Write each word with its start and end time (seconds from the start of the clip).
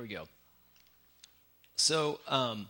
We 0.00 0.08
go. 0.08 0.28
So, 1.76 2.20
um, 2.26 2.68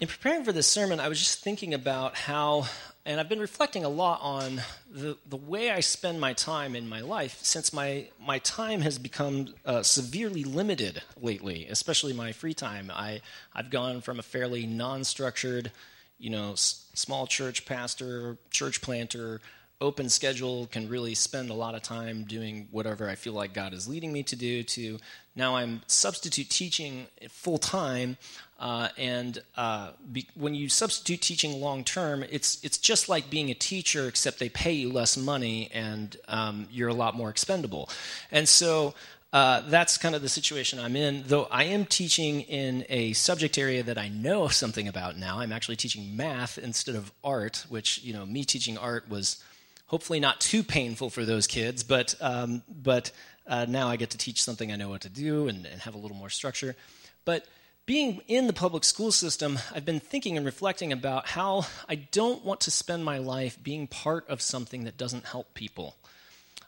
in 0.00 0.06
preparing 0.06 0.44
for 0.44 0.52
this 0.52 0.66
sermon, 0.66 1.00
I 1.00 1.08
was 1.08 1.18
just 1.18 1.42
thinking 1.42 1.72
about 1.72 2.14
how, 2.14 2.66
and 3.06 3.18
I've 3.18 3.30
been 3.30 3.40
reflecting 3.40 3.86
a 3.86 3.88
lot 3.88 4.20
on 4.20 4.60
the, 4.90 5.16
the 5.26 5.36
way 5.36 5.70
I 5.70 5.80
spend 5.80 6.20
my 6.20 6.34
time 6.34 6.76
in 6.76 6.90
my 6.90 7.00
life 7.00 7.38
since 7.42 7.72
my, 7.72 8.08
my 8.20 8.38
time 8.40 8.82
has 8.82 8.98
become 8.98 9.54
uh, 9.64 9.82
severely 9.82 10.44
limited 10.44 11.00
lately, 11.22 11.66
especially 11.70 12.12
my 12.12 12.32
free 12.32 12.54
time. 12.54 12.92
I, 12.94 13.22
I've 13.54 13.70
gone 13.70 14.02
from 14.02 14.18
a 14.18 14.22
fairly 14.22 14.66
non 14.66 15.04
structured, 15.04 15.72
you 16.18 16.28
know, 16.28 16.52
s- 16.52 16.86
small 16.92 17.26
church 17.26 17.64
pastor, 17.64 18.36
church 18.50 18.82
planter, 18.82 19.40
open 19.80 20.08
schedule 20.08 20.66
can 20.66 20.88
really 20.88 21.14
spend 21.14 21.50
a 21.50 21.54
lot 21.54 21.74
of 21.74 21.82
time 21.82 22.24
doing 22.24 22.68
whatever 22.70 23.08
I 23.08 23.14
feel 23.14 23.32
like 23.32 23.54
God 23.54 23.72
is 23.72 23.86
leading 23.86 24.12
me 24.12 24.22
to 24.24 24.36
do. 24.36 24.62
To 24.62 24.98
now, 25.38 25.54
I'm 25.56 25.82
substitute 25.86 26.50
teaching 26.50 27.06
full 27.30 27.58
time, 27.58 28.16
uh, 28.58 28.88
and 28.98 29.40
uh, 29.56 29.92
be, 30.12 30.26
when 30.34 30.56
you 30.56 30.68
substitute 30.68 31.22
teaching 31.22 31.60
long 31.60 31.84
term, 31.84 32.24
it's 32.28 32.62
it's 32.64 32.76
just 32.76 33.08
like 33.08 33.30
being 33.30 33.48
a 33.48 33.54
teacher, 33.54 34.08
except 34.08 34.40
they 34.40 34.48
pay 34.48 34.72
you 34.72 34.92
less 34.92 35.16
money 35.16 35.70
and 35.72 36.16
um, 36.26 36.66
you're 36.72 36.88
a 36.88 36.94
lot 36.94 37.14
more 37.14 37.30
expendable. 37.30 37.88
And 38.30 38.48
so. 38.48 38.94
Uh, 39.30 39.60
that's 39.68 39.98
kind 39.98 40.14
of 40.14 40.22
the 40.22 40.28
situation 40.28 40.78
I'm 40.78 40.96
in, 40.96 41.22
though 41.26 41.48
I 41.50 41.64
am 41.64 41.84
teaching 41.84 42.40
in 42.40 42.86
a 42.88 43.12
subject 43.12 43.58
area 43.58 43.82
that 43.82 43.98
I 43.98 44.08
know 44.08 44.48
something 44.48 44.88
about 44.88 45.18
now. 45.18 45.40
I'm 45.40 45.52
actually 45.52 45.76
teaching 45.76 46.16
math 46.16 46.56
instead 46.56 46.94
of 46.94 47.12
art, 47.22 47.66
which, 47.68 48.02
you 48.02 48.14
know, 48.14 48.24
me 48.24 48.44
teaching 48.44 48.78
art 48.78 49.06
was 49.10 49.36
hopefully 49.84 50.18
not 50.18 50.40
too 50.40 50.62
painful 50.62 51.10
for 51.10 51.26
those 51.26 51.46
kids, 51.46 51.82
but, 51.82 52.14
um, 52.22 52.62
but 52.70 53.10
uh, 53.48 53.66
now 53.68 53.88
I 53.88 53.96
get 53.96 54.10
to 54.10 54.18
teach 54.18 54.42
something 54.42 54.70
I 54.70 54.76
know 54.76 54.90
what 54.90 55.00
to 55.00 55.08
do 55.08 55.48
and, 55.48 55.66
and 55.66 55.80
have 55.80 55.94
a 55.94 55.98
little 55.98 56.16
more 56.16 56.30
structure. 56.30 56.76
But 57.24 57.46
being 57.86 58.20
in 58.28 58.46
the 58.46 58.52
public 58.52 58.84
school 58.84 59.10
system, 59.10 59.58
I've 59.74 59.86
been 59.86 59.98
thinking 59.98 60.36
and 60.36 60.44
reflecting 60.44 60.92
about 60.92 61.26
how 61.26 61.64
I 61.88 61.94
don't 61.94 62.44
want 62.44 62.60
to 62.60 62.70
spend 62.70 63.04
my 63.04 63.16
life 63.16 63.58
being 63.62 63.86
part 63.86 64.28
of 64.28 64.42
something 64.42 64.84
that 64.84 64.98
doesn't 64.98 65.24
help 65.24 65.54
people. 65.54 65.96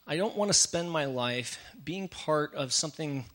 I 0.07 0.17
don't 0.17 0.35
want 0.37 0.49
to 0.49 0.55
spend 0.55 0.91
my 0.91 1.05
life 1.05 1.59
being 1.85 2.09
part 2.09 2.55
of 2.55 2.73
something 2.73 3.27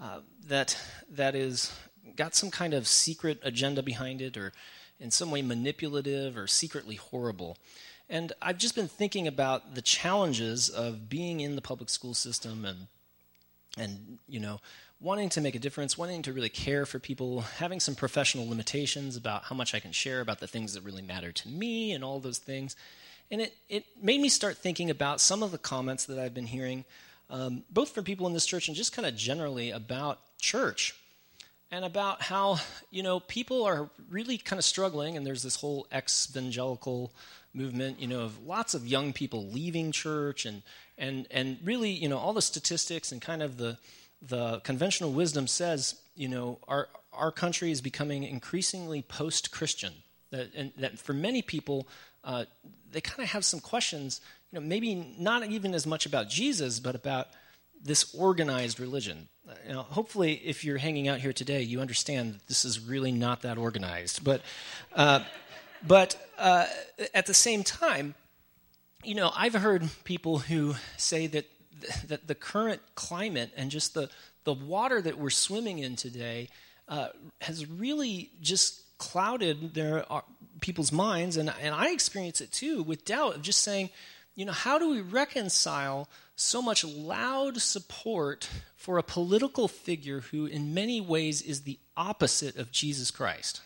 uh, 0.00 0.20
that 0.46 0.78
that 1.10 1.34
is 1.34 1.72
got 2.16 2.34
some 2.34 2.50
kind 2.50 2.74
of 2.74 2.86
secret 2.86 3.40
agenda 3.42 3.82
behind 3.82 4.22
it, 4.22 4.36
or 4.36 4.52
in 5.00 5.10
some 5.10 5.30
way 5.30 5.42
manipulative 5.42 6.36
or 6.36 6.46
secretly 6.46 6.94
horrible. 6.94 7.58
And 8.08 8.32
I've 8.40 8.58
just 8.58 8.74
been 8.74 8.88
thinking 8.88 9.26
about 9.26 9.74
the 9.74 9.82
challenges 9.82 10.68
of 10.68 11.08
being 11.08 11.40
in 11.40 11.56
the 11.56 11.62
public 11.62 11.90
school 11.90 12.14
system 12.14 12.64
and 12.64 12.86
and 13.78 14.18
you 14.28 14.40
know 14.40 14.60
wanting 15.02 15.28
to 15.30 15.40
make 15.40 15.56
a 15.56 15.58
difference, 15.58 15.98
wanting 15.98 16.22
to 16.22 16.32
really 16.32 16.48
care 16.48 16.86
for 16.86 16.98
people, 16.98 17.40
having 17.40 17.80
some 17.80 17.94
professional 17.94 18.48
limitations 18.48 19.16
about 19.16 19.42
how 19.44 19.56
much 19.56 19.74
I 19.74 19.80
can 19.80 19.90
share 19.90 20.20
about 20.20 20.38
the 20.38 20.46
things 20.46 20.74
that 20.74 20.84
really 20.84 21.02
matter 21.02 21.32
to 21.32 21.48
me 21.48 21.92
and 21.92 22.04
all 22.04 22.20
those 22.20 22.38
things. 22.38 22.76
And 23.30 23.40
it, 23.40 23.54
it 23.68 23.84
made 24.00 24.20
me 24.20 24.28
start 24.28 24.58
thinking 24.58 24.90
about 24.90 25.20
some 25.20 25.42
of 25.42 25.50
the 25.50 25.58
comments 25.58 26.04
that 26.06 26.18
I've 26.18 26.34
been 26.34 26.46
hearing, 26.46 26.84
um, 27.30 27.64
both 27.70 27.90
from 27.90 28.04
people 28.04 28.26
in 28.28 28.32
this 28.32 28.46
church 28.46 28.68
and 28.68 28.76
just 28.76 28.94
kind 28.94 29.06
of 29.06 29.16
generally 29.16 29.70
about 29.70 30.20
church 30.38 30.94
and 31.72 31.84
about 31.84 32.22
how, 32.22 32.58
you 32.90 33.02
know, 33.02 33.18
people 33.18 33.64
are 33.64 33.90
really 34.10 34.38
kind 34.38 34.58
of 34.58 34.64
struggling, 34.64 35.16
and 35.16 35.26
there's 35.26 35.42
this 35.42 35.56
whole 35.56 35.86
ex 35.90 36.28
evangelical 36.30 37.10
movement, 37.54 37.98
you 38.00 38.06
know, 38.06 38.20
of 38.20 38.46
lots 38.46 38.74
of 38.74 38.86
young 38.86 39.12
people 39.12 39.48
leaving 39.48 39.90
church 39.90 40.44
and 40.44 40.62
and 41.02 41.26
and 41.30 41.58
really, 41.64 41.90
you 41.90 42.08
know, 42.08 42.16
all 42.16 42.32
the 42.32 42.42
statistics 42.42 43.12
and 43.12 43.20
kind 43.20 43.42
of 43.42 43.56
the 43.56 43.76
the 44.22 44.60
conventional 44.60 45.12
wisdom 45.12 45.46
says, 45.48 45.96
you 46.14 46.28
know, 46.28 46.58
our 46.68 46.88
our 47.12 47.32
country 47.32 47.70
is 47.70 47.80
becoming 47.82 48.22
increasingly 48.22 49.02
post-Christian. 49.02 49.92
That 50.30 50.54
and 50.54 50.72
that 50.78 50.98
for 50.98 51.12
many 51.12 51.42
people, 51.42 51.86
uh, 52.24 52.44
they 52.92 53.00
kind 53.00 53.20
of 53.20 53.30
have 53.30 53.44
some 53.44 53.60
questions. 53.60 54.20
You 54.50 54.60
know, 54.60 54.66
maybe 54.66 55.14
not 55.18 55.44
even 55.44 55.74
as 55.74 55.86
much 55.86 56.06
about 56.06 56.30
Jesus, 56.30 56.80
but 56.80 56.94
about 56.94 57.26
this 57.84 58.14
organized 58.14 58.78
religion. 58.78 59.28
Know, 59.68 59.82
hopefully, 59.82 60.34
if 60.44 60.64
you're 60.64 60.78
hanging 60.78 61.08
out 61.08 61.18
here 61.18 61.32
today, 61.32 61.62
you 61.62 61.80
understand 61.80 62.34
that 62.34 62.46
this 62.46 62.64
is 62.64 62.78
really 62.78 63.10
not 63.12 63.42
that 63.42 63.58
organized. 63.58 64.22
But 64.22 64.40
uh, 64.94 65.24
but 65.86 66.16
uh, 66.38 66.66
at 67.12 67.26
the 67.26 67.34
same 67.34 67.64
time, 67.64 68.14
you 69.04 69.14
know, 69.14 69.30
I've 69.34 69.54
heard 69.54 69.88
people 70.04 70.38
who 70.38 70.74
say 70.96 71.26
that 71.28 71.46
that 72.06 72.28
the 72.28 72.34
current 72.34 72.80
climate 72.94 73.50
and 73.56 73.70
just 73.70 73.94
the 73.94 74.08
the 74.44 74.52
water 74.52 75.00
that 75.00 75.18
we're 75.18 75.30
swimming 75.30 75.78
in 75.78 75.96
today 75.96 76.48
uh, 76.88 77.08
has 77.40 77.66
really 77.66 78.30
just 78.40 78.98
clouded 78.98 79.74
their 79.74 80.10
uh, 80.12 80.20
people's 80.60 80.92
minds, 80.92 81.36
and 81.36 81.52
and 81.60 81.74
I 81.74 81.90
experience 81.90 82.40
it 82.40 82.52
too 82.52 82.82
with 82.82 83.04
doubt 83.04 83.36
of 83.36 83.42
just 83.42 83.60
saying, 83.60 83.90
you 84.34 84.44
know, 84.44 84.52
how 84.52 84.78
do 84.78 84.90
we 84.90 85.00
reconcile 85.00 86.08
so 86.36 86.62
much 86.62 86.84
loud 86.84 87.60
support 87.60 88.48
for 88.76 88.98
a 88.98 89.02
political 89.02 89.68
figure 89.68 90.20
who, 90.20 90.46
in 90.46 90.74
many 90.74 91.00
ways, 91.00 91.42
is 91.42 91.62
the 91.62 91.78
opposite 91.96 92.56
of 92.56 92.72
Jesus 92.72 93.10
Christ? 93.10 93.60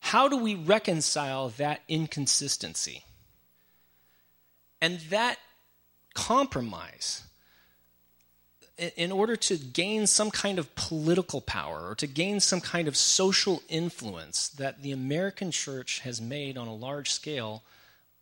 How 0.00 0.28
do 0.28 0.36
we 0.36 0.54
reconcile 0.54 1.50
that 1.50 1.82
inconsistency? 1.88 3.04
And 4.80 5.00
that 5.10 5.38
compromise, 6.14 7.24
in 8.96 9.10
order 9.10 9.36
to 9.36 9.56
gain 9.56 10.06
some 10.06 10.30
kind 10.30 10.58
of 10.58 10.74
political 10.74 11.40
power 11.40 11.88
or 11.90 11.94
to 11.96 12.06
gain 12.06 12.40
some 12.40 12.60
kind 12.60 12.86
of 12.86 12.96
social 12.96 13.62
influence 13.68 14.48
that 14.50 14.82
the 14.82 14.92
American 14.92 15.50
church 15.50 16.00
has 16.00 16.20
made 16.20 16.56
on 16.56 16.68
a 16.68 16.74
large 16.74 17.10
scale, 17.10 17.62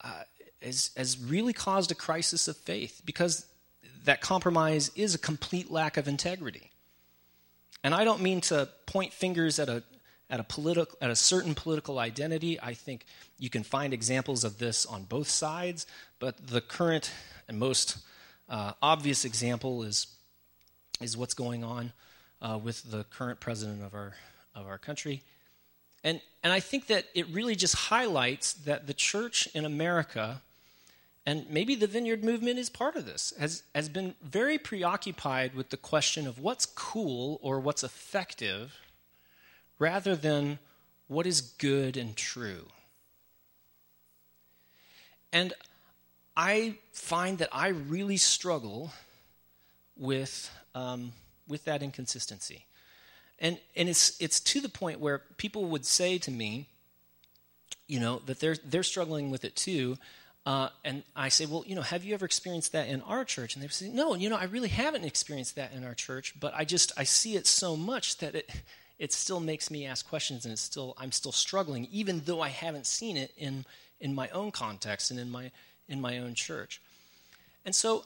uh, 0.02 0.22
has, 0.62 0.90
has 0.96 1.18
really 1.18 1.52
caused 1.52 1.90
a 1.90 1.94
crisis 1.94 2.48
of 2.48 2.56
faith 2.56 3.02
because 3.04 3.46
that 4.04 4.20
compromise 4.20 4.90
is 4.94 5.14
a 5.14 5.18
complete 5.18 5.70
lack 5.70 5.96
of 5.96 6.08
integrity. 6.08 6.70
And 7.84 7.94
I 7.94 8.04
don't 8.04 8.22
mean 8.22 8.40
to 8.42 8.68
point 8.86 9.12
fingers 9.12 9.58
at 9.58 9.68
a 9.68 9.82
at 10.28 10.41
a, 10.41 10.44
politi- 10.44 10.92
at 11.00 11.10
a 11.10 11.16
certain 11.16 11.54
political 11.54 11.98
identity. 11.98 12.60
I 12.60 12.75
think 12.75 13.06
you 13.38 13.50
can 13.50 13.62
find 13.62 13.92
examples 13.92 14.44
of 14.44 14.59
this 14.59 14.87
on 14.87 15.04
both 15.04 15.28
sides, 15.28 15.87
but 16.19 16.48
the 16.48 16.60
current 16.60 17.12
and 17.48 17.59
most 17.59 17.98
uh, 18.48 18.72
obvious 18.82 19.25
example 19.25 19.82
is, 19.82 20.06
is 21.00 21.16
what's 21.16 21.34
going 21.34 21.65
on 21.65 21.92
uh, 22.42 22.59
with 22.62 22.91
the 22.91 23.04
current 23.04 23.41
president 23.41 23.82
of 23.82 23.94
our, 23.94 24.15
of 24.54 24.66
our 24.66 24.78
country. 24.78 25.22
And, 26.03 26.20
and 26.42 26.53
I 26.53 26.60
think 26.60 26.86
that 26.86 27.06
it 27.15 27.26
really 27.28 27.56
just 27.56 27.75
highlights 27.75 28.53
that 28.53 28.86
the 28.86 28.94
church 28.94 29.48
in 29.54 29.65
America, 29.65 30.42
and 31.25 31.48
maybe 31.50 31.75
the 31.75 31.86
vineyard 31.86 32.22
movement 32.22 32.59
is 32.59 32.70
part 32.70 32.97
of 32.97 33.06
this, 33.06 33.32
has, 33.38 33.62
has 33.75 33.88
been 33.88 34.15
very 34.22 34.59
preoccupied 34.59 35.54
with 35.54 35.70
the 35.70 35.76
question 35.76 36.26
of 36.26 36.38
what's 36.38 36.66
cool 36.66 37.41
or 37.42 37.59
what's 37.59 37.82
effective 37.82 38.75
rather 39.78 40.16
than 40.16 40.59
what 41.09 41.26
is 41.26 41.41
good 41.41 41.97
and 41.97 42.16
true. 42.16 42.66
And 45.32 45.53
I 46.37 46.76
find 46.92 47.38
that 47.38 47.48
I 47.53 47.69
really 47.69 48.16
struggle 48.16 48.92
with, 49.97 50.50
um, 50.75 51.12
with 51.48 51.65
that 51.65 51.82
inconsistency. 51.82 52.66
And, 53.38 53.59
and 53.75 53.88
it's, 53.88 54.20
it's 54.20 54.41
to 54.41 54.60
the 54.60 54.69
point 54.69 55.00
where 55.00 55.22
people 55.36 55.66
would 55.66 55.84
say 55.84 56.19
to 56.19 56.31
me, 56.31 56.69
you 57.86 58.00
know, 58.00 58.20
that 58.26 58.41
they're, 58.41 58.56
they're 58.65 58.82
struggling 58.82 59.31
with 59.31 59.44
it 59.44 59.56
too. 59.56 59.98
Uh, 60.44 60.69
and 60.84 61.03
I 61.15 61.28
say, 61.28 61.44
well, 61.44 61.65
you 61.66 61.75
know, 61.75 61.82
have 61.82 62.04
you 62.04 62.15
ever 62.15 62.25
experienced 62.25 62.72
that 62.72 62.88
in 62.88 63.03
our 63.03 63.25
church? 63.25 63.54
And 63.54 63.65
they 63.65 63.69
say, 63.69 63.88
no, 63.88 64.15
you 64.15 64.28
know, 64.31 64.36
I 64.36 64.44
really 64.44 64.69
haven't 64.69 65.04
experienced 65.04 65.56
that 65.56 65.72
in 65.72 65.84
our 65.84 65.94
church, 65.94 66.34
but 66.38 66.54
I 66.54 66.65
just, 66.65 66.92
I 66.97 67.04
see 67.04 67.36
it 67.36 67.47
so 67.47 67.77
much 67.77 68.18
that 68.18 68.34
it, 68.34 68.50
it 68.98 69.13
still 69.13 69.41
makes 69.41 69.71
me 69.71 69.87
ask 69.87 70.09
questions 70.09 70.45
and 70.45 70.53
it's 70.53 70.63
still 70.63 70.95
I'm 70.98 71.13
still 71.13 71.33
struggling 71.33 71.89
even 71.91 72.22
though 72.25 72.41
I 72.41 72.48
haven't 72.48 72.87
seen 72.87 73.16
it 73.16 73.33
in 73.37 73.65
in 74.01 74.15
my 74.15 74.28
own 74.31 74.51
context 74.51 75.10
and 75.10 75.21
in 75.21 75.31
my 75.31 75.51
in 75.89 76.01
my 76.01 76.19
own 76.19 76.34
church. 76.34 76.81
And 77.65 77.75
so 77.75 78.04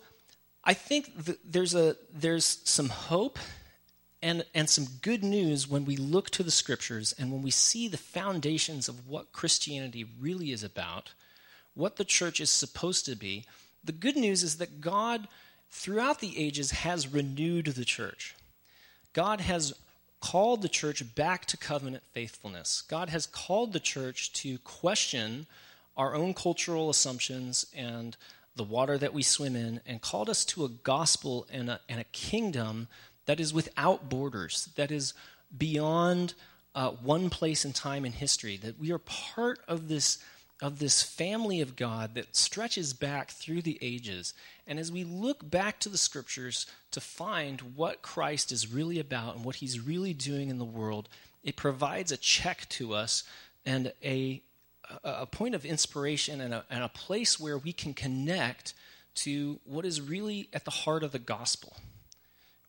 I 0.65 0.75
think 0.75 1.13
there's 1.45 1.75
a 1.75 1.97
there's 2.13 2.61
some 2.65 2.89
hope 2.89 3.39
and 4.23 4.45
and 4.55 4.69
some 4.69 4.87
good 5.03 5.25
news 5.25 5.69
when 5.69 5.85
we 5.85 5.97
look 5.97 6.31
to 6.31 6.43
the 6.43 6.51
scriptures 6.51 7.15
and 7.19 7.33
when 7.33 7.43
we 7.43 7.51
see 7.51 7.89
the 7.89 7.97
foundations 7.97 8.89
of 8.89 9.09
what 9.09 9.33
Christianity 9.33 10.05
really 10.21 10.53
is 10.53 10.63
about, 10.63 11.13
what 11.75 11.97
the 11.97 12.05
church 12.05 12.41
is 12.41 12.51
supposed 12.51 13.05
to 13.07 13.17
be. 13.17 13.47
The 13.83 13.93
good 13.93 14.17
news 14.17 14.43
is 14.43 14.59
that 14.59 14.81
God 14.81 15.29
throughout 15.71 16.21
the 16.21 16.39
ages 16.39 16.73
has 16.73 17.09
renewed 17.09 17.67
the 17.67 17.85
church. 17.85 18.35
God 19.13 19.41
has 19.41 19.73
called 20.21 20.63
the 20.63 20.69
church 20.69 21.15
back 21.15 21.47
to 21.47 21.57
covenant 21.57 22.03
faithfulness. 22.13 22.83
God 22.83 23.09
has 23.09 23.27
called 23.27 23.73
the 23.73 23.81
church 23.81 24.33
to 24.35 24.59
question 24.59 25.47
our 25.97 26.15
own 26.15 26.35
cultural 26.35 26.91
assumptions 26.91 27.67
and 27.75 28.17
the 28.57 28.65
water 28.65 28.99
that 28.99 29.15
we 29.15 29.23
swim 29.23 29.57
in, 29.57 29.81
and 29.87 30.03
called 30.03 30.29
us 30.29 30.45
to 30.45 30.65
a 30.65 30.69
gospel 30.69 31.47
and 31.51 31.71
a, 31.71 31.81
and 31.89 32.01
a 32.01 32.05
kingdom 32.05 32.89
that 33.27 33.41
is 33.41 33.55
without 33.55 34.09
borders, 34.09 34.69
that 34.77 34.91
is 34.91 35.15
beyond 35.57 36.35
uh, 36.75 36.91
one 36.91 37.31
place 37.31 37.65
in 37.65 37.73
time 37.73 38.05
in 38.05 38.13
history, 38.13 38.57
that 38.57 38.79
we 38.79 38.91
are 38.91 38.99
part 38.99 39.61
of 39.69 39.89
this, 39.89 40.19
of 40.61 40.79
this 40.79 41.03
family 41.03 41.61
of 41.61 41.77
God 41.77 42.15
that 42.15 42.37
stretches 42.37 42.93
back 42.93 43.31
through 43.31 43.63
the 43.63 43.79
ages. 43.81 44.35
And 44.67 44.79
as 44.79 44.91
we 44.91 45.05
look 45.05 45.49
back 45.49 45.79
to 45.81 45.89
the 45.89 45.99
scriptures 45.99 46.67
to 46.93 47.01
find 47.01 47.61
what 47.77 48.03
Christ 48.03 48.53
is 48.53 48.73
really 48.73 48.99
about 48.99 49.37
and 49.37 49.45
what 49.45 49.57
he's 49.57 49.81
really 49.81 50.13
doing 50.13 50.51
in 50.51 50.59
the 50.59 50.65
world, 50.65 51.09
it 51.43 51.57
provides 51.57 52.13
a 52.13 52.17
check 52.17 52.69
to 52.71 52.95
us 52.95 53.25
and 53.65 53.93
a, 54.05 54.43
a 55.05 55.27
point 55.27 55.55
of 55.55 55.65
inspiration 55.65 56.41
and 56.41 56.55
a, 56.55 56.65
and 56.71 56.83
a 56.83 56.89
place 56.89 57.39
where 57.39 57.59
we 57.59 57.73
can 57.73 57.95
connect 57.95 58.75
to 59.15 59.61
what 59.65 59.85
is 59.85 60.01
really 60.01 60.49
at 60.53 60.65
the 60.65 60.71
heart 60.71 61.03
of 61.03 61.13
the 61.13 61.19
gospel, 61.19 61.77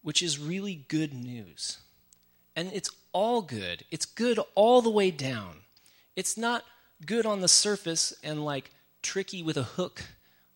which 0.01 0.21
is 0.21 0.39
really 0.39 0.85
good 0.87 1.13
news. 1.13 1.79
And 2.55 2.71
it's 2.73 2.89
all 3.13 3.41
good. 3.41 3.85
It's 3.91 4.05
good 4.05 4.39
all 4.55 4.81
the 4.81 4.89
way 4.89 5.11
down. 5.11 5.57
It's 6.15 6.37
not 6.37 6.63
good 7.05 7.25
on 7.25 7.41
the 7.41 7.47
surface 7.47 8.13
and 8.23 8.43
like 8.43 8.71
tricky 9.01 9.41
with 9.41 9.57
a 9.57 9.63
hook 9.63 10.03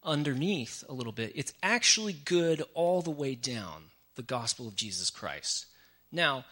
underneath 0.05 0.83
a 0.87 0.93
little 0.93 1.11
bit. 1.11 1.33
It's 1.35 1.53
actually 1.63 2.13
good 2.13 2.63
all 2.73 3.01
the 3.01 3.11
way 3.11 3.35
down, 3.35 3.85
the 4.15 4.23
gospel 4.23 4.67
of 4.67 4.75
Jesus 4.75 5.09
Christ. 5.09 5.65
Now, 6.11 6.45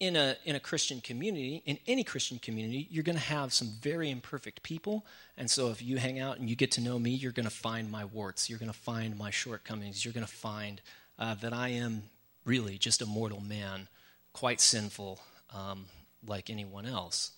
in 0.00 0.16
a, 0.16 0.36
in 0.44 0.56
a 0.56 0.60
Christian 0.60 1.00
community, 1.00 1.62
in 1.64 1.78
any 1.86 2.02
Christian 2.02 2.40
community, 2.40 2.88
you're 2.90 3.04
going 3.04 3.14
to 3.14 3.22
have 3.22 3.52
some 3.52 3.68
very 3.80 4.10
imperfect 4.10 4.64
people. 4.64 5.06
And 5.36 5.48
so 5.48 5.70
if 5.70 5.80
you 5.80 5.98
hang 5.98 6.18
out 6.18 6.40
and 6.40 6.50
you 6.50 6.56
get 6.56 6.72
to 6.72 6.80
know 6.80 6.98
me, 6.98 7.10
you're 7.10 7.30
going 7.30 7.44
to 7.44 7.50
find 7.50 7.88
my 7.88 8.04
warts. 8.06 8.50
You're 8.50 8.58
going 8.58 8.72
to 8.72 8.76
find 8.76 9.16
my 9.16 9.30
shortcomings. 9.30 10.04
You're 10.04 10.14
going 10.14 10.26
to 10.26 10.32
find 10.32 10.80
uh, 11.20 11.36
that 11.36 11.52
I 11.52 11.68
am 11.68 12.02
really 12.44 12.78
just 12.78 13.00
a 13.00 13.06
mortal 13.06 13.40
man, 13.40 13.86
quite 14.32 14.60
sinful, 14.60 15.20
um, 15.54 15.86
like 16.26 16.50
anyone 16.50 16.84
else. 16.84 17.30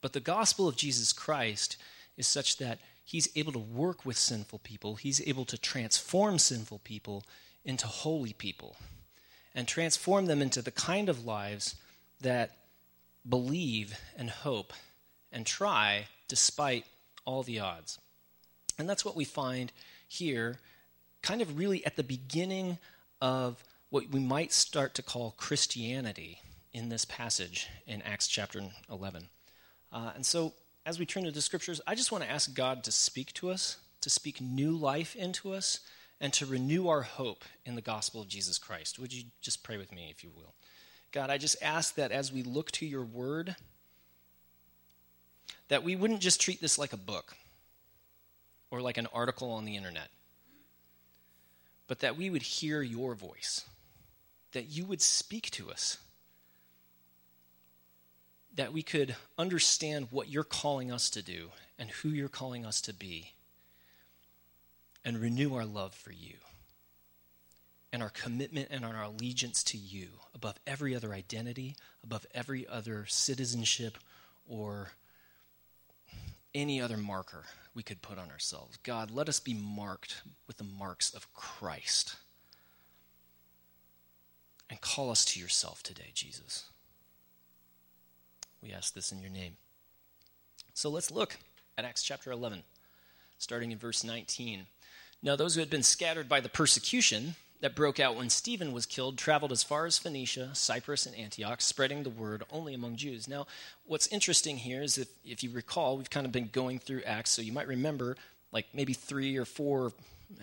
But 0.00 0.14
the 0.14 0.20
gospel 0.20 0.68
of 0.68 0.76
Jesus 0.76 1.12
Christ 1.12 1.76
is 2.16 2.26
such 2.26 2.56
that 2.58 2.78
he's 3.06 3.28
able 3.36 3.52
to 3.52 3.58
work 3.58 4.04
with 4.04 4.18
sinful 4.18 4.58
people, 4.58 4.96
he's 4.96 5.26
able 5.26 5.44
to 5.46 5.56
transform 5.56 6.38
sinful 6.38 6.80
people 6.80 7.24
into 7.64 7.86
holy 7.86 8.32
people 8.32 8.76
and 9.54 9.66
transform 9.66 10.26
them 10.26 10.42
into 10.42 10.60
the 10.60 10.72
kind 10.72 11.08
of 11.08 11.24
lives 11.24 11.76
that 12.20 12.50
believe 13.26 13.98
and 14.18 14.28
hope 14.28 14.72
and 15.32 15.46
try 15.46 16.08
despite 16.28 16.84
all 17.24 17.44
the 17.44 17.60
odds. 17.60 17.98
And 18.78 18.88
that's 18.88 19.04
what 19.04 19.16
we 19.16 19.24
find 19.24 19.72
here, 20.08 20.58
kind 21.22 21.40
of 21.40 21.56
really 21.56 21.86
at 21.86 21.96
the 21.96 22.02
beginning 22.02 22.78
of 23.22 23.62
what 23.88 24.10
we 24.10 24.20
might 24.20 24.52
start 24.52 24.94
to 24.94 25.02
call 25.02 25.34
Christianity 25.36 26.40
in 26.72 26.88
this 26.88 27.04
passage 27.04 27.68
in 27.86 28.02
Acts 28.02 28.26
chapter 28.26 28.60
11. 28.90 29.28
Uh, 29.92 30.10
and 30.14 30.26
so, 30.26 30.52
as 30.86 31.00
we 31.00 31.04
turn 31.04 31.24
to 31.24 31.32
the 31.32 31.42
scriptures, 31.42 31.80
I 31.84 31.96
just 31.96 32.12
want 32.12 32.22
to 32.22 32.30
ask 32.30 32.54
God 32.54 32.84
to 32.84 32.92
speak 32.92 33.32
to 33.34 33.50
us, 33.50 33.76
to 34.02 34.08
speak 34.08 34.40
new 34.40 34.70
life 34.70 35.16
into 35.16 35.52
us, 35.52 35.80
and 36.20 36.32
to 36.34 36.46
renew 36.46 36.86
our 36.86 37.02
hope 37.02 37.44
in 37.66 37.74
the 37.74 37.82
gospel 37.82 38.22
of 38.22 38.28
Jesus 38.28 38.56
Christ. 38.56 38.96
Would 39.00 39.12
you 39.12 39.24
just 39.42 39.64
pray 39.64 39.76
with 39.78 39.92
me, 39.92 40.08
if 40.10 40.22
you 40.22 40.30
will? 40.34 40.54
God, 41.10 41.28
I 41.28 41.38
just 41.38 41.56
ask 41.60 41.96
that 41.96 42.12
as 42.12 42.32
we 42.32 42.44
look 42.44 42.70
to 42.72 42.86
your 42.86 43.02
word, 43.02 43.56
that 45.68 45.82
we 45.82 45.96
wouldn't 45.96 46.20
just 46.20 46.40
treat 46.40 46.60
this 46.60 46.78
like 46.78 46.92
a 46.92 46.96
book 46.98 47.36
or 48.70 48.80
like 48.80 48.96
an 48.96 49.08
article 49.12 49.50
on 49.50 49.64
the 49.64 49.76
internet, 49.76 50.08
but 51.88 51.98
that 51.98 52.16
we 52.16 52.30
would 52.30 52.42
hear 52.42 52.80
your 52.80 53.16
voice, 53.16 53.64
that 54.52 54.66
you 54.66 54.84
would 54.84 55.02
speak 55.02 55.50
to 55.50 55.68
us, 55.68 55.98
that 58.56 58.72
we 58.72 58.82
could 58.82 59.14
understand 59.38 60.08
what 60.10 60.28
you're 60.28 60.44
calling 60.44 60.90
us 60.90 61.10
to 61.10 61.22
do 61.22 61.50
and 61.78 61.90
who 61.90 62.08
you're 62.08 62.28
calling 62.28 62.64
us 62.64 62.80
to 62.80 62.92
be, 62.92 63.32
and 65.04 65.18
renew 65.18 65.54
our 65.54 65.64
love 65.64 65.94
for 65.94 66.10
you 66.10 66.34
and 67.92 68.02
our 68.02 68.10
commitment 68.10 68.68
and 68.70 68.84
our 68.84 69.02
allegiance 69.04 69.62
to 69.62 69.78
you 69.78 70.08
above 70.34 70.56
every 70.66 70.94
other 70.94 71.12
identity, 71.12 71.76
above 72.02 72.26
every 72.34 72.66
other 72.66 73.06
citizenship, 73.06 73.98
or 74.48 74.90
any 76.54 76.80
other 76.80 76.96
marker 76.96 77.44
we 77.74 77.82
could 77.82 78.02
put 78.02 78.18
on 78.18 78.30
ourselves. 78.30 78.78
God, 78.82 79.10
let 79.10 79.28
us 79.28 79.38
be 79.38 79.54
marked 79.54 80.22
with 80.46 80.56
the 80.56 80.64
marks 80.64 81.14
of 81.14 81.32
Christ. 81.34 82.16
And 84.68 84.80
call 84.80 85.10
us 85.10 85.24
to 85.26 85.40
yourself 85.40 85.82
today, 85.82 86.10
Jesus. 86.12 86.70
We 88.66 88.72
ask 88.72 88.94
this 88.94 89.12
in 89.12 89.20
your 89.20 89.30
name. 89.30 89.56
So 90.74 90.90
let's 90.90 91.12
look 91.12 91.36
at 91.78 91.84
Acts 91.84 92.02
chapter 92.02 92.32
11, 92.32 92.64
starting 93.38 93.70
in 93.70 93.78
verse 93.78 94.02
19. 94.02 94.66
Now, 95.22 95.36
those 95.36 95.54
who 95.54 95.60
had 95.60 95.70
been 95.70 95.84
scattered 95.84 96.28
by 96.28 96.40
the 96.40 96.48
persecution, 96.48 97.36
that 97.60 97.74
broke 97.74 97.98
out 98.00 98.16
when 98.16 98.28
Stephen 98.28 98.72
was 98.72 98.84
killed 98.84 99.16
traveled 99.16 99.52
as 99.52 99.62
far 99.62 99.86
as 99.86 99.98
Phoenicia, 99.98 100.50
Cyprus, 100.54 101.06
and 101.06 101.16
Antioch, 101.16 101.60
spreading 101.60 102.02
the 102.02 102.10
word 102.10 102.42
only 102.50 102.74
among 102.74 102.96
Jews. 102.96 103.26
Now, 103.28 103.46
what's 103.86 104.08
interesting 104.08 104.58
here 104.58 104.82
is 104.82 104.98
if, 104.98 105.08
if 105.24 105.42
you 105.42 105.50
recall, 105.50 105.96
we've 105.96 106.10
kind 106.10 106.26
of 106.26 106.32
been 106.32 106.50
going 106.52 106.78
through 106.78 107.02
Acts, 107.02 107.30
so 107.30 107.42
you 107.42 107.52
might 107.52 107.68
remember, 107.68 108.16
like 108.52 108.66
maybe 108.74 108.92
three 108.92 109.36
or 109.38 109.46
four, 109.46 109.92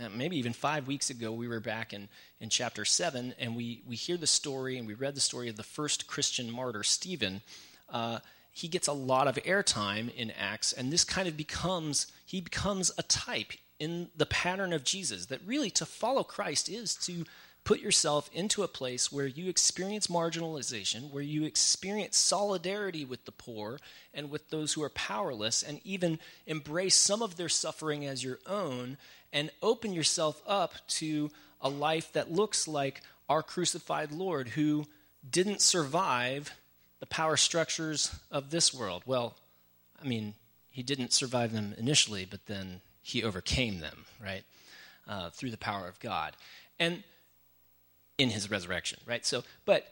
uh, 0.02 0.10
maybe 0.16 0.38
even 0.38 0.54
five 0.54 0.88
weeks 0.88 1.12
ago, 1.12 1.32
we 1.32 1.48
were 1.48 1.60
back 1.60 1.94
in, 1.94 2.08
in 2.40 2.50
chapter 2.50 2.84
7, 2.84 3.36
and 3.38 3.56
we, 3.56 3.84
we 3.88 3.96
hear 3.96 4.18
the 4.18 4.26
story 4.26 4.78
and 4.78 4.88
we 4.88 4.94
read 4.96 5.14
the 5.14 5.22
story 5.22 5.50
of 5.50 5.56
the 5.58 5.62
first 5.62 6.08
Christian 6.08 6.50
martyr, 6.50 6.84
Stephen. 6.84 7.42
Uh, 7.94 8.20
he 8.52 8.68
gets 8.68 8.88
a 8.88 8.94
lot 8.94 9.28
of 9.28 9.36
airtime 9.36 10.14
in 10.14 10.32
Acts, 10.32 10.74
and 10.74 10.92
this 10.92 11.06
kind 11.06 11.28
of 11.28 11.38
becomes, 11.38 12.08
he 12.26 12.42
becomes 12.42 12.92
a 12.98 13.04
type 13.04 13.54
in 13.80 14.10
the 14.16 14.26
pattern 14.26 14.74
of 14.74 14.84
Jesus 14.84 15.28
that 15.28 15.42
really 15.46 15.70
to 15.72 15.86
follow 15.86 16.24
Christ 16.24 16.70
is 16.70 16.96
to 16.98 17.26
put 17.64 17.80
yourself 17.80 18.30
into 18.34 18.62
a 18.62 18.68
place 18.68 19.12
where 19.12 19.26
you 19.26 19.50
experience 19.50 20.08
marginalization, 20.08 21.12
where 21.12 21.24
you 21.24 21.46
experience 21.46 22.18
solidarity 22.18 23.06
with 23.06 23.26
the 23.26 23.32
poor 23.32 23.80
and 24.14 24.30
with 24.30 24.50
those 24.50 24.74
who 24.74 24.84
are 24.84 24.90
powerless, 24.90 25.64
and 25.64 25.80
even 25.84 26.20
embrace 26.46 26.96
some 26.96 27.22
of 27.22 27.38
their 27.38 27.50
suffering 27.50 28.06
as 28.06 28.24
your 28.24 28.40
own, 28.46 28.98
and 29.32 29.50
open 29.62 29.94
yourself 29.94 30.42
up 30.46 30.74
to 30.88 31.32
a 31.62 31.70
life 31.70 32.12
that 32.14 32.32
looks 32.32 32.68
like 32.68 33.02
our 33.30 33.42
crucified 33.42 34.12
Lord 34.12 34.50
who 34.50 34.86
didn't 35.28 35.62
survive 35.62 36.52
the 37.04 37.08
power 37.08 37.36
structures 37.36 38.18
of 38.32 38.50
this 38.50 38.74
world. 38.74 39.04
Well, 39.06 39.36
I 40.02 40.08
mean, 40.08 40.36
he 40.70 40.84
didn't 40.84 41.12
survive 41.12 41.52
them 41.52 41.76
initially, 41.78 42.24
but 42.24 42.46
then 42.46 42.80
he 43.02 43.26
overcame 43.26 43.82
them, 43.82 44.06
right? 44.24 44.44
Uh, 45.06 45.30
through 45.30 45.52
the 45.52 45.58
power 45.58 45.86
of 45.86 46.00
God. 46.00 46.32
And 46.80 47.04
in 48.18 48.30
his 48.30 48.50
resurrection, 48.50 49.02
right? 49.06 49.26
So, 49.26 49.44
but 49.66 49.86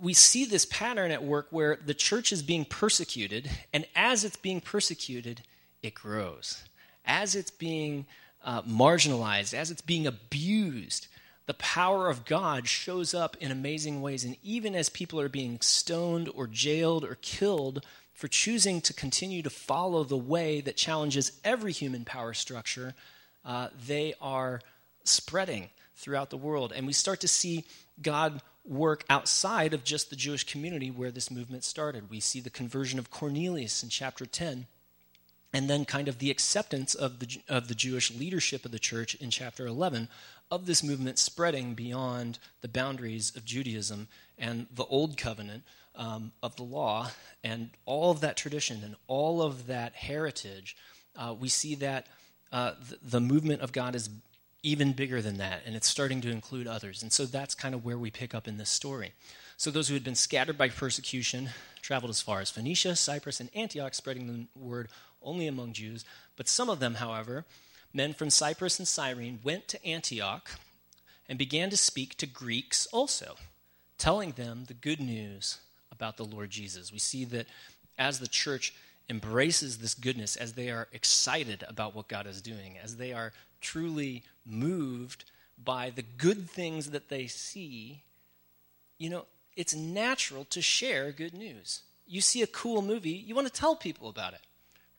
we 0.00 0.14
see 0.14 0.44
this 0.44 0.64
pattern 0.64 1.12
at 1.12 1.22
work 1.22 1.46
where 1.50 1.78
the 1.86 1.94
church 1.94 2.32
is 2.32 2.42
being 2.42 2.64
persecuted, 2.64 3.48
and 3.72 3.86
as 3.94 4.24
it's 4.24 4.36
being 4.36 4.60
persecuted, 4.60 5.42
it 5.80 5.94
grows. 5.94 6.64
As 7.04 7.36
it's 7.36 7.52
being 7.52 8.04
uh, 8.44 8.62
marginalized, 8.62 9.54
as 9.54 9.70
it's 9.70 9.80
being 9.80 10.08
abused, 10.08 11.06
the 11.46 11.54
power 11.54 12.08
of 12.08 12.24
God 12.24 12.68
shows 12.68 13.14
up 13.14 13.36
in 13.40 13.50
amazing 13.50 14.00
ways. 14.00 14.24
And 14.24 14.36
even 14.42 14.74
as 14.74 14.88
people 14.88 15.20
are 15.20 15.28
being 15.28 15.60
stoned 15.60 16.30
or 16.34 16.46
jailed 16.46 17.04
or 17.04 17.18
killed 17.20 17.84
for 18.12 18.28
choosing 18.28 18.80
to 18.82 18.92
continue 18.92 19.42
to 19.42 19.50
follow 19.50 20.04
the 20.04 20.16
way 20.16 20.60
that 20.60 20.76
challenges 20.76 21.32
every 21.44 21.72
human 21.72 22.04
power 22.04 22.32
structure, 22.34 22.94
uh, 23.44 23.68
they 23.86 24.14
are 24.20 24.60
spreading 25.04 25.70
throughout 25.96 26.30
the 26.30 26.36
world. 26.36 26.72
And 26.74 26.86
we 26.86 26.92
start 26.92 27.20
to 27.20 27.28
see 27.28 27.64
God 28.00 28.40
work 28.64 29.04
outside 29.10 29.74
of 29.74 29.84
just 29.84 30.10
the 30.10 30.16
Jewish 30.16 30.44
community 30.44 30.90
where 30.90 31.10
this 31.10 31.30
movement 31.30 31.64
started. 31.64 32.10
We 32.10 32.20
see 32.20 32.40
the 32.40 32.50
conversion 32.50 32.98
of 32.98 33.10
Cornelius 33.10 33.82
in 33.82 33.88
chapter 33.88 34.24
10, 34.24 34.66
and 35.52 35.68
then 35.68 35.84
kind 35.84 36.08
of 36.08 36.18
the 36.18 36.30
acceptance 36.30 36.94
of 36.94 37.18
the, 37.18 37.40
of 37.48 37.68
the 37.68 37.74
Jewish 37.74 38.14
leadership 38.14 38.64
of 38.64 38.70
the 38.70 38.78
church 38.78 39.14
in 39.16 39.30
chapter 39.30 39.66
11 39.66 40.08
of 40.52 40.66
this 40.66 40.82
movement 40.82 41.18
spreading 41.18 41.72
beyond 41.72 42.38
the 42.60 42.68
boundaries 42.68 43.34
of 43.34 43.42
Judaism 43.42 44.06
and 44.38 44.66
the 44.70 44.84
Old 44.84 45.16
Covenant 45.16 45.62
um, 45.96 46.32
of 46.42 46.56
the 46.56 46.62
law 46.62 47.10
and 47.42 47.70
all 47.86 48.10
of 48.10 48.20
that 48.20 48.36
tradition 48.36 48.82
and 48.84 48.94
all 49.06 49.40
of 49.40 49.66
that 49.68 49.94
heritage, 49.94 50.76
uh, 51.16 51.34
we 51.38 51.48
see 51.48 51.74
that 51.76 52.06
uh, 52.52 52.72
th- 52.86 53.00
the 53.02 53.18
movement 53.18 53.62
of 53.62 53.72
God 53.72 53.94
is 53.94 54.10
even 54.62 54.92
bigger 54.92 55.22
than 55.22 55.38
that, 55.38 55.62
and 55.64 55.74
it's 55.74 55.88
starting 55.88 56.20
to 56.20 56.30
include 56.30 56.66
others. 56.66 57.02
And 57.02 57.10
so 57.10 57.24
that's 57.24 57.54
kind 57.54 57.74
of 57.74 57.82
where 57.82 57.98
we 57.98 58.10
pick 58.10 58.34
up 58.34 58.46
in 58.46 58.58
this 58.58 58.68
story. 58.68 59.12
So 59.56 59.70
those 59.70 59.88
who 59.88 59.94
had 59.94 60.04
been 60.04 60.14
scattered 60.14 60.58
by 60.58 60.68
persecution 60.68 61.48
traveled 61.80 62.10
as 62.10 62.20
far 62.20 62.42
as 62.42 62.50
Phoenicia, 62.50 62.94
Cyprus, 62.96 63.40
and 63.40 63.48
Antioch, 63.54 63.94
spreading 63.94 64.26
the 64.26 64.60
word 64.60 64.88
only 65.22 65.46
among 65.46 65.72
Jews. 65.72 66.04
But 66.36 66.46
some 66.46 66.68
of 66.68 66.78
them, 66.78 66.96
however, 66.96 67.46
men 67.92 68.14
from 68.14 68.30
Cyprus 68.30 68.78
and 68.78 68.88
Cyrene, 68.88 69.40
went 69.42 69.68
to 69.68 69.86
Antioch 69.86 70.50
and 71.28 71.38
began 71.38 71.70
to 71.70 71.76
speak 71.76 72.16
to 72.16 72.26
Greeks 72.26 72.86
also. 72.92 73.36
telling 74.02 74.32
them 74.32 74.64
the 74.66 74.74
good 74.74 74.98
news 74.98 75.58
about 75.92 76.16
the 76.16 76.24
Lord 76.24 76.50
Jesus. 76.50 76.92
We 76.92 76.98
see 76.98 77.24
that 77.26 77.46
as 77.96 78.18
the 78.18 78.26
church 78.26 78.74
embraces 79.08 79.78
this 79.78 79.94
goodness, 79.94 80.34
as 80.34 80.54
they 80.54 80.70
are 80.70 80.88
excited 80.92 81.62
about 81.68 81.94
what 81.94 82.08
God 82.08 82.26
is 82.26 82.42
doing, 82.42 82.76
as 82.82 82.96
they 82.96 83.12
are 83.12 83.32
truly 83.60 84.24
moved 84.44 85.24
by 85.56 85.90
the 85.90 86.02
good 86.02 86.50
things 86.50 86.90
that 86.90 87.10
they 87.10 87.28
see, 87.28 88.02
you 88.98 89.08
know, 89.08 89.26
it's 89.56 89.72
natural 89.72 90.46
to 90.46 90.60
share 90.60 91.12
good 91.12 91.32
news. 91.32 91.82
You 92.04 92.20
see 92.22 92.42
a 92.42 92.48
cool 92.48 92.82
movie, 92.82 93.10
you 93.10 93.36
want 93.36 93.46
to 93.46 93.52
tell 93.52 93.76
people 93.76 94.08
about 94.08 94.32
it, 94.32 94.40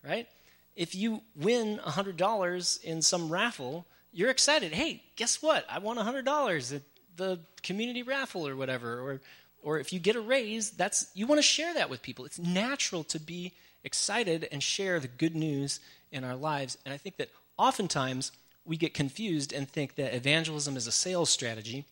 right? 0.01 0.29
If 0.75 0.95
you 0.95 1.21
win 1.35 1.79
$100 1.85 2.83
in 2.83 3.01
some 3.01 3.29
raffle, 3.29 3.85
you're 4.11 4.29
excited. 4.29 4.73
Hey, 4.73 5.03
guess 5.15 5.41
what? 5.41 5.65
I 5.69 5.79
won 5.79 5.97
$100 5.97 6.75
at 6.75 6.81
the 7.15 7.39
community 7.61 8.03
raffle 8.03 8.47
or 8.47 8.55
whatever. 8.55 8.99
Or, 8.99 9.21
or 9.61 9.79
if 9.79 9.93
you 9.93 9.99
get 9.99 10.15
a 10.15 10.21
raise, 10.21 10.71
that's, 10.71 11.07
you 11.13 11.27
want 11.27 11.39
to 11.39 11.43
share 11.43 11.73
that 11.75 11.89
with 11.89 12.01
people. 12.01 12.25
It's 12.25 12.39
natural 12.39 13.03
to 13.05 13.19
be 13.19 13.53
excited 13.83 14.47
and 14.51 14.63
share 14.63 14.99
the 14.99 15.07
good 15.07 15.35
news 15.35 15.79
in 16.11 16.23
our 16.23 16.35
lives. 16.35 16.77
And 16.85 16.93
I 16.93 16.97
think 16.97 17.17
that 17.17 17.29
oftentimes 17.57 18.31
we 18.65 18.77
get 18.77 18.93
confused 18.93 19.53
and 19.53 19.67
think 19.67 19.95
that 19.95 20.15
evangelism 20.15 20.77
is 20.77 20.87
a 20.87 20.91
sales 20.91 21.29
strategy 21.29 21.85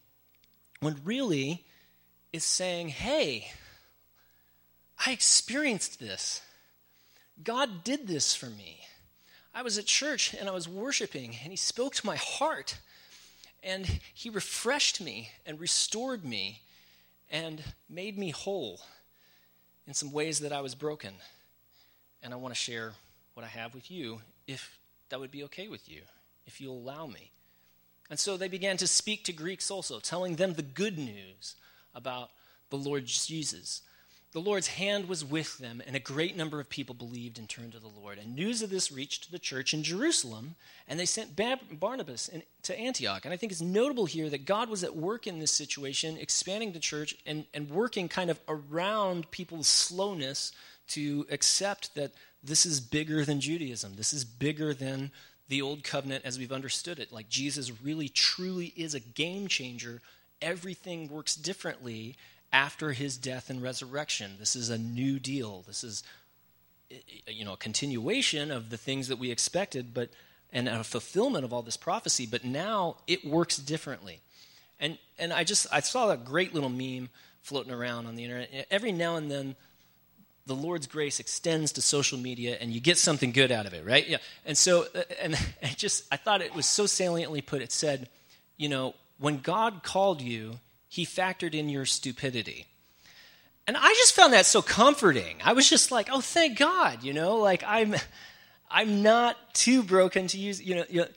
when 0.79 0.97
really 1.03 1.63
it's 2.33 2.45
saying, 2.45 2.89
hey, 2.89 3.51
I 5.05 5.11
experienced 5.11 5.99
this. 5.99 6.41
God 7.43 7.83
did 7.83 8.07
this 8.07 8.35
for 8.35 8.47
me. 8.47 8.81
I 9.53 9.63
was 9.63 9.77
at 9.77 9.85
church 9.85 10.33
and 10.33 10.47
I 10.47 10.53
was 10.53 10.67
worshiping, 10.67 11.35
and 11.43 11.51
He 11.51 11.57
spoke 11.57 11.95
to 11.95 12.05
my 12.05 12.15
heart, 12.15 12.77
and 13.63 13.85
He 14.13 14.29
refreshed 14.29 15.01
me 15.01 15.29
and 15.45 15.59
restored 15.59 16.23
me 16.23 16.61
and 17.29 17.63
made 17.89 18.17
me 18.17 18.31
whole 18.31 18.81
in 19.87 19.93
some 19.93 20.11
ways 20.11 20.39
that 20.39 20.53
I 20.53 20.61
was 20.61 20.75
broken. 20.75 21.13
And 22.23 22.33
I 22.33 22.37
want 22.37 22.53
to 22.53 22.59
share 22.59 22.93
what 23.33 23.45
I 23.45 23.49
have 23.49 23.73
with 23.73 23.89
you 23.89 24.21
if 24.47 24.77
that 25.09 25.19
would 25.19 25.31
be 25.31 25.43
okay 25.45 25.67
with 25.67 25.89
you, 25.89 26.01
if 26.45 26.61
you'll 26.61 26.77
allow 26.77 27.07
me. 27.07 27.31
And 28.09 28.19
so 28.19 28.35
they 28.37 28.47
began 28.47 28.77
to 28.77 28.87
speak 28.87 29.23
to 29.25 29.33
Greeks 29.33 29.71
also, 29.71 29.99
telling 29.99 30.35
them 30.35 30.53
the 30.53 30.61
good 30.61 30.97
news 30.97 31.55
about 31.95 32.29
the 32.69 32.77
Lord 32.77 33.05
Jesus. 33.05 33.81
The 34.33 34.39
Lord's 34.39 34.67
hand 34.67 35.09
was 35.09 35.25
with 35.25 35.57
them, 35.57 35.81
and 35.85 35.93
a 35.93 35.99
great 35.99 36.37
number 36.37 36.61
of 36.61 36.69
people 36.69 36.95
believed 36.95 37.37
and 37.37 37.49
turned 37.49 37.73
to 37.73 37.79
the 37.79 37.89
Lord. 37.89 38.17
And 38.17 38.33
news 38.33 38.61
of 38.61 38.69
this 38.69 38.89
reached 38.89 39.29
the 39.29 39.39
church 39.39 39.73
in 39.73 39.83
Jerusalem, 39.83 40.55
and 40.87 40.97
they 40.97 41.05
sent 41.05 41.35
Barnabas 41.35 42.29
to 42.63 42.79
Antioch. 42.79 43.25
And 43.25 43.33
I 43.33 43.37
think 43.37 43.51
it's 43.51 43.59
notable 43.59 44.05
here 44.05 44.29
that 44.29 44.45
God 44.45 44.69
was 44.69 44.85
at 44.85 44.95
work 44.95 45.27
in 45.27 45.39
this 45.39 45.51
situation, 45.51 46.17
expanding 46.17 46.71
the 46.71 46.79
church 46.79 47.17
and, 47.25 47.43
and 47.53 47.69
working 47.69 48.07
kind 48.07 48.29
of 48.29 48.39
around 48.47 49.29
people's 49.31 49.67
slowness 49.67 50.53
to 50.89 51.25
accept 51.29 51.93
that 51.95 52.13
this 52.41 52.65
is 52.65 52.79
bigger 52.79 53.25
than 53.25 53.41
Judaism. 53.41 53.95
This 53.97 54.13
is 54.13 54.23
bigger 54.23 54.73
than 54.73 55.11
the 55.49 55.61
old 55.61 55.83
covenant 55.83 56.23
as 56.23 56.39
we've 56.39 56.53
understood 56.53 56.99
it. 56.99 57.11
Like 57.11 57.27
Jesus 57.27 57.69
really, 57.83 58.07
truly 58.07 58.67
is 58.77 58.95
a 58.95 59.01
game 59.01 59.49
changer. 59.49 60.01
Everything 60.41 61.09
works 61.09 61.35
differently 61.35 62.15
after 62.53 62.91
his 62.91 63.17
death 63.17 63.49
and 63.49 63.61
resurrection. 63.61 64.35
This 64.39 64.55
is 64.55 64.69
a 64.69 64.77
new 64.77 65.19
deal. 65.19 65.63
This 65.67 65.83
is 65.83 66.03
you 67.27 67.45
know 67.45 67.53
a 67.53 67.57
continuation 67.57 68.51
of 68.51 68.69
the 68.69 68.77
things 68.77 69.07
that 69.07 69.17
we 69.17 69.31
expected, 69.31 69.93
but 69.93 70.09
and 70.51 70.67
a 70.67 70.83
fulfillment 70.83 71.45
of 71.45 71.53
all 71.53 71.61
this 71.61 71.77
prophecy. 71.77 72.27
But 72.29 72.43
now 72.43 72.97
it 73.07 73.25
works 73.25 73.57
differently. 73.57 74.19
And 74.79 74.97
and 75.17 75.31
I 75.31 75.43
just 75.43 75.67
I 75.71 75.79
saw 75.79 76.09
a 76.09 76.17
great 76.17 76.53
little 76.53 76.69
meme 76.69 77.09
floating 77.41 77.71
around 77.71 78.05
on 78.05 78.15
the 78.15 78.23
internet. 78.23 78.67
Every 78.69 78.91
now 78.91 79.15
and 79.15 79.31
then 79.31 79.55
the 80.45 80.55
Lord's 80.55 80.87
grace 80.87 81.19
extends 81.19 81.71
to 81.73 81.81
social 81.81 82.17
media 82.17 82.57
and 82.59 82.71
you 82.71 82.79
get 82.79 82.97
something 82.97 83.31
good 83.31 83.51
out 83.51 83.65
of 83.65 83.73
it, 83.73 83.85
right? 83.85 84.07
Yeah. 84.07 84.17
And 84.45 84.57
so, 84.57 84.85
and 85.21 85.35
I 85.63 85.67
just, 85.67 86.03
I 86.11 86.17
thought 86.17 86.41
it 86.41 86.55
was 86.55 86.65
so 86.65 86.85
saliently 86.85 87.41
put. 87.41 87.61
It 87.61 87.71
said, 87.71 88.09
you 88.57 88.69
know, 88.69 88.95
when 89.19 89.37
God 89.37 89.83
called 89.83 90.21
you, 90.21 90.59
he 90.91 91.05
factored 91.05 91.53
in 91.53 91.69
your 91.69 91.85
stupidity. 91.85 92.65
And 93.65 93.77
I 93.77 93.87
just 93.93 94.13
found 94.13 94.33
that 94.33 94.45
so 94.45 94.61
comforting. 94.61 95.37
I 95.41 95.53
was 95.53 95.69
just 95.69 95.89
like, 95.89 96.09
oh, 96.11 96.19
thank 96.19 96.57
God, 96.57 97.01
you 97.01 97.13
know, 97.13 97.37
like 97.37 97.63
I'm, 97.65 97.95
I'm 98.69 99.01
not 99.01 99.37
too 99.53 99.83
broken 99.83 100.27
to 100.27 100.37
use, 100.37 100.61
you 100.61 100.75
know, 100.75 100.83
you 100.89 100.99
know 101.01 101.07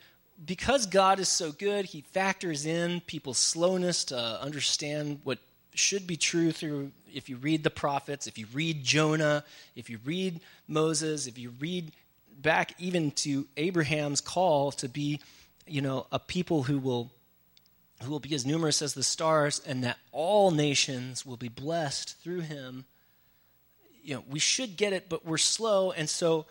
because 0.47 0.87
God 0.87 1.19
is 1.19 1.29
so 1.29 1.51
good, 1.51 1.87
he 1.87 2.03
factors 2.03 2.67
in 2.67 3.01
people's 3.01 3.39
slowness 3.39 4.05
to 4.07 4.41
understand 4.41 5.19
what 5.25 5.41
should 5.75 6.07
be 6.07 6.17
true 6.17 6.53
through 6.53 6.93
if 7.13 7.29
you 7.29 7.37
read 7.37 7.65
the 7.65 7.71
prophets, 7.71 8.29
if 8.29 8.39
you 8.39 8.47
read 8.53 8.85
Jonah, 8.85 9.43
if 9.75 9.91
you 9.91 9.99
read 10.05 10.41
Moses, 10.69 11.27
if 11.27 11.37
you 11.37 11.53
read 11.59 11.91
back 12.41 12.75
even 12.79 13.11
to 13.11 13.49
Abraham's 13.57 14.21
call 14.21 14.71
to 14.71 14.89
be, 14.89 15.19
you 15.67 15.81
know, 15.81 16.07
a 16.13 16.21
people 16.21 16.63
who 16.63 16.79
will 16.79 17.11
who 18.03 18.11
will 18.11 18.21
be 18.21 18.35
as 18.35 18.45
numerous 18.45 18.83
as 18.83 18.95
the 18.95 19.03
stars, 19.03 19.61
and 19.67 19.85
that 19.85 19.99
all 20.13 20.51
nations 20.51 21.25
will 21.25 21.37
be 21.37 21.49
blessed 21.49 22.19
through 22.21 22.41
him. 22.41 22.85
You 24.03 24.17
know, 24.17 24.25
we 24.29 24.39
should 24.39 24.77
get 24.77 24.93
it, 24.93 25.09
but 25.09 25.25
we're 25.25 25.39
slow, 25.39 25.93
and 25.93 26.09
so 26.09 26.47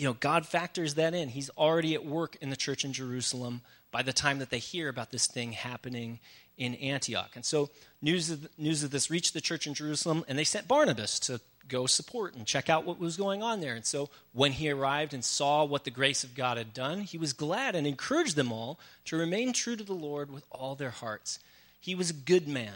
you 0.00 0.06
know, 0.06 0.14
God 0.14 0.46
factors 0.46 0.94
that 0.94 1.12
in. 1.12 1.28
He's 1.28 1.50
already 1.58 1.92
at 1.92 2.06
work 2.06 2.38
in 2.40 2.48
the 2.48 2.56
church 2.56 2.86
in 2.86 2.94
Jerusalem 2.94 3.60
by 3.92 4.00
the 4.00 4.14
time 4.14 4.38
that 4.38 4.48
they 4.48 4.58
hear 4.58 4.88
about 4.88 5.10
this 5.10 5.26
thing 5.26 5.52
happening 5.52 6.20
in 6.56 6.74
Antioch. 6.76 7.32
And 7.34 7.44
so 7.44 7.68
news 8.00 8.30
of, 8.30 8.48
news 8.58 8.82
of 8.82 8.92
this 8.92 9.10
reached 9.10 9.34
the 9.34 9.42
church 9.42 9.66
in 9.66 9.74
Jerusalem, 9.74 10.24
and 10.26 10.38
they 10.38 10.44
sent 10.44 10.66
Barnabas 10.66 11.18
to 11.20 11.42
go 11.70 11.86
support 11.86 12.34
and 12.34 12.46
check 12.46 12.68
out 12.68 12.84
what 12.84 12.98
was 12.98 13.16
going 13.16 13.42
on 13.42 13.60
there. 13.60 13.74
And 13.74 13.86
so 13.86 14.10
when 14.32 14.52
he 14.52 14.68
arrived 14.68 15.14
and 15.14 15.24
saw 15.24 15.64
what 15.64 15.84
the 15.84 15.90
grace 15.90 16.24
of 16.24 16.34
God 16.34 16.58
had 16.58 16.74
done, 16.74 17.00
he 17.00 17.16
was 17.16 17.32
glad 17.32 17.74
and 17.74 17.86
encouraged 17.86 18.36
them 18.36 18.52
all 18.52 18.78
to 19.06 19.16
remain 19.16 19.54
true 19.54 19.76
to 19.76 19.84
the 19.84 19.94
Lord 19.94 20.30
with 20.30 20.44
all 20.50 20.74
their 20.74 20.90
hearts. 20.90 21.38
He 21.80 21.94
was 21.94 22.10
a 22.10 22.14
good 22.14 22.46
man, 22.46 22.74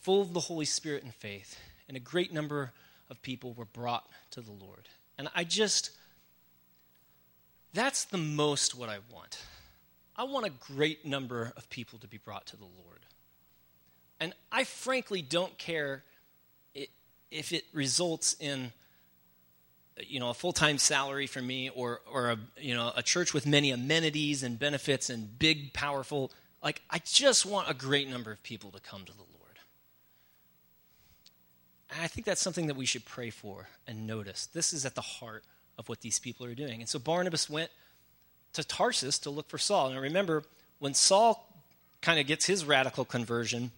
full 0.00 0.22
of 0.22 0.32
the 0.32 0.40
Holy 0.40 0.64
Spirit 0.64 1.02
and 1.02 1.14
faith, 1.14 1.58
and 1.88 1.96
a 1.96 2.00
great 2.00 2.32
number 2.32 2.72
of 3.10 3.20
people 3.20 3.52
were 3.52 3.66
brought 3.66 4.08
to 4.30 4.40
the 4.40 4.52
Lord. 4.52 4.88
And 5.18 5.28
I 5.34 5.44
just, 5.44 5.90
that's 7.74 8.04
the 8.04 8.18
most 8.18 8.74
what 8.74 8.88
I 8.88 8.98
want. 9.12 9.38
I 10.16 10.24
want 10.24 10.46
a 10.46 10.72
great 10.72 11.04
number 11.04 11.52
of 11.56 11.68
people 11.68 11.98
to 11.98 12.06
be 12.06 12.18
brought 12.18 12.46
to 12.46 12.56
the 12.56 12.64
Lord. 12.64 13.00
And 14.20 14.32
I 14.50 14.64
frankly 14.64 15.20
don't 15.20 15.58
care 15.58 16.04
if 17.32 17.52
it 17.52 17.64
results 17.72 18.36
in 18.38 18.72
you 19.98 20.20
know 20.20 20.30
a 20.30 20.34
full-time 20.34 20.78
salary 20.78 21.26
for 21.26 21.42
me 21.42 21.70
or 21.70 22.00
or 22.10 22.30
a 22.30 22.38
you 22.60 22.74
know 22.74 22.92
a 22.96 23.02
church 23.02 23.34
with 23.34 23.46
many 23.46 23.70
amenities 23.70 24.42
and 24.42 24.58
benefits 24.58 25.10
and 25.10 25.38
big 25.38 25.72
powerful 25.72 26.30
like 26.62 26.82
I 26.90 27.00
just 27.04 27.44
want 27.44 27.68
a 27.68 27.74
great 27.74 28.08
number 28.08 28.30
of 28.30 28.42
people 28.42 28.70
to 28.70 28.80
come 28.80 29.04
to 29.04 29.12
the 29.12 29.18
Lord. 29.18 29.58
And 31.90 32.00
I 32.00 32.06
think 32.06 32.24
that's 32.24 32.40
something 32.40 32.68
that 32.68 32.76
we 32.76 32.86
should 32.86 33.04
pray 33.04 33.30
for 33.30 33.68
and 33.86 34.06
notice. 34.06 34.46
This 34.46 34.72
is 34.72 34.86
at 34.86 34.94
the 34.94 35.00
heart 35.00 35.44
of 35.76 35.88
what 35.88 36.00
these 36.00 36.18
people 36.18 36.46
are 36.46 36.54
doing. 36.54 36.80
And 36.80 36.88
so 36.88 36.98
Barnabas 36.98 37.50
went 37.50 37.70
to 38.52 38.62
Tarsus 38.62 39.18
to 39.20 39.30
look 39.30 39.48
for 39.48 39.58
Saul. 39.58 39.88
And 39.88 40.00
remember, 40.00 40.44
when 40.78 40.94
Saul 40.94 41.64
kind 42.00 42.20
of 42.20 42.26
gets 42.26 42.46
his 42.46 42.64
radical 42.64 43.04
conversion, 43.04 43.72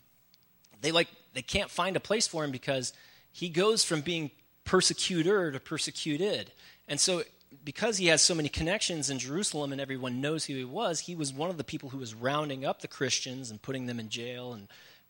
they 0.80 0.92
like 0.92 1.08
they 1.32 1.42
can't 1.42 1.70
find 1.70 1.96
a 1.96 2.00
place 2.00 2.26
for 2.26 2.44
him 2.44 2.50
because 2.50 2.92
he 3.34 3.50
goes 3.50 3.84
from 3.84 4.00
being 4.00 4.30
persecutor 4.64 5.52
to 5.52 5.60
persecuted. 5.60 6.52
And 6.88 6.98
so 6.98 7.24
because 7.64 7.98
he 7.98 8.06
has 8.06 8.22
so 8.22 8.34
many 8.34 8.48
connections 8.48 9.10
in 9.10 9.18
Jerusalem 9.18 9.72
and 9.72 9.80
everyone 9.80 10.20
knows 10.20 10.46
who 10.46 10.54
he 10.54 10.64
was, 10.64 11.00
he 11.00 11.14
was 11.14 11.32
one 11.32 11.50
of 11.50 11.58
the 11.58 11.64
people 11.64 11.90
who 11.90 11.98
was 11.98 12.14
rounding 12.14 12.64
up 12.64 12.80
the 12.80 12.88
Christians 12.88 13.50
and 13.50 13.60
putting 13.60 13.86
them 13.86 14.00
in 14.00 14.08
jail 14.08 14.52
and 14.54 14.68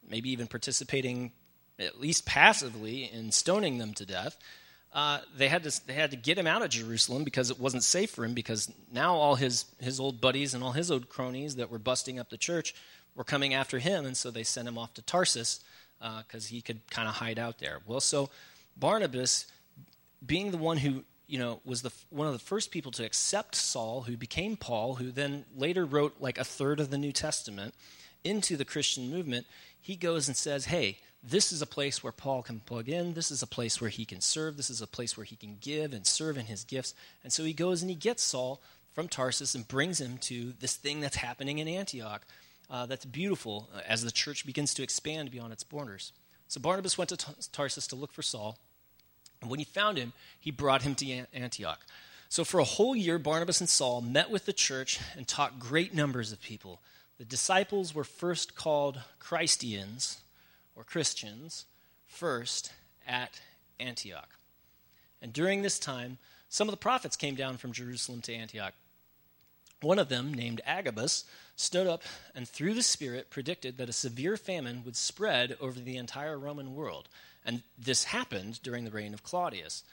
maybe 0.08 0.30
even 0.30 0.46
participating 0.46 1.32
at 1.78 2.00
least 2.00 2.26
passively 2.26 3.04
in 3.04 3.30
stoning 3.30 3.78
them 3.78 3.94
to 3.94 4.06
death 4.06 4.38
uh, 4.94 5.18
they 5.36 5.48
had 5.48 5.64
to 5.64 5.86
they 5.86 5.92
had 5.92 6.12
to 6.12 6.16
get 6.16 6.38
him 6.38 6.46
out 6.46 6.62
of 6.62 6.70
Jerusalem 6.70 7.24
because 7.24 7.50
it 7.50 7.58
wasn't 7.58 7.82
safe 7.82 8.10
for 8.10 8.24
him 8.24 8.32
because 8.32 8.72
now 8.92 9.16
all 9.16 9.34
his 9.34 9.64
his 9.80 9.98
old 9.98 10.20
buddies 10.20 10.54
and 10.54 10.62
all 10.62 10.70
his 10.70 10.90
old 10.90 11.08
cronies 11.08 11.56
that 11.56 11.68
were 11.68 11.80
busting 11.80 12.20
up 12.20 12.30
the 12.30 12.36
church 12.36 12.74
were 13.16 13.24
coming 13.24 13.54
after 13.54 13.80
him, 13.80 14.06
and 14.06 14.16
so 14.16 14.30
they 14.30 14.44
sent 14.44 14.68
him 14.68 14.78
off 14.78 14.94
to 14.94 15.02
Tarsus 15.02 15.60
because 15.98 16.46
uh, 16.46 16.50
he 16.50 16.60
could 16.60 16.80
kind 16.90 17.08
of 17.08 17.14
hide 17.14 17.38
out 17.38 17.58
there. 17.58 17.80
Well, 17.86 18.00
so 18.00 18.30
Barnabas, 18.76 19.46
being 20.24 20.50
the 20.50 20.58
one 20.58 20.78
who 20.78 21.04
you 21.26 21.38
know 21.38 21.60
was 21.64 21.82
the 21.82 21.92
one 22.10 22.26
of 22.26 22.32
the 22.32 22.38
first 22.38 22.70
people 22.70 22.92
to 22.92 23.04
accept 23.04 23.54
Saul, 23.54 24.02
who 24.02 24.16
became 24.16 24.56
Paul, 24.56 24.96
who 24.96 25.10
then 25.10 25.44
later 25.56 25.84
wrote 25.84 26.16
like 26.20 26.38
a 26.38 26.44
third 26.44 26.80
of 26.80 26.90
the 26.90 26.98
New 26.98 27.12
Testament 27.12 27.74
into 28.22 28.56
the 28.56 28.64
Christian 28.64 29.10
movement, 29.10 29.46
he 29.80 29.96
goes 29.96 30.28
and 30.28 30.36
says, 30.36 30.66
"Hey." 30.66 30.98
this 31.26 31.52
is 31.52 31.62
a 31.62 31.66
place 31.66 32.02
where 32.02 32.12
Paul 32.12 32.42
can 32.42 32.60
plug 32.60 32.88
in. 32.88 33.14
This 33.14 33.30
is 33.30 33.42
a 33.42 33.46
place 33.46 33.80
where 33.80 33.90
he 33.90 34.04
can 34.04 34.20
serve. 34.20 34.56
This 34.56 34.68
is 34.68 34.82
a 34.82 34.86
place 34.86 35.16
where 35.16 35.24
he 35.24 35.36
can 35.36 35.56
give 35.60 35.92
and 35.92 36.06
serve 36.06 36.36
in 36.36 36.46
his 36.46 36.64
gifts. 36.64 36.94
And 37.22 37.32
so 37.32 37.44
he 37.44 37.54
goes 37.54 37.80
and 37.80 37.90
he 37.90 37.96
gets 37.96 38.22
Saul 38.22 38.60
from 38.92 39.08
Tarsus 39.08 39.54
and 39.54 39.66
brings 39.66 40.00
him 40.00 40.18
to 40.18 40.52
this 40.60 40.76
thing 40.76 41.00
that's 41.00 41.16
happening 41.16 41.58
in 41.58 41.68
Antioch. 41.68 42.26
Uh, 42.70 42.86
that's 42.86 43.04
beautiful 43.04 43.68
uh, 43.74 43.80
as 43.86 44.02
the 44.02 44.10
church 44.10 44.46
begins 44.46 44.74
to 44.74 44.82
expand 44.82 45.30
beyond 45.30 45.52
its 45.52 45.64
borders. 45.64 46.12
So 46.48 46.60
Barnabas 46.60 46.98
went 46.98 47.10
to 47.10 47.16
Tarsus 47.52 47.86
to 47.88 47.96
look 47.96 48.12
for 48.12 48.22
Saul. 48.22 48.58
And 49.40 49.50
when 49.50 49.58
he 49.58 49.64
found 49.64 49.98
him, 49.98 50.12
he 50.38 50.50
brought 50.50 50.82
him 50.82 50.94
to 50.96 51.26
Antioch. 51.32 51.80
So 52.28 52.44
for 52.44 52.58
a 52.58 52.64
whole 52.64 52.96
year, 52.96 53.18
Barnabas 53.18 53.60
and 53.60 53.68
Saul 53.68 54.00
met 54.00 54.30
with 54.30 54.46
the 54.46 54.52
church 54.52 54.98
and 55.16 55.26
taught 55.26 55.58
great 55.58 55.94
numbers 55.94 56.32
of 56.32 56.40
people. 56.40 56.80
The 57.18 57.24
disciples 57.24 57.94
were 57.94 58.04
first 58.04 58.56
called 58.56 59.00
Christians, 59.18 60.18
or 60.74 60.82
Christians, 60.82 61.66
first 62.06 62.72
at 63.06 63.40
Antioch. 63.78 64.30
And 65.22 65.32
during 65.32 65.62
this 65.62 65.78
time, 65.78 66.18
some 66.48 66.68
of 66.68 66.72
the 66.72 66.78
prophets 66.78 67.16
came 67.16 67.34
down 67.34 67.56
from 67.56 67.72
Jerusalem 67.72 68.20
to 68.22 68.34
Antioch. 68.34 68.74
One 69.80 69.98
of 69.98 70.08
them, 70.08 70.32
named 70.32 70.60
Agabus, 70.66 71.24
stood 71.56 71.86
up 71.86 72.02
and 72.34 72.48
through 72.48 72.74
the 72.74 72.82
Spirit 72.82 73.30
predicted 73.30 73.78
that 73.78 73.88
a 73.88 73.92
severe 73.92 74.36
famine 74.36 74.82
would 74.84 74.96
spread 74.96 75.56
over 75.60 75.78
the 75.78 75.96
entire 75.96 76.38
Roman 76.38 76.74
world. 76.74 77.08
And 77.44 77.62
this 77.78 78.04
happened 78.04 78.60
during 78.62 78.84
the 78.84 78.90
reign 78.90 79.14
of 79.14 79.22
Claudius. 79.22 79.84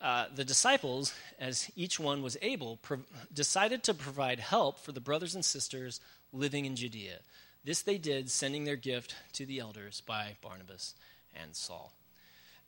Uh, 0.00 0.26
the 0.34 0.44
disciples, 0.44 1.14
as 1.38 1.70
each 1.76 2.00
one 2.00 2.22
was 2.22 2.36
able, 2.40 2.78
pro- 2.78 3.02
decided 3.32 3.82
to 3.84 3.94
provide 3.94 4.40
help 4.40 4.78
for 4.78 4.92
the 4.92 5.00
brothers 5.00 5.34
and 5.34 5.44
sisters 5.44 6.00
living 6.32 6.64
in 6.64 6.74
Judea. 6.74 7.18
This 7.64 7.82
they 7.82 7.98
did, 7.98 8.30
sending 8.30 8.64
their 8.64 8.76
gift 8.76 9.14
to 9.34 9.44
the 9.44 9.58
elders 9.58 10.00
by 10.00 10.36
Barnabas 10.40 10.94
and 11.34 11.54
Saul. 11.54 11.92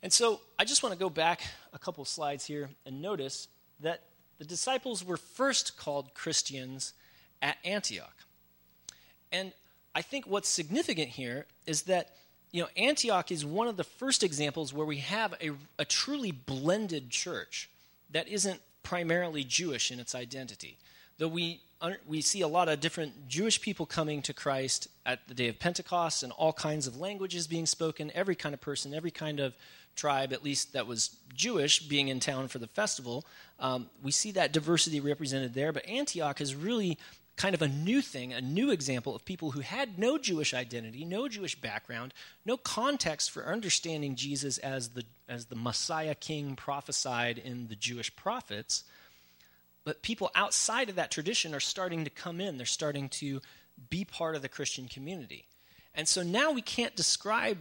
And 0.03 0.13
so 0.13 0.41
I 0.59 0.65
just 0.65 0.83
want 0.83 0.93
to 0.93 0.99
go 0.99 1.09
back 1.09 1.41
a 1.73 1.79
couple 1.79 2.05
slides 2.05 2.45
here 2.45 2.69
and 2.85 3.01
notice 3.01 3.47
that 3.79 4.01
the 4.37 4.45
disciples 4.45 5.03
were 5.03 5.17
first 5.17 5.77
called 5.77 6.13
Christians 6.13 6.93
at 7.41 7.57
Antioch. 7.65 8.22
And 9.33 9.51
I 9.93 10.01
think 10.01 10.25
what's 10.25 10.47
significant 10.47 11.09
here 11.09 11.45
is 11.65 11.83
that 11.83 12.15
you 12.53 12.61
know, 12.61 12.69
Antioch 12.77 13.31
is 13.31 13.43
one 13.43 13.67
of 13.67 13.77
the 13.77 13.83
first 13.83 14.23
examples 14.23 14.71
where 14.71 14.85
we 14.85 14.97
have 14.97 15.33
a, 15.41 15.51
a 15.79 15.85
truly 15.85 16.31
blended 16.31 17.09
church 17.09 17.67
that 18.11 18.27
isn't 18.27 18.61
primarily 18.83 19.43
Jewish 19.43 19.91
in 19.91 19.99
its 19.99 20.13
identity. 20.13 20.77
Though 21.17 21.29
we, 21.29 21.61
we 22.07 22.21
see 22.21 22.41
a 22.41 22.47
lot 22.47 22.69
of 22.69 22.79
different 22.79 23.27
Jewish 23.27 23.59
people 23.59 23.87
coming 23.87 24.21
to 24.21 24.33
Christ 24.33 24.87
at 25.03 25.27
the 25.27 25.33
day 25.33 25.47
of 25.47 25.57
Pentecost 25.57 26.21
and 26.21 26.31
all 26.33 26.53
kinds 26.53 26.85
of 26.85 26.99
languages 26.99 27.47
being 27.47 27.65
spoken, 27.65 28.11
every 28.13 28.35
kind 28.35 28.53
of 28.53 28.61
person, 28.61 28.93
every 28.93 29.11
kind 29.11 29.39
of 29.39 29.55
tribe, 29.95 30.31
at 30.31 30.43
least 30.43 30.73
that 30.73 30.85
was 30.85 31.15
Jewish, 31.33 31.79
being 31.79 32.07
in 32.07 32.19
town 32.19 32.47
for 32.49 32.59
the 32.59 32.67
festival. 32.67 33.25
Um, 33.59 33.89
we 34.03 34.11
see 34.11 34.31
that 34.33 34.51
diversity 34.51 34.99
represented 34.99 35.55
there, 35.55 35.71
but 35.71 35.87
Antioch 35.87 36.39
is 36.39 36.55
really 36.55 36.99
kind 37.35 37.55
of 37.55 37.61
a 37.61 37.67
new 37.67 38.01
thing, 38.01 38.31
a 38.31 38.41
new 38.41 38.71
example 38.71 39.15
of 39.15 39.25
people 39.25 39.51
who 39.51 39.61
had 39.61 39.97
no 39.97 40.17
Jewish 40.17 40.53
identity, 40.53 41.03
no 41.03 41.27
Jewish 41.27 41.59
background, 41.59 42.13
no 42.45 42.57
context 42.57 43.31
for 43.31 43.45
understanding 43.45 44.15
Jesus 44.15 44.59
as 44.59 44.89
the, 44.89 45.03
as 45.27 45.45
the 45.45 45.55
Messiah 45.55 46.15
king 46.15 46.55
prophesied 46.55 47.37
in 47.37 47.67
the 47.67 47.75
Jewish 47.75 48.15
prophets. 48.15 48.83
But 49.83 50.01
people 50.01 50.31
outside 50.35 50.89
of 50.89 50.95
that 50.95 51.11
tradition 51.11 51.55
are 51.55 51.59
starting 51.59 52.03
to 52.03 52.09
come 52.09 52.39
in. 52.39 52.57
They're 52.57 52.65
starting 52.65 53.09
to 53.09 53.41
be 53.89 54.05
part 54.05 54.35
of 54.35 54.41
the 54.41 54.49
Christian 54.49 54.87
community. 54.87 55.45
And 55.95 56.07
so 56.07 56.23
now 56.23 56.51
we 56.51 56.61
can't 56.61 56.95
describe 56.95 57.57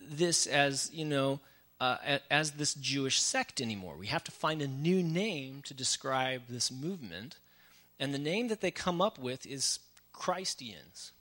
this 0.00 0.46
as, 0.46 0.90
you 0.92 1.04
know, 1.04 1.40
uh, 1.80 2.18
as 2.30 2.52
this 2.52 2.74
Jewish 2.74 3.20
sect 3.20 3.60
anymore. 3.60 3.96
We 3.96 4.06
have 4.06 4.24
to 4.24 4.32
find 4.32 4.62
a 4.62 4.68
new 4.68 5.02
name 5.02 5.62
to 5.62 5.74
describe 5.74 6.42
this 6.48 6.70
movement 6.70 7.36
and 7.98 8.12
the 8.12 8.18
name 8.18 8.48
that 8.48 8.60
they 8.60 8.70
come 8.70 9.00
up 9.00 9.18
with 9.18 9.46
is 9.46 9.78
Christians. 10.12 11.12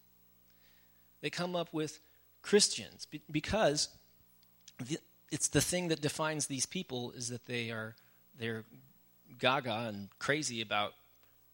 They 1.21 1.29
come 1.29 1.55
up 1.55 1.73
with 1.73 1.99
Christians 2.41 3.07
because 3.31 3.89
it's 5.31 5.47
the 5.47 5.61
thing 5.61 5.87
that 5.87 6.01
defines 6.01 6.47
these 6.47 6.65
people 6.65 7.11
is 7.11 7.29
that 7.29 7.45
they 7.45 7.71
are 7.71 7.95
they're 8.37 8.63
gaga 9.39 9.87
and 9.87 10.09
crazy 10.19 10.61
about 10.61 10.93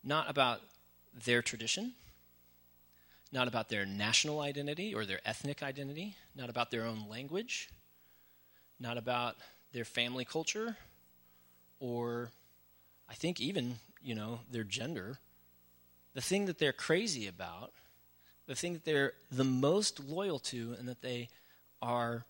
not 0.04 0.30
about 0.30 0.62
their 1.26 1.42
tradition, 1.42 1.94
not 3.32 3.48
about 3.48 3.70
their 3.70 3.86
national 3.86 4.40
identity 4.40 4.94
or 4.94 5.06
their 5.06 5.20
ethnic 5.26 5.64
identity, 5.64 6.16
not 6.36 6.50
about 6.50 6.72
their 6.72 6.86
own 6.86 7.06
language, 7.10 7.70
not 8.80 8.98
about 8.98 9.36
their 9.74 9.86
family 9.86 10.26
culture, 10.26 10.76
or 11.80 12.32
I 13.10 13.14
think 13.14 13.40
even 13.40 13.76
you 14.04 14.16
know, 14.16 14.40
their 14.52 14.64
gender, 14.64 15.20
the 16.14 16.22
thing 16.22 16.46
that 16.46 16.60
they're 16.60 16.74
crazy 16.74 17.28
about, 17.28 17.72
the 18.48 18.56
thing 18.56 18.74
that 18.74 18.86
they're 18.86 19.14
the 19.32 19.44
most 19.44 20.00
loyal 20.00 20.40
to 20.40 20.76
and 20.78 20.88
that 20.88 21.02
they 21.02 21.30
are 21.82 22.26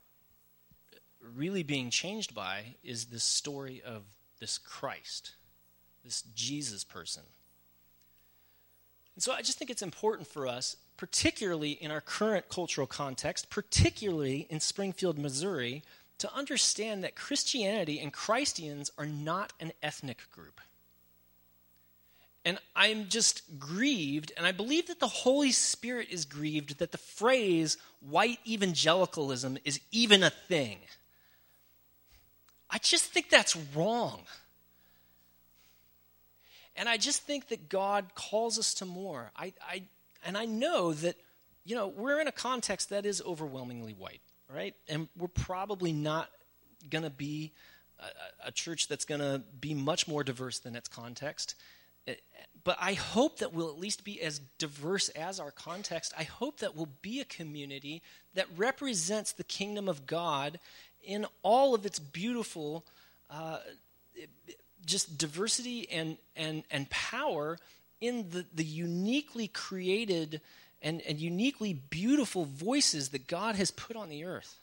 really 1.35 1.63
being 1.63 1.89
changed 1.89 2.33
by 2.33 2.75
is 2.83 3.05
this 3.05 3.23
story 3.23 3.81
of 3.85 4.03
this 4.39 4.57
Christ, 4.57 5.35
this 6.03 6.23
Jesus 6.35 6.83
person. 6.83 7.23
And 9.15 9.23
so 9.23 9.33
I 9.33 9.41
just 9.41 9.57
think 9.57 9.69
it's 9.69 9.81
important 9.81 10.27
for 10.27 10.47
us, 10.47 10.77
particularly 10.97 11.71
in 11.71 11.91
our 11.91 12.01
current 12.01 12.49
cultural 12.49 12.87
context, 12.87 13.49
particularly 13.49 14.47
in 14.49 14.59
Springfield, 14.59 15.17
Missouri, 15.17 15.83
to 16.17 16.33
understand 16.33 17.03
that 17.03 17.15
Christianity 17.15 17.99
and 17.99 18.13
Christians 18.13 18.91
are 18.97 19.05
not 19.05 19.53
an 19.59 19.73
ethnic 19.81 20.29
group. 20.31 20.61
And 22.43 22.57
I'm 22.75 23.07
just 23.07 23.59
grieved, 23.59 24.31
and 24.35 24.47
I 24.47 24.51
believe 24.51 24.87
that 24.87 24.99
the 24.99 25.07
Holy 25.07 25.51
Spirit 25.51 26.07
is 26.09 26.25
grieved 26.25 26.79
that 26.79 26.91
the 26.91 26.97
phrase 26.97 27.77
white 27.99 28.39
evangelicalism 28.47 29.59
is 29.63 29.79
even 29.91 30.23
a 30.23 30.31
thing. 30.31 30.79
I 32.67 32.79
just 32.79 33.05
think 33.05 33.29
that's 33.29 33.55
wrong. 33.75 34.21
And 36.75 36.89
I 36.89 36.97
just 36.97 37.21
think 37.23 37.49
that 37.49 37.69
God 37.69 38.15
calls 38.15 38.57
us 38.57 38.73
to 38.75 38.85
more. 38.85 39.31
I, 39.35 39.53
I, 39.67 39.83
and 40.25 40.35
I 40.35 40.45
know 40.45 40.93
that, 40.93 41.17
you 41.63 41.75
know, 41.75 41.89
we're 41.89 42.19
in 42.19 42.27
a 42.27 42.31
context 42.31 42.89
that 42.89 43.05
is 43.05 43.21
overwhelmingly 43.21 43.93
white, 43.93 44.21
right? 44.51 44.73
And 44.87 45.09
we're 45.15 45.27
probably 45.27 45.91
not 45.91 46.29
going 46.89 47.03
to 47.03 47.11
be 47.11 47.51
a, 47.99 48.47
a 48.47 48.51
church 48.51 48.87
that's 48.87 49.05
going 49.05 49.21
to 49.21 49.43
be 49.59 49.75
much 49.75 50.07
more 50.07 50.23
diverse 50.23 50.57
than 50.57 50.75
its 50.75 50.87
context 50.87 51.55
but 52.63 52.77
I 52.79 52.93
hope 52.93 53.39
that 53.39 53.53
we'll 53.53 53.69
at 53.69 53.79
least 53.79 54.03
be 54.03 54.21
as 54.21 54.39
diverse 54.57 55.09
as 55.09 55.39
our 55.39 55.51
context. 55.51 56.13
I 56.17 56.23
hope 56.23 56.59
that 56.59 56.75
we'll 56.75 56.89
be 57.01 57.19
a 57.19 57.25
community 57.25 58.01
that 58.35 58.47
represents 58.55 59.31
the 59.31 59.43
kingdom 59.43 59.89
of 59.89 60.05
God 60.05 60.59
in 61.03 61.25
all 61.41 61.73
of 61.73 61.85
its 61.85 61.99
beautiful, 61.99 62.85
uh, 63.29 63.57
just 64.85 65.17
diversity 65.17 65.89
and, 65.89 66.17
and, 66.35 66.63
and 66.69 66.89
power 66.89 67.57
in 67.99 68.29
the, 68.29 68.45
the 68.53 68.63
uniquely 68.63 69.47
created 69.47 70.41
and, 70.81 71.01
and 71.01 71.19
uniquely 71.19 71.73
beautiful 71.73 72.45
voices 72.45 73.09
that 73.09 73.27
God 73.27 73.55
has 73.55 73.71
put 73.71 73.95
on 73.95 74.09
the 74.09 74.25
earth. 74.25 74.59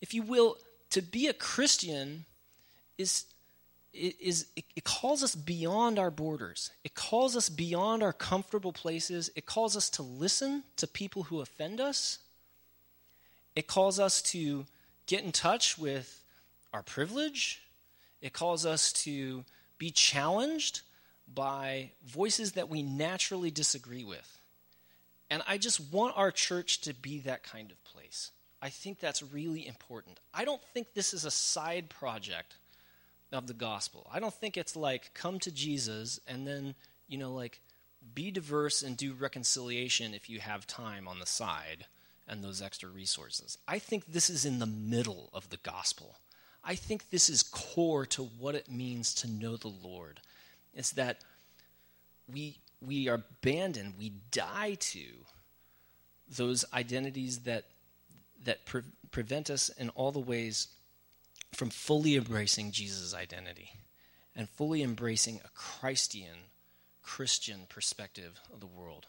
If 0.00 0.14
you 0.14 0.22
will, 0.22 0.56
to 0.90 1.02
be 1.02 1.26
a 1.26 1.32
Christian 1.32 2.24
is 2.96 3.24
it, 3.92 4.20
is, 4.20 4.46
it, 4.56 4.64
it 4.76 4.84
calls 4.84 5.22
us 5.22 5.34
beyond 5.34 5.98
our 5.98 6.10
borders. 6.10 6.70
It 6.84 6.94
calls 6.94 7.36
us 7.36 7.48
beyond 7.48 8.02
our 8.02 8.12
comfortable 8.12 8.72
places. 8.72 9.30
It 9.34 9.46
calls 9.46 9.76
us 9.76 9.90
to 9.90 10.02
listen 10.02 10.64
to 10.76 10.86
people 10.86 11.24
who 11.24 11.40
offend 11.40 11.80
us. 11.80 12.18
It 13.56 13.66
calls 13.66 13.98
us 13.98 14.22
to 14.22 14.66
get 15.06 15.24
in 15.24 15.32
touch 15.32 15.78
with 15.78 16.22
our 16.72 16.82
privilege. 16.82 17.62
It 18.20 18.32
calls 18.32 18.66
us 18.66 18.92
to 19.04 19.44
be 19.78 19.90
challenged 19.90 20.82
by 21.32 21.90
voices 22.06 22.52
that 22.52 22.68
we 22.68 22.82
naturally 22.82 23.50
disagree 23.50 24.04
with. 24.04 24.40
And 25.30 25.42
I 25.46 25.58
just 25.58 25.92
want 25.92 26.16
our 26.16 26.30
church 26.30 26.82
to 26.82 26.94
be 26.94 27.20
that 27.20 27.42
kind 27.42 27.70
of 27.70 27.82
place. 27.84 28.30
I 28.60 28.70
think 28.70 28.98
that's 28.98 29.22
really 29.22 29.66
important. 29.66 30.18
I 30.32 30.44
don't 30.44 30.62
think 30.74 30.94
this 30.94 31.14
is 31.14 31.24
a 31.24 31.30
side 31.30 31.88
project 31.90 32.56
of 33.32 33.46
the 33.46 33.54
gospel. 33.54 34.08
I 34.12 34.20
don't 34.20 34.34
think 34.34 34.56
it's 34.56 34.76
like 34.76 35.12
come 35.14 35.38
to 35.40 35.52
Jesus 35.52 36.20
and 36.26 36.46
then, 36.46 36.74
you 37.06 37.18
know, 37.18 37.32
like 37.32 37.60
be 38.14 38.30
diverse 38.30 38.82
and 38.82 38.96
do 38.96 39.12
reconciliation 39.12 40.14
if 40.14 40.30
you 40.30 40.40
have 40.40 40.66
time 40.66 41.06
on 41.08 41.18
the 41.18 41.26
side 41.26 41.86
and 42.26 42.42
those 42.42 42.62
extra 42.62 42.88
resources. 42.88 43.58
I 43.66 43.78
think 43.78 44.06
this 44.06 44.30
is 44.30 44.44
in 44.44 44.58
the 44.58 44.66
middle 44.66 45.30
of 45.32 45.50
the 45.50 45.56
gospel. 45.58 46.16
I 46.64 46.74
think 46.74 47.10
this 47.10 47.30
is 47.30 47.42
core 47.42 48.06
to 48.06 48.24
what 48.24 48.54
it 48.54 48.70
means 48.70 49.14
to 49.14 49.30
know 49.30 49.56
the 49.56 49.68
Lord. 49.68 50.20
It's 50.74 50.92
that 50.92 51.20
we 52.32 52.58
we 52.80 53.08
are 53.08 53.14
abandoned, 53.14 53.94
we 53.98 54.12
die 54.30 54.76
to 54.78 55.04
those 56.28 56.64
identities 56.72 57.40
that 57.40 57.64
that 58.44 58.66
pre- 58.66 58.82
prevent 59.10 59.50
us 59.50 59.68
in 59.70 59.88
all 59.90 60.12
the 60.12 60.20
ways 60.20 60.68
from 61.52 61.70
fully 61.70 62.16
embracing 62.16 62.72
Jesus' 62.72 63.14
identity 63.14 63.70
and 64.34 64.48
fully 64.48 64.82
embracing 64.82 65.40
a 65.44 65.48
Christian, 65.54 66.50
Christian 67.02 67.62
perspective 67.68 68.40
of 68.52 68.60
the 68.60 68.66
world. 68.66 69.06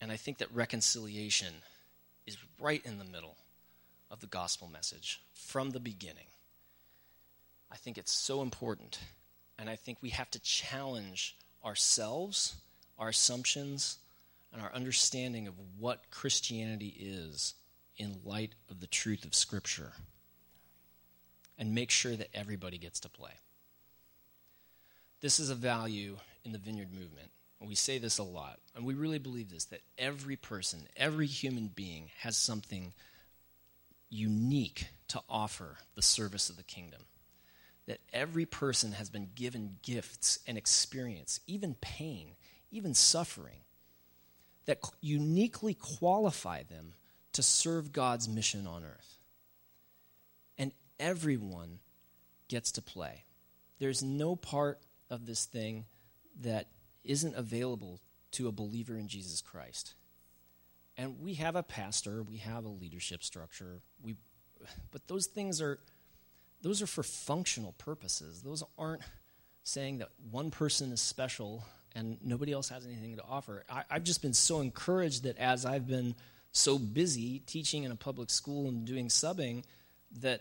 And 0.00 0.10
I 0.10 0.16
think 0.16 0.38
that 0.38 0.54
reconciliation 0.54 1.54
is 2.26 2.36
right 2.60 2.84
in 2.84 2.98
the 2.98 3.04
middle 3.04 3.36
of 4.10 4.20
the 4.20 4.26
gospel 4.26 4.68
message 4.68 5.20
from 5.32 5.70
the 5.70 5.80
beginning. 5.80 6.26
I 7.70 7.76
think 7.76 7.98
it's 7.98 8.12
so 8.12 8.42
important. 8.42 8.98
And 9.58 9.70
I 9.70 9.76
think 9.76 9.98
we 10.00 10.10
have 10.10 10.30
to 10.32 10.40
challenge 10.40 11.36
ourselves, 11.64 12.56
our 12.98 13.08
assumptions, 13.08 13.98
and 14.52 14.60
our 14.60 14.72
understanding 14.72 15.48
of 15.48 15.54
what 15.78 16.10
Christianity 16.10 16.94
is 16.98 17.54
in 17.96 18.20
light 18.24 18.54
of 18.70 18.80
the 18.80 18.86
truth 18.86 19.24
of 19.24 19.34
Scripture. 19.34 19.92
And 21.58 21.74
make 21.74 21.90
sure 21.90 22.16
that 22.16 22.34
everybody 22.34 22.78
gets 22.78 23.00
to 23.00 23.08
play. 23.08 23.30
This 25.20 25.38
is 25.38 25.50
a 25.50 25.54
value 25.54 26.16
in 26.44 26.52
the 26.52 26.58
vineyard 26.58 26.92
movement. 26.92 27.30
And 27.60 27.68
we 27.68 27.74
say 27.74 27.98
this 27.98 28.18
a 28.18 28.24
lot. 28.24 28.58
And 28.74 28.84
we 28.84 28.94
really 28.94 29.18
believe 29.18 29.50
this 29.50 29.64
that 29.66 29.80
every 29.96 30.36
person, 30.36 30.88
every 30.96 31.26
human 31.26 31.68
being 31.68 32.10
has 32.18 32.36
something 32.36 32.92
unique 34.10 34.88
to 35.08 35.20
offer 35.28 35.78
the 35.94 36.02
service 36.02 36.50
of 36.50 36.56
the 36.56 36.62
kingdom. 36.62 37.02
That 37.86 38.00
every 38.12 38.46
person 38.46 38.92
has 38.92 39.10
been 39.10 39.30
given 39.34 39.76
gifts 39.82 40.40
and 40.46 40.58
experience, 40.58 41.40
even 41.46 41.74
pain, 41.80 42.30
even 42.70 42.94
suffering, 42.94 43.60
that 44.66 44.80
uniquely 45.00 45.74
qualify 45.74 46.62
them 46.62 46.94
to 47.32 47.42
serve 47.42 47.92
God's 47.92 48.28
mission 48.28 48.66
on 48.66 48.84
earth. 48.84 49.13
Everyone 50.98 51.78
gets 52.48 52.72
to 52.72 52.82
play. 52.82 53.24
There's 53.78 54.02
no 54.02 54.36
part 54.36 54.80
of 55.10 55.26
this 55.26 55.44
thing 55.44 55.84
that 56.40 56.68
isn't 57.04 57.34
available 57.36 58.00
to 58.32 58.48
a 58.48 58.52
believer 58.52 58.96
in 58.96 59.08
Jesus 59.08 59.40
Christ. 59.40 59.94
And 60.96 61.20
we 61.20 61.34
have 61.34 61.56
a 61.56 61.62
pastor, 61.62 62.22
we 62.22 62.38
have 62.38 62.64
a 62.64 62.68
leadership 62.68 63.22
structure, 63.22 63.80
we, 64.02 64.16
but 64.90 65.06
those 65.08 65.26
things 65.26 65.60
are 65.60 65.78
those 66.62 66.80
are 66.80 66.86
for 66.86 67.02
functional 67.02 67.72
purposes. 67.72 68.40
Those 68.40 68.62
aren't 68.78 69.02
saying 69.64 69.98
that 69.98 70.08
one 70.30 70.50
person 70.50 70.92
is 70.92 71.00
special 71.00 71.62
and 71.94 72.16
nobody 72.22 72.52
else 72.52 72.70
has 72.70 72.86
anything 72.86 73.16
to 73.16 73.22
offer. 73.22 73.64
I, 73.68 73.82
I've 73.90 74.04
just 74.04 74.22
been 74.22 74.32
so 74.32 74.60
encouraged 74.60 75.24
that 75.24 75.36
as 75.36 75.66
I've 75.66 75.86
been 75.86 76.14
so 76.52 76.78
busy 76.78 77.40
teaching 77.40 77.84
in 77.84 77.92
a 77.92 77.96
public 77.96 78.30
school 78.30 78.68
and 78.68 78.86
doing 78.86 79.08
subbing, 79.08 79.64
that 80.20 80.40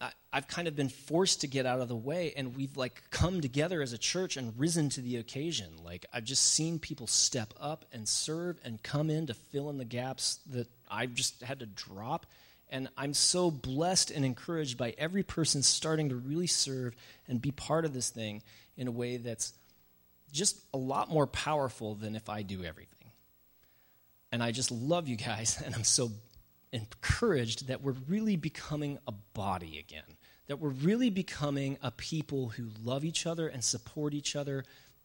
I, 0.00 0.12
have 0.32 0.48
kind 0.48 0.66
of 0.66 0.74
been 0.74 0.88
forced 0.88 1.42
to 1.42 1.46
get 1.46 1.66
out 1.66 1.80
of 1.80 1.88
the 1.88 1.96
way, 1.96 2.32
and 2.36 2.56
we've 2.56 2.76
like 2.76 3.02
come 3.10 3.40
together 3.40 3.82
as 3.82 3.92
a 3.92 3.98
church 3.98 4.36
and 4.36 4.58
risen 4.58 4.88
to 4.90 5.00
the 5.00 5.16
occasion. 5.16 5.68
Like 5.84 6.06
I've 6.12 6.24
just 6.24 6.42
seen 6.42 6.78
people 6.78 7.06
step 7.06 7.52
up 7.60 7.84
and 7.92 8.08
serve 8.08 8.58
and 8.64 8.82
come 8.82 9.10
in 9.10 9.26
to 9.26 9.34
fill 9.34 9.68
in 9.70 9.78
the 9.78 9.84
gaps 9.84 10.38
that 10.50 10.68
I've 10.90 11.14
just 11.14 11.42
had 11.42 11.60
to 11.60 11.66
drop. 11.66 12.26
And 12.70 12.88
I'm 12.96 13.14
so 13.14 13.50
blessed 13.50 14.10
and 14.10 14.24
encouraged 14.24 14.78
by 14.78 14.94
every 14.96 15.24
person 15.24 15.62
starting 15.62 16.10
to 16.10 16.16
really 16.16 16.46
serve 16.46 16.94
and 17.26 17.42
be 17.42 17.50
part 17.50 17.84
of 17.84 17.92
this 17.92 18.10
thing 18.10 18.42
in 18.76 18.86
a 18.86 18.92
way 18.92 19.16
that's 19.16 19.52
just 20.32 20.60
a 20.72 20.78
lot 20.78 21.10
more 21.10 21.26
powerful 21.26 21.94
than 21.96 22.14
if 22.14 22.28
I 22.28 22.42
do 22.42 22.64
everything. 22.64 23.10
And 24.32 24.42
I 24.42 24.52
just 24.52 24.70
love 24.70 25.08
you 25.08 25.16
guys, 25.16 25.60
and 25.64 25.74
I'm 25.74 25.84
so 25.84 26.10
encouraged 26.72 27.68
that 27.68 27.82
we're 27.82 27.96
really 28.08 28.36
becoming 28.36 28.98
a 29.06 29.12
body 29.34 29.78
again, 29.78 30.16
that 30.46 30.58
we're 30.58 30.70
really 30.70 31.10
becoming 31.10 31.78
a 31.82 31.90
people 31.90 32.50
who 32.50 32.68
love 32.82 33.04
each 33.04 33.26
other 33.26 33.48
and 33.48 33.62
support 33.62 34.14
each 34.14 34.36
other 34.36 34.64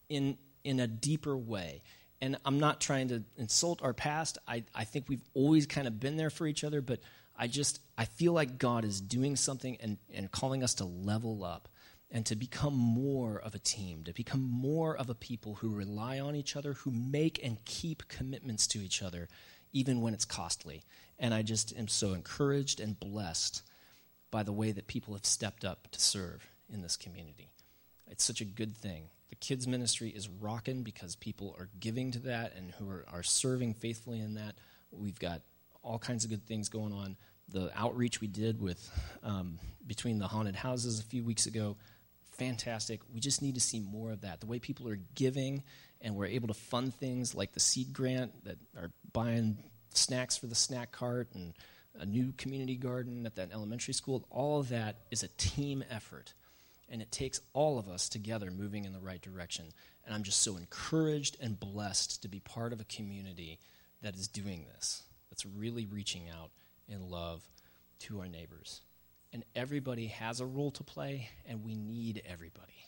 in, 0.10 0.38
in 0.64 0.80
a 0.80 0.88
deeper 0.88 1.36
way. 1.36 1.82
And 2.22 2.38
I'm 2.46 2.60
not 2.60 2.80
trying 2.80 3.10
to 3.10 3.24
insult 3.38 3.82
our 3.84 3.94
past. 3.94 4.38
I, 4.48 4.64
I 4.74 4.84
think 4.84 5.06
we've 5.08 5.24
always 5.34 5.66
kind 5.66 5.88
of 5.88 6.00
been 6.00 6.18
there 6.18 6.30
for 6.30 6.48
each 6.48 6.64
other, 6.64 6.82
but 6.82 7.00
I 7.38 7.48
just 7.48 7.82
I 7.98 8.06
feel 8.06 8.34
like 8.34 8.58
God 8.58 8.86
is 8.86 9.02
doing 9.02 9.36
something 9.36 9.78
and, 9.82 9.98
and 10.14 10.32
calling 10.32 10.64
us 10.64 10.76
to 10.76 10.86
level 10.86 11.44
up 11.44 11.68
and 12.12 12.26
to 12.28 12.36
become 12.36 12.76
more 12.76 13.40
of 13.40 13.56
a 13.56 13.60
team, 13.60 14.04
to 14.06 14.14
become 14.14 14.42
more 14.42 14.96
of 14.96 15.10
a 15.10 15.16
people 15.16 15.56
who 15.56 15.70
rely 15.70 16.20
on 16.20 16.36
each 16.36 16.56
other, 16.56 16.74
who 16.74 16.92
make 16.92 17.44
and 17.44 17.64
keep 17.66 18.08
commitments 18.08 18.68
to 18.68 18.80
each 18.80 19.02
other, 19.02 19.28
even 19.76 20.00
when 20.00 20.14
it's 20.14 20.26
costly. 20.26 20.82
And 21.20 21.34
I 21.34 21.42
just 21.42 21.76
am 21.78 21.90
so 21.90 22.14
encouraged 22.14 22.80
and 22.80 22.98
blessed 22.98 23.62
by 24.32 24.42
the 24.42 24.54
way 24.54 24.72
that 24.72 24.88
people 24.88 25.14
have 25.14 25.26
stepped 25.26 25.66
up 25.66 25.92
to 25.92 26.00
serve 26.02 26.48
in 26.74 26.82
this 26.82 26.96
community. 26.96 27.52
It's 28.08 28.24
such 28.24 28.40
a 28.40 28.46
good 28.46 28.76
thing. 28.76 29.10
The 29.30 29.36
kids' 29.36 29.68
ministry 29.68 30.10
is 30.10 30.30
rocking 30.30 30.84
because 30.84 31.18
people 31.18 31.56
are 31.60 31.70
giving 31.78 32.12
to 32.12 32.20
that 32.20 32.56
and 32.56 32.72
who 32.72 32.90
are, 32.90 33.06
are 33.12 33.22
serving 33.22 33.74
faithfully 33.74 34.22
in 34.22 34.36
that. 34.36 34.56
We've 34.92 35.20
got 35.20 35.42
all 35.84 36.00
kinds 36.00 36.24
of 36.24 36.30
good 36.30 36.46
things 36.46 36.70
going 36.70 36.94
on. 36.94 37.18
The 37.50 37.70
outreach 37.76 38.22
we 38.22 38.28
did 38.28 38.62
with 38.62 38.90
um, 39.24 39.60
between 39.86 40.20
the 40.20 40.28
haunted 40.28 40.56
houses 40.56 41.02
a 41.02 41.04
few 41.04 41.24
weeks 41.24 41.48
ago, 41.48 41.76
fantastic. 42.32 43.02
We 43.14 43.20
just 43.20 43.42
need 43.42 43.56
to 43.56 43.62
see 43.62 43.82
more 43.82 44.12
of 44.12 44.22
that. 44.22 44.40
The 44.40 44.48
way 44.48 44.60
people 44.60 44.88
are 44.88 45.00
giving 45.16 45.64
and 46.02 46.16
we're 46.16 46.26
able 46.26 46.48
to 46.48 46.54
fund 46.54 46.94
things 46.94 47.34
like 47.34 47.54
the 47.54 47.60
seed 47.60 47.94
grant 47.94 48.44
that 48.46 48.58
are 48.78 48.92
buying 49.12 49.58
snacks 49.90 50.38
for 50.38 50.48
the 50.48 50.56
snack 50.56 50.92
cart 50.92 51.30
and 51.34 51.54
a 52.00 52.06
new 52.06 52.34
community 52.38 52.76
garden 52.76 53.26
at 53.26 53.36
that 53.36 53.52
elementary 53.54 53.94
school. 53.94 54.26
All 54.30 54.60
of 54.60 54.70
that 54.70 54.98
is 55.12 55.24
a 55.24 55.30
team 55.38 55.84
effort. 55.90 56.34
And 56.90 57.02
it 57.02 57.12
takes 57.12 57.42
all 57.54 57.80
of 57.80 57.88
us 57.88 58.10
together 58.10 58.52
moving 58.52 58.86
in 58.86 58.94
the 58.94 59.00
right 59.00 59.22
direction. 59.22 59.66
And 60.06 60.14
I'm 60.14 60.24
just 60.24 60.42
so 60.42 60.56
encouraged 60.56 61.38
and 61.42 61.60
blessed 61.60 62.22
to 62.22 62.28
be 62.28 62.40
part 62.40 62.74
of 62.74 62.80
a 62.80 62.86
community 62.86 63.60
that 64.02 64.16
is 64.16 64.28
doing 64.28 64.66
this, 64.76 65.02
that's 65.30 65.46
really 65.46 65.88
reaching 65.88 66.30
out 66.30 66.52
in 66.88 67.10
love 67.10 67.42
to 68.02 68.20
our 68.20 68.28
neighbors. 68.28 68.82
And 69.34 69.44
everybody 69.56 70.08
has 70.08 70.40
a 70.40 70.46
role 70.46 70.72
to 70.72 70.84
play, 70.84 71.30
and 71.48 71.64
we 71.64 71.76
need 71.76 72.22
everybody. 72.26 72.86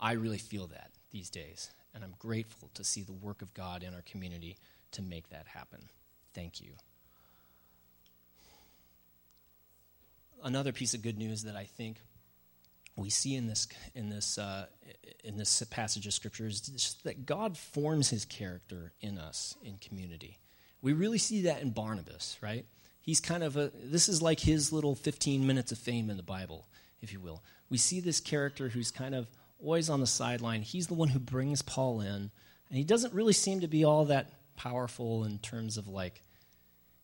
I 0.00 0.12
really 0.12 0.38
feel 0.38 0.68
that 0.68 0.90
these 1.10 1.28
days, 1.28 1.70
and 1.94 2.04
I'm 2.04 2.14
grateful 2.18 2.70
to 2.74 2.84
see 2.84 3.02
the 3.02 3.12
work 3.12 3.42
of 3.42 3.52
God 3.54 3.82
in 3.82 3.94
our 3.94 4.02
community 4.02 4.56
to 4.92 5.02
make 5.02 5.28
that 5.30 5.46
happen. 5.46 5.80
Thank 6.34 6.60
you. 6.60 6.72
Another 10.42 10.72
piece 10.72 10.94
of 10.94 11.02
good 11.02 11.18
news 11.18 11.44
that 11.44 11.56
I 11.56 11.64
think 11.64 11.98
we 12.96 13.10
see 13.10 13.36
in 13.36 13.46
this 13.46 13.68
in 13.94 14.10
this 14.10 14.38
uh, 14.38 14.66
in 15.24 15.36
this 15.36 15.62
passage 15.70 16.06
of 16.06 16.12
scripture 16.12 16.46
is 16.46 16.96
that 17.04 17.24
God 17.26 17.56
forms 17.56 18.10
His 18.10 18.24
character 18.24 18.92
in 19.00 19.18
us 19.18 19.56
in 19.64 19.78
community. 19.78 20.38
We 20.82 20.92
really 20.92 21.18
see 21.18 21.42
that 21.42 21.62
in 21.62 21.70
Barnabas, 21.70 22.36
right? 22.42 22.66
He's 23.00 23.20
kind 23.20 23.42
of 23.42 23.56
a 23.56 23.70
this 23.82 24.08
is 24.08 24.20
like 24.20 24.40
his 24.40 24.72
little 24.72 24.94
15 24.94 25.46
minutes 25.46 25.72
of 25.72 25.78
fame 25.78 26.10
in 26.10 26.16
the 26.16 26.22
Bible, 26.22 26.66
if 27.00 27.12
you 27.12 27.20
will. 27.20 27.42
We 27.70 27.78
see 27.78 28.00
this 28.00 28.20
character 28.20 28.68
who's 28.68 28.90
kind 28.90 29.14
of 29.14 29.28
always 29.62 29.88
on 29.88 30.00
the 30.00 30.06
sideline. 30.06 30.62
He's 30.62 30.86
the 30.86 30.94
one 30.94 31.08
who 31.08 31.18
brings 31.18 31.62
Paul 31.62 32.00
in, 32.00 32.08
and 32.08 32.30
he 32.70 32.84
doesn't 32.84 33.14
really 33.14 33.32
seem 33.32 33.60
to 33.60 33.68
be 33.68 33.84
all 33.84 34.06
that 34.06 34.30
powerful 34.56 35.24
in 35.24 35.38
terms 35.38 35.76
of 35.76 35.88
like 35.88 36.22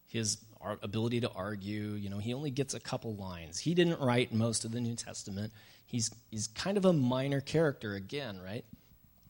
his 0.06 0.38
ability 0.82 1.20
to 1.20 1.30
argue. 1.30 1.92
You 1.92 2.10
know, 2.10 2.18
he 2.18 2.34
only 2.34 2.50
gets 2.50 2.74
a 2.74 2.80
couple 2.80 3.14
lines. 3.14 3.58
He 3.58 3.74
didn't 3.74 4.00
write 4.00 4.32
most 4.32 4.64
of 4.64 4.72
the 4.72 4.80
New 4.80 4.96
Testament. 4.96 5.52
He's, 5.86 6.10
he's 6.30 6.48
kind 6.48 6.76
of 6.76 6.84
a 6.84 6.92
minor 6.92 7.40
character 7.40 7.94
again, 7.94 8.40
right? 8.44 8.64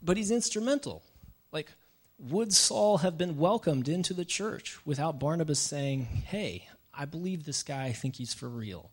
But 0.03 0.17
he's 0.17 0.31
instrumental. 0.31 1.03
Like, 1.53 1.71
would 2.19 2.53
Saul 2.53 2.99
have 2.99 3.17
been 3.17 3.37
welcomed 3.37 3.89
into 3.89 4.13
the 4.13 4.25
church 4.25 4.79
without 4.85 5.21
Barnabas 5.21 5.61
saying, 5.61 6.05
hey, 6.05 6.69
I 6.93 7.05
believe 7.05 7.45
this 7.45 7.63
guy, 7.63 7.85
I 7.85 7.93
think 7.93 8.17
he's 8.17 8.35
for 8.35 8.49
real? 8.49 8.91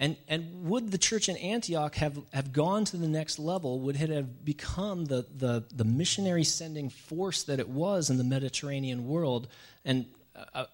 And, 0.00 0.16
and 0.28 0.68
would 0.68 0.92
the 0.92 0.98
church 0.98 1.28
in 1.28 1.36
Antioch 1.36 1.96
have, 1.96 2.20
have 2.32 2.52
gone 2.52 2.84
to 2.86 2.96
the 2.96 3.08
next 3.08 3.40
level? 3.40 3.80
Would 3.80 4.00
it 4.00 4.10
have 4.10 4.44
become 4.44 5.06
the, 5.06 5.26
the, 5.36 5.64
the 5.74 5.84
missionary 5.84 6.44
sending 6.44 6.88
force 6.88 7.42
that 7.42 7.58
it 7.58 7.68
was 7.68 8.08
in 8.08 8.16
the 8.16 8.24
Mediterranean 8.24 9.08
world, 9.08 9.48
and 9.84 10.06
uh, 10.54 10.66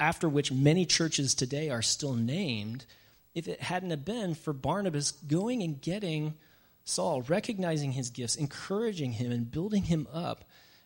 after 0.00 0.30
which 0.30 0.50
many 0.50 0.86
churches 0.86 1.34
today 1.34 1.68
are 1.68 1.82
still 1.82 2.14
named, 2.14 2.86
if 3.34 3.48
it 3.48 3.60
hadn't 3.60 3.90
have 3.90 4.04
been 4.04 4.34
for 4.34 4.54
Barnabas 4.54 5.10
going 5.10 5.62
and 5.62 5.80
getting 5.80 6.34
Saul, 6.84 7.22
recognizing 7.22 7.92
his 7.92 8.08
gifts, 8.10 8.36
encouraging 8.36 9.12
him, 9.12 9.30
and 9.30 9.50
building 9.50 9.84
him 9.84 10.06
up, 10.12 10.44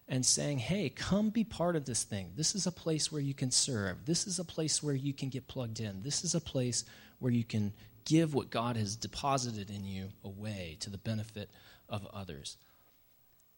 and 0.09 0.25
saying, 0.25 0.59
Hey, 0.59 0.89
come 0.89 1.31
be 1.31 1.45
part 1.45 1.77
of 1.77 1.85
this 1.85 2.03
thing. 2.03 2.33
This 2.37 2.55
is 2.55 2.67
a 2.67 2.73
place 2.73 3.13
where 3.13 3.21
you 3.21 3.35
can 3.35 3.51
serve. 3.51 4.07
This 4.07 4.27
is 4.27 4.39
a 4.39 4.45
place 4.45 4.83
where 4.83 4.95
you 4.95 5.13
can 5.13 5.29
get 5.29 5.49
plugged 5.49 5.81
in. 5.81 6.03
This 6.03 6.25
is 6.25 6.35
a 6.35 6.41
place 6.41 6.85
where 7.19 7.33
you 7.33 7.45
can 7.45 7.73
give 8.05 8.35
what 8.35 8.51
God 8.51 8.77
has 8.77 8.97
deposited 8.97 9.71
in 9.71 9.85
you 9.85 10.09
away 10.25 10.77
to 10.81 10.91
the 10.91 10.99
benefit 10.99 11.51
of 11.89 12.07
others. 12.13 12.57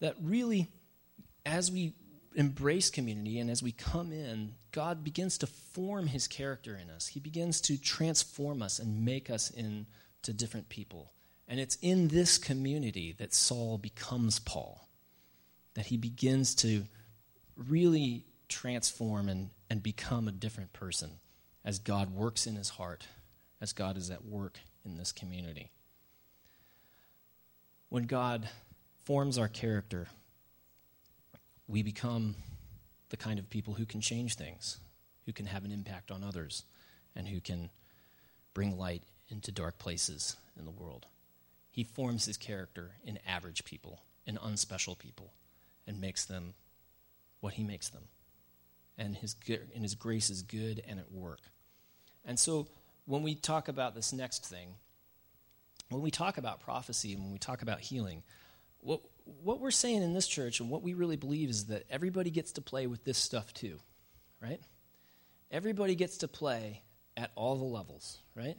That 0.01 0.15
really, 0.21 0.67
as 1.45 1.71
we 1.71 1.93
embrace 2.35 2.89
community 2.89 3.39
and 3.39 3.49
as 3.49 3.61
we 3.61 3.71
come 3.71 4.11
in, 4.11 4.53
God 4.71 5.03
begins 5.03 5.37
to 5.39 5.47
form 5.47 6.07
his 6.07 6.27
character 6.27 6.77
in 6.81 6.89
us. 6.89 7.07
He 7.07 7.19
begins 7.19 7.61
to 7.61 7.77
transform 7.77 8.61
us 8.61 8.79
and 8.79 9.05
make 9.05 9.29
us 9.29 9.49
into 9.51 10.33
different 10.33 10.69
people. 10.69 11.11
And 11.47 11.59
it's 11.59 11.77
in 11.81 12.07
this 12.07 12.37
community 12.37 13.13
that 13.19 13.33
Saul 13.33 13.77
becomes 13.77 14.39
Paul, 14.39 14.87
that 15.73 15.87
he 15.87 15.97
begins 15.97 16.55
to 16.55 16.83
really 17.55 18.25
transform 18.47 19.29
and, 19.29 19.49
and 19.69 19.81
become 19.81 20.27
a 20.27 20.31
different 20.31 20.73
person 20.73 21.11
as 21.63 21.79
God 21.79 22.13
works 22.13 22.47
in 22.47 22.55
his 22.55 22.69
heart, 22.69 23.05
as 23.61 23.73
God 23.73 23.97
is 23.97 24.09
at 24.09 24.25
work 24.25 24.59
in 24.83 24.97
this 24.97 25.11
community. 25.11 25.69
When 27.89 28.03
God 28.03 28.49
forms 29.03 29.37
our 29.37 29.47
character, 29.47 30.07
we 31.67 31.83
become 31.83 32.35
the 33.09 33.17
kind 33.17 33.39
of 33.39 33.49
people 33.49 33.73
who 33.73 33.85
can 33.85 34.01
change 34.01 34.35
things, 34.35 34.79
who 35.25 35.33
can 35.33 35.45
have 35.45 35.65
an 35.65 35.71
impact 35.71 36.11
on 36.11 36.23
others, 36.23 36.63
and 37.15 37.27
who 37.27 37.39
can 37.39 37.69
bring 38.53 38.77
light 38.77 39.03
into 39.29 39.51
dark 39.51 39.77
places 39.77 40.35
in 40.57 40.65
the 40.65 40.71
world. 40.71 41.05
He 41.69 41.83
forms 41.83 42.25
his 42.25 42.37
character 42.37 42.91
in 43.03 43.19
average 43.27 43.63
people, 43.63 44.01
in 44.25 44.37
unspecial 44.37 44.95
people, 44.95 45.31
and 45.91 46.01
makes 46.01 46.25
them 46.25 46.53
what 47.41 47.53
he 47.53 47.63
makes 47.63 47.89
them. 47.89 48.03
And 48.97 49.15
his, 49.15 49.35
and 49.47 49.83
his 49.83 49.95
grace 49.95 50.29
is 50.29 50.41
good 50.41 50.81
and 50.87 50.99
at 50.99 51.11
work. 51.11 51.41
And 52.25 52.39
so 52.39 52.67
when 53.05 53.23
we 53.23 53.35
talk 53.35 53.67
about 53.67 53.93
this 53.93 54.13
next 54.13 54.45
thing, 54.45 54.75
when 55.89 56.01
we 56.01 56.11
talk 56.11 56.37
about 56.37 56.61
prophecy 56.61 57.13
and 57.13 57.21
when 57.21 57.33
we 57.33 57.39
talk 57.39 57.61
about 57.61 57.81
healing, 57.81 58.23
what, 58.79 59.01
what 59.43 59.59
we're 59.59 59.71
saying 59.71 60.01
in 60.01 60.13
this 60.13 60.27
church 60.27 60.59
and 60.59 60.69
what 60.69 60.81
we 60.81 60.93
really 60.93 61.17
believe 61.17 61.49
is 61.49 61.65
that 61.65 61.83
everybody 61.89 62.29
gets 62.29 62.53
to 62.53 62.61
play 62.61 62.87
with 62.87 63.03
this 63.03 63.17
stuff 63.17 63.53
too, 63.53 63.77
right? 64.41 64.61
Everybody 65.51 65.95
gets 65.95 66.17
to 66.19 66.27
play 66.27 66.81
at 67.17 67.31
all 67.35 67.57
the 67.57 67.65
levels, 67.65 68.19
right? 68.35 68.57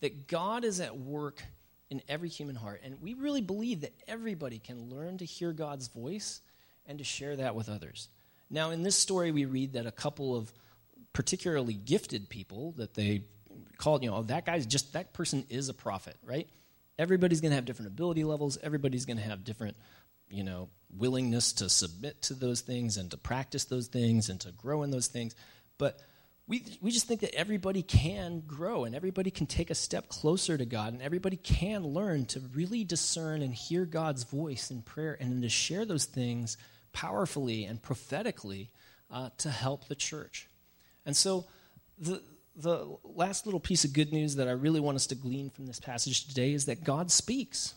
That 0.00 0.26
God 0.28 0.64
is 0.64 0.80
at 0.80 0.96
work 0.96 1.42
in 1.90 2.00
every 2.08 2.30
human 2.30 2.56
heart. 2.56 2.80
And 2.82 3.02
we 3.02 3.12
really 3.14 3.42
believe 3.42 3.82
that 3.82 3.92
everybody 4.08 4.58
can 4.58 4.88
learn 4.88 5.18
to 5.18 5.26
hear 5.26 5.52
God's 5.52 5.88
voice 5.88 6.40
and 6.86 6.98
to 6.98 7.04
share 7.04 7.36
that 7.36 7.54
with 7.54 7.68
others. 7.68 8.08
Now, 8.50 8.70
in 8.70 8.82
this 8.82 8.96
story, 8.96 9.30
we 9.30 9.44
read 9.44 9.72
that 9.74 9.86
a 9.86 9.90
couple 9.90 10.36
of 10.36 10.52
particularly 11.12 11.74
gifted 11.74 12.28
people 12.28 12.72
that 12.72 12.94
they 12.94 13.22
called, 13.78 14.02
you 14.02 14.10
know, 14.10 14.16
oh, 14.16 14.22
that 14.24 14.46
guy's 14.46 14.66
just, 14.66 14.92
that 14.92 15.12
person 15.12 15.44
is 15.48 15.68
a 15.68 15.74
prophet, 15.74 16.16
right? 16.24 16.48
Everybody's 16.98 17.40
going 17.40 17.50
to 17.50 17.56
have 17.56 17.64
different 17.64 17.90
ability 17.90 18.24
levels. 18.24 18.58
Everybody's 18.62 19.06
going 19.06 19.16
to 19.16 19.22
have 19.22 19.44
different, 19.44 19.76
you 20.30 20.44
know, 20.44 20.68
willingness 20.96 21.54
to 21.54 21.68
submit 21.68 22.22
to 22.22 22.34
those 22.34 22.60
things 22.60 22.96
and 22.96 23.10
to 23.10 23.16
practice 23.16 23.64
those 23.64 23.88
things 23.88 24.28
and 24.28 24.40
to 24.40 24.52
grow 24.52 24.82
in 24.82 24.90
those 24.90 25.06
things. 25.06 25.34
But 25.78 25.98
we, 26.46 26.64
we 26.80 26.90
just 26.90 27.06
think 27.06 27.20
that 27.20 27.34
everybody 27.34 27.82
can 27.82 28.42
grow 28.46 28.84
and 28.84 28.94
everybody 28.94 29.30
can 29.30 29.46
take 29.46 29.70
a 29.70 29.74
step 29.74 30.08
closer 30.08 30.58
to 30.58 30.66
God 30.66 30.92
and 30.92 31.02
everybody 31.02 31.36
can 31.36 31.84
learn 31.84 32.26
to 32.26 32.40
really 32.54 32.84
discern 32.84 33.42
and 33.42 33.54
hear 33.54 33.84
God's 33.84 34.24
voice 34.24 34.70
in 34.70 34.82
prayer 34.82 35.16
and 35.18 35.32
then 35.32 35.42
to 35.42 35.48
share 35.48 35.84
those 35.84 36.04
things 36.04 36.56
powerfully 36.92 37.64
and 37.64 37.80
prophetically 37.82 38.70
uh, 39.10 39.30
to 39.38 39.50
help 39.50 39.88
the 39.88 39.94
church. 39.94 40.48
And 41.04 41.16
so 41.16 41.44
the, 41.98 42.22
the 42.56 42.96
last 43.04 43.46
little 43.46 43.60
piece 43.60 43.84
of 43.84 43.92
good 43.92 44.12
news 44.12 44.36
that 44.36 44.48
I 44.48 44.52
really 44.52 44.80
want 44.80 44.96
us 44.96 45.06
to 45.08 45.14
glean 45.14 45.50
from 45.50 45.66
this 45.66 45.80
passage 45.80 46.26
today 46.26 46.52
is 46.52 46.66
that 46.66 46.84
God 46.84 47.10
speaks. 47.10 47.74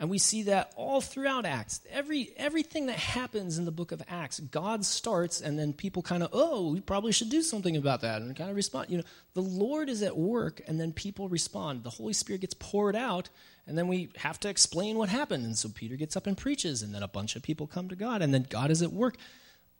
And 0.00 0.08
we 0.08 0.16
see 0.16 0.44
that 0.44 0.72
all 0.76 1.02
throughout 1.02 1.44
Acts. 1.44 1.82
Every, 1.90 2.32
everything 2.38 2.86
that 2.86 2.96
happens 2.96 3.58
in 3.58 3.66
the 3.66 3.70
book 3.70 3.92
of 3.92 4.02
Acts, 4.08 4.40
God 4.40 4.82
starts, 4.86 5.42
and 5.42 5.58
then 5.58 5.74
people 5.74 6.00
kind 6.00 6.22
of, 6.22 6.30
oh, 6.32 6.72
we 6.72 6.80
probably 6.80 7.12
should 7.12 7.28
do 7.28 7.42
something 7.42 7.76
about 7.76 8.00
that, 8.00 8.22
and 8.22 8.34
kind 8.34 8.48
of 8.48 8.56
respond. 8.56 8.88
You 8.88 8.96
know, 8.96 9.04
the 9.34 9.42
Lord 9.42 9.90
is 9.90 10.02
at 10.02 10.16
work, 10.16 10.62
and 10.66 10.80
then 10.80 10.94
people 10.94 11.28
respond. 11.28 11.84
The 11.84 11.90
Holy 11.90 12.14
Spirit 12.14 12.40
gets 12.40 12.54
poured 12.54 12.96
out, 12.96 13.28
and 13.66 13.76
then 13.76 13.88
we 13.88 14.08
have 14.16 14.40
to 14.40 14.48
explain 14.48 14.96
what 14.96 15.10
happened. 15.10 15.44
And 15.44 15.56
so 15.56 15.68
Peter 15.68 15.96
gets 15.96 16.16
up 16.16 16.26
and 16.26 16.36
preaches, 16.36 16.82
and 16.82 16.94
then 16.94 17.02
a 17.02 17.08
bunch 17.08 17.36
of 17.36 17.42
people 17.42 17.66
come 17.66 17.90
to 17.90 17.94
God, 17.94 18.22
and 18.22 18.32
then 18.32 18.46
God 18.48 18.70
is 18.70 18.80
at 18.80 18.94
work 18.94 19.18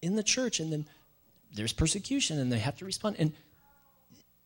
in 0.02 0.16
the 0.16 0.22
church, 0.22 0.61
and 0.61 0.70
then 0.70 0.87
there's 1.54 1.72
persecution, 1.72 2.38
and 2.38 2.52
they 2.52 2.59
have 2.59 2.76
to 2.76 2.85
respond. 2.85 3.16
And 3.18 3.33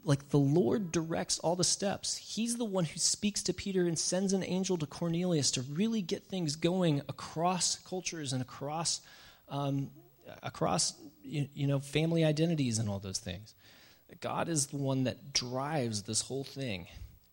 like 0.04 0.28
the 0.28 0.38
Lord 0.38 0.92
directs 0.92 1.38
all 1.38 1.56
the 1.56 1.64
steps. 1.64 2.16
He's 2.16 2.56
the 2.56 2.64
one 2.64 2.84
who 2.84 2.98
speaks 2.98 3.42
to 3.44 3.54
Peter 3.54 3.86
and 3.86 3.98
sends 3.98 4.32
an 4.32 4.44
angel 4.44 4.76
to 4.78 4.86
Cornelius 4.86 5.50
to 5.52 5.62
really 5.62 6.02
get 6.02 6.28
things 6.28 6.56
going 6.56 7.00
across 7.08 7.76
cultures 7.76 8.32
and 8.32 8.42
across 8.42 9.00
um, 9.48 9.90
across 10.42 10.94
you, 11.22 11.48
you 11.54 11.66
know 11.66 11.80
family 11.80 12.24
identities 12.24 12.78
and 12.78 12.88
all 12.88 12.98
those 12.98 13.18
things. 13.18 13.54
God 14.20 14.48
is 14.48 14.66
the 14.66 14.76
one 14.76 15.04
that 15.04 15.32
drives 15.32 16.02
this 16.02 16.22
whole 16.22 16.44
thing, 16.44 16.86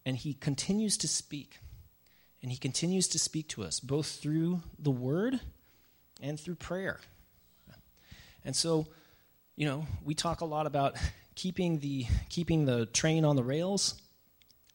and 0.06 0.16
He 0.18 0.34
continues 0.34 0.98
to 0.98 1.08
speak, 1.08 1.60
and 2.42 2.52
He 2.52 2.58
continues 2.58 3.08
to 3.10 3.20
speak 3.20 3.50
to 3.50 3.64
us 3.64 3.80
both 3.80 4.08
through 4.08 4.62
the 4.80 4.92
Word 4.92 5.40
and 6.22 6.40
through 6.40 6.56
prayer. 6.56 7.00
And 8.44 8.56
so, 8.56 8.88
you 9.56 9.68
know, 9.68 9.86
we 10.04 10.16
talk 10.16 10.42
a 10.42 10.46
lot 10.46 10.66
about 10.66 10.96
keeping 11.36 11.80
the, 11.80 12.06
keeping 12.30 12.66
the 12.66 12.86
train 12.88 13.26
on 13.26 13.36
the 13.36 13.44
rails, 13.44 13.96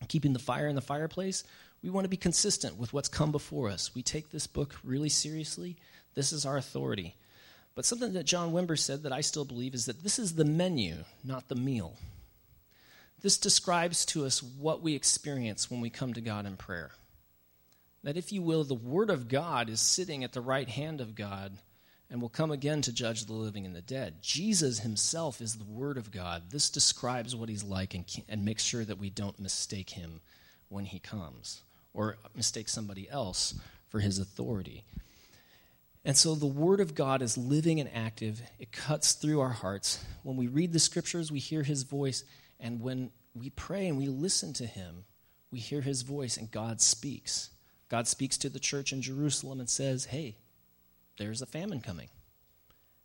keeping 0.08 0.32
the 0.32 0.38
fire 0.38 0.68
in 0.68 0.74
the 0.74 0.80
fireplace, 0.80 1.44
we 1.82 1.90
want 1.90 2.04
to 2.04 2.10
be 2.10 2.16
consistent 2.16 2.76
with 2.76 2.92
what's 2.92 3.08
come 3.08 3.32
before 3.32 3.68
us. 3.68 3.94
We 3.94 4.02
take 4.02 4.30
this 4.30 4.46
book 4.46 4.74
really 4.82 5.08
seriously. 5.08 5.76
This 6.14 6.32
is 6.32 6.46
our 6.46 6.56
authority. 6.56 7.14
But 7.74 7.84
something 7.84 8.14
that 8.14 8.24
John 8.24 8.52
Wimber 8.52 8.78
said 8.78 9.02
that 9.02 9.12
I 9.12 9.20
still 9.20 9.44
believe 9.44 9.74
is 9.74 9.86
that 9.86 10.02
this 10.02 10.18
is 10.18 10.34
the 10.34 10.44
menu, 10.44 11.04
not 11.22 11.48
the 11.48 11.54
meal. 11.54 11.96
This 13.20 13.36
describes 13.38 14.04
to 14.06 14.24
us 14.24 14.42
what 14.42 14.82
we 14.82 14.94
experience 14.94 15.70
when 15.70 15.80
we 15.80 15.90
come 15.90 16.14
to 16.14 16.20
God 16.20 16.46
in 16.46 16.56
prayer. 16.56 16.90
That, 18.02 18.16
if 18.16 18.32
you 18.32 18.40
will, 18.40 18.64
the 18.64 18.74
Word 18.74 19.10
of 19.10 19.28
God 19.28 19.68
is 19.68 19.80
sitting 19.80 20.24
at 20.24 20.32
the 20.32 20.40
right 20.40 20.68
hand 20.68 21.00
of 21.00 21.14
God 21.14 21.58
and 22.10 22.20
will 22.20 22.28
come 22.28 22.50
again 22.50 22.82
to 22.82 22.92
judge 22.92 23.24
the 23.24 23.32
living 23.32 23.66
and 23.66 23.74
the 23.74 23.82
dead. 23.82 24.22
Jesus 24.22 24.80
himself 24.80 25.40
is 25.40 25.56
the 25.56 25.64
Word 25.64 25.98
of 25.98 26.10
God. 26.10 26.50
This 26.50 26.70
describes 26.70 27.34
what 27.34 27.48
he's 27.48 27.64
like 27.64 27.94
and, 27.94 28.04
and 28.28 28.44
makes 28.44 28.62
sure 28.62 28.84
that 28.84 28.98
we 28.98 29.10
don't 29.10 29.40
mistake 29.40 29.90
him 29.90 30.20
when 30.68 30.84
he 30.84 30.98
comes 30.98 31.62
or 31.92 32.16
mistake 32.34 32.68
somebody 32.68 33.08
else 33.10 33.54
for 33.88 34.00
his 34.00 34.18
authority. 34.18 34.84
And 36.06 36.16
so 36.16 36.36
the 36.36 36.46
Word 36.46 36.78
of 36.78 36.94
God 36.94 37.20
is 37.20 37.36
living 37.36 37.80
and 37.80 37.90
active. 37.92 38.40
It 38.60 38.70
cuts 38.70 39.14
through 39.14 39.40
our 39.40 39.50
hearts. 39.50 40.04
When 40.22 40.36
we 40.36 40.46
read 40.46 40.72
the 40.72 40.78
Scriptures, 40.78 41.32
we 41.32 41.40
hear 41.40 41.64
His 41.64 41.82
voice. 41.82 42.22
And 42.60 42.80
when 42.80 43.10
we 43.34 43.50
pray 43.50 43.88
and 43.88 43.98
we 43.98 44.06
listen 44.06 44.52
to 44.54 44.66
Him, 44.66 45.04
we 45.50 45.58
hear 45.58 45.80
His 45.80 46.02
voice 46.02 46.36
and 46.36 46.48
God 46.48 46.80
speaks. 46.80 47.50
God 47.88 48.06
speaks 48.06 48.38
to 48.38 48.48
the 48.48 48.60
church 48.60 48.92
in 48.92 49.02
Jerusalem 49.02 49.58
and 49.58 49.68
says, 49.68 50.04
Hey, 50.04 50.36
there's 51.18 51.42
a 51.42 51.46
famine 51.46 51.80
coming. 51.80 52.08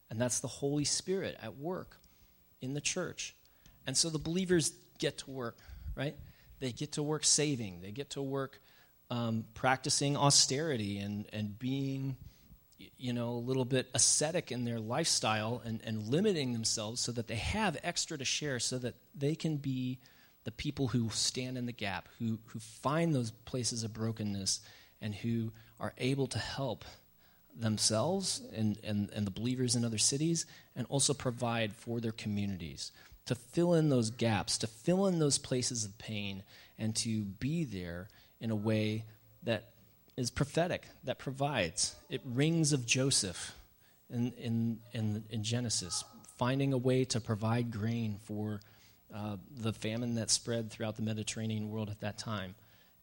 And 0.10 0.20
that's 0.20 0.40
the 0.40 0.48
Holy 0.48 0.86
Spirit 0.86 1.38
at 1.42 1.58
work 1.58 1.98
in 2.62 2.74
the 2.74 2.82
church. 2.82 3.36
And 3.88 3.98
so 3.98 4.10
the 4.10 4.20
believers 4.20 4.74
get 5.00 5.20
to 5.20 5.32
work, 5.32 5.58
right? 5.96 6.16
They 6.60 6.72
get 6.72 6.94
to 6.94 7.04
work 7.04 7.26
saving, 7.26 7.82
they 7.82 7.92
get 7.92 8.12
to 8.12 8.22
work 8.22 8.60
um, 9.10 9.46
practicing 9.54 10.16
austerity 10.16 11.00
and, 11.00 11.26
and 11.34 11.58
being, 11.58 12.16
you 12.98 13.14
know, 13.14 13.30
a 13.30 13.44
little 13.44 13.66
bit 13.66 13.90
ascetic 13.94 14.52
in 14.52 14.64
their 14.64 14.80
lifestyle 14.80 15.62
and, 15.66 15.82
and 15.84 16.08
limiting 16.08 16.54
themselves 16.54 17.02
so 17.02 17.12
that 17.12 17.28
they 17.28 17.36
have 17.36 17.78
extra 17.84 18.18
to 18.18 18.26
share 18.26 18.60
so 18.60 18.78
that 18.80 18.96
they 19.16 19.36
can 19.36 19.58
be 19.58 20.00
the 20.44 20.52
people 20.52 20.88
who 20.88 21.10
stand 21.10 21.58
in 21.58 21.66
the 21.66 21.74
gap, 21.74 22.08
who, 22.20 22.40
who 22.48 22.60
find 22.60 23.14
those 23.14 23.32
places 23.32 23.84
of 23.84 23.94
brokenness, 23.94 24.62
and 25.02 25.14
who 25.14 25.52
are 25.80 25.94
able 25.98 26.28
to 26.28 26.40
help 26.40 26.86
themselves 27.58 28.42
and, 28.56 28.78
and, 28.84 29.10
and 29.14 29.28
the 29.28 29.32
believers 29.32 29.76
in 29.76 29.86
other 29.86 29.98
cities, 29.98 30.46
and 30.76 30.88
also 30.90 31.14
provide 31.14 31.74
for 31.74 32.00
their 32.00 32.12
communities 32.12 32.92
to 33.26 33.36
fill 33.36 33.76
in 33.76 33.90
those 33.90 34.10
gaps, 34.10 34.58
to 34.58 34.68
fill 34.68 35.08
in 35.08 35.20
those 35.20 35.38
places 35.38 35.86
of 35.86 35.98
pain, 35.98 36.44
and 36.78 36.96
to 36.96 37.22
be 37.22 37.64
there 37.64 38.08
in 38.40 38.52
a 38.52 38.56
way 38.56 39.06
that 39.44 39.70
is 40.18 40.30
prophetic, 40.30 40.88
that 41.04 41.20
provides. 41.20 41.96
It 42.10 42.22
rings 42.26 42.74
of 42.74 42.86
Joseph 42.86 43.56
in, 44.10 44.34
in, 44.34 44.80
in, 44.94 45.24
in 45.30 45.44
Genesis, 45.44 46.04
finding 46.38 46.74
a 46.74 46.78
way 46.78 47.06
to 47.06 47.22
provide 47.22 47.72
grain 47.72 48.20
for 48.24 48.62
uh, 49.14 49.38
the 49.56 49.74
famine 49.74 50.16
that 50.16 50.30
spread 50.30 50.72
throughout 50.72 50.96
the 50.96 51.02
Mediterranean 51.02 51.70
world 51.70 51.90
at 51.90 52.02
that 52.02 52.18
time. 52.18 52.56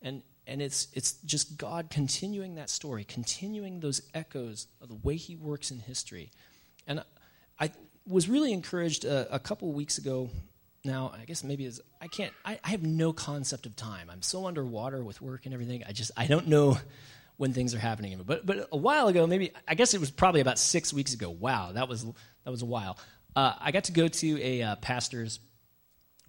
And 0.02 0.22
and 0.48 0.62
it's, 0.62 0.88
it's 0.94 1.12
just 1.24 1.58
God 1.58 1.90
continuing 1.90 2.56
that 2.56 2.70
story, 2.70 3.04
continuing 3.04 3.80
those 3.80 4.02
echoes 4.14 4.66
of 4.80 4.88
the 4.88 4.94
way 4.94 5.16
He 5.16 5.36
works 5.36 5.70
in 5.70 5.78
history. 5.78 6.30
And 6.86 7.04
I 7.60 7.70
was 8.06 8.28
really 8.28 8.52
encouraged 8.52 9.04
a, 9.04 9.32
a 9.32 9.38
couple 9.38 9.70
weeks 9.72 9.98
ago. 9.98 10.30
Now, 10.84 11.12
I 11.14 11.24
guess 11.26 11.44
maybe 11.44 11.66
as 11.66 11.80
I 12.00 12.08
can't, 12.08 12.32
I, 12.44 12.58
I 12.64 12.70
have 12.70 12.82
no 12.82 13.12
concept 13.12 13.66
of 13.66 13.76
time. 13.76 14.08
I'm 14.10 14.22
so 14.22 14.46
underwater 14.46 15.04
with 15.04 15.20
work 15.20 15.44
and 15.44 15.52
everything. 15.52 15.84
I 15.86 15.92
just, 15.92 16.10
I 16.16 16.26
don't 16.26 16.48
know 16.48 16.78
when 17.36 17.52
things 17.52 17.74
are 17.74 17.78
happening. 17.78 18.20
But, 18.24 18.46
but 18.46 18.68
a 18.72 18.76
while 18.76 19.08
ago, 19.08 19.26
maybe, 19.26 19.52
I 19.66 19.74
guess 19.74 19.92
it 19.92 20.00
was 20.00 20.10
probably 20.10 20.40
about 20.40 20.58
six 20.58 20.92
weeks 20.92 21.14
ago. 21.14 21.30
Wow, 21.30 21.72
that 21.72 21.88
was, 21.88 22.04
that 22.04 22.50
was 22.50 22.62
a 22.62 22.66
while. 22.66 22.98
Uh, 23.36 23.54
I 23.60 23.70
got 23.70 23.84
to 23.84 23.92
go 23.92 24.08
to 24.08 24.42
a 24.42 24.62
uh, 24.62 24.76
pastor's 24.76 25.38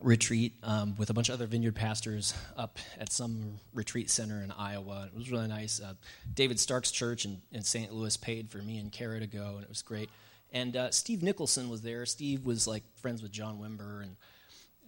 retreat 0.02 0.54
um, 0.64 0.96
with 0.98 1.10
a 1.10 1.14
bunch 1.14 1.30
of 1.30 1.36
other 1.36 1.48
vineyard 1.48 1.76
pastors 1.76 2.34
up 2.56 2.80
at 3.00 3.12
some 3.12 3.60
retreat 3.74 4.10
center 4.10 4.42
in 4.42 4.52
Iowa. 4.52 5.10
It 5.12 5.18
was 5.18 5.32
really 5.32 5.48
nice. 5.48 5.82
Uh, 5.82 5.94
David 6.34 6.60
Stark's 6.60 6.92
church 6.92 7.26
in, 7.26 7.42
in 7.52 7.64
St. 7.64 7.92
Louis 7.94 8.16
paid 8.18 8.50
for 8.50 8.60
me 8.60 8.78
and 8.78 8.92
Kara 8.92 9.20
to 9.20 9.28
go, 9.28 9.56
and 9.56 9.64
it 9.64 9.70
was 9.70 9.82
great. 9.82 10.10
And 10.52 10.76
uh, 10.76 10.92
Steve 10.92 11.22
Nicholson 11.22 11.70
was 11.70 11.82
there. 11.82 12.06
Steve 12.06 12.46
was 12.46 12.68
like 12.68 12.84
friends 12.98 13.22
with 13.22 13.32
John 13.32 13.60
Wimber 13.60 14.04
and 14.04 14.16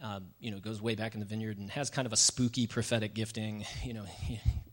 um, 0.01 0.29
you 0.39 0.49
know, 0.49 0.57
goes 0.57 0.81
way 0.81 0.95
back 0.95 1.13
in 1.13 1.19
the 1.19 1.27
vineyard 1.27 1.59
and 1.59 1.69
has 1.69 1.91
kind 1.91 2.07
of 2.07 2.13
a 2.13 2.17
spooky 2.17 2.67
prophetic 2.67 3.13
gifting. 3.13 3.65
You 3.83 3.93
know, 3.93 4.05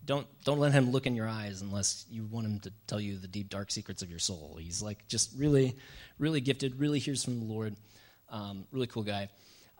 don't 0.04 0.26
don't 0.44 0.58
let 0.58 0.72
him 0.72 0.90
look 0.90 1.06
in 1.06 1.14
your 1.14 1.26
eyes 1.28 1.60
unless 1.60 2.06
you 2.10 2.24
want 2.24 2.46
him 2.46 2.60
to 2.60 2.72
tell 2.86 3.00
you 3.00 3.18
the 3.18 3.26
deep 3.26 3.48
dark 3.48 3.70
secrets 3.70 4.02
of 4.02 4.10
your 4.10 4.18
soul. 4.18 4.58
He's 4.60 4.82
like 4.82 5.06
just 5.08 5.32
really, 5.36 5.76
really 6.18 6.40
gifted. 6.40 6.78
Really 6.78 6.98
hears 6.98 7.24
from 7.24 7.40
the 7.40 7.46
Lord. 7.46 7.74
Um, 8.30 8.66
really 8.70 8.86
cool 8.86 9.02
guy. 9.02 9.28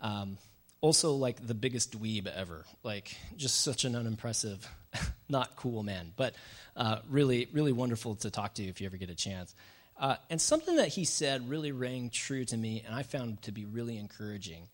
Um, 0.01 0.38
also, 0.80 1.12
like 1.12 1.46
the 1.46 1.54
biggest 1.54 1.98
dweeb 1.98 2.26
ever. 2.26 2.64
Like 2.82 3.16
just 3.36 3.62
such 3.62 3.84
an 3.84 3.96
unimpressive, 3.96 4.66
not 5.28 5.56
cool 5.56 5.82
man, 5.82 6.12
but 6.16 6.34
uh, 6.76 6.98
really, 7.08 7.48
really 7.52 7.72
wonderful 7.72 8.16
to 8.16 8.30
talk 8.30 8.54
to 8.54 8.64
if 8.64 8.80
you 8.80 8.86
ever 8.86 8.96
get 8.96 9.10
a 9.10 9.14
chance. 9.14 9.54
Uh, 9.96 10.16
and 10.30 10.40
something 10.40 10.76
that 10.76 10.88
he 10.88 11.04
said 11.04 11.48
really 11.48 11.72
rang 11.72 12.08
true 12.10 12.44
to 12.44 12.56
me, 12.56 12.82
and 12.86 12.94
I 12.94 13.02
found 13.02 13.42
to 13.42 13.52
be 13.52 13.64
really 13.64 13.98
encouraging 13.98 14.68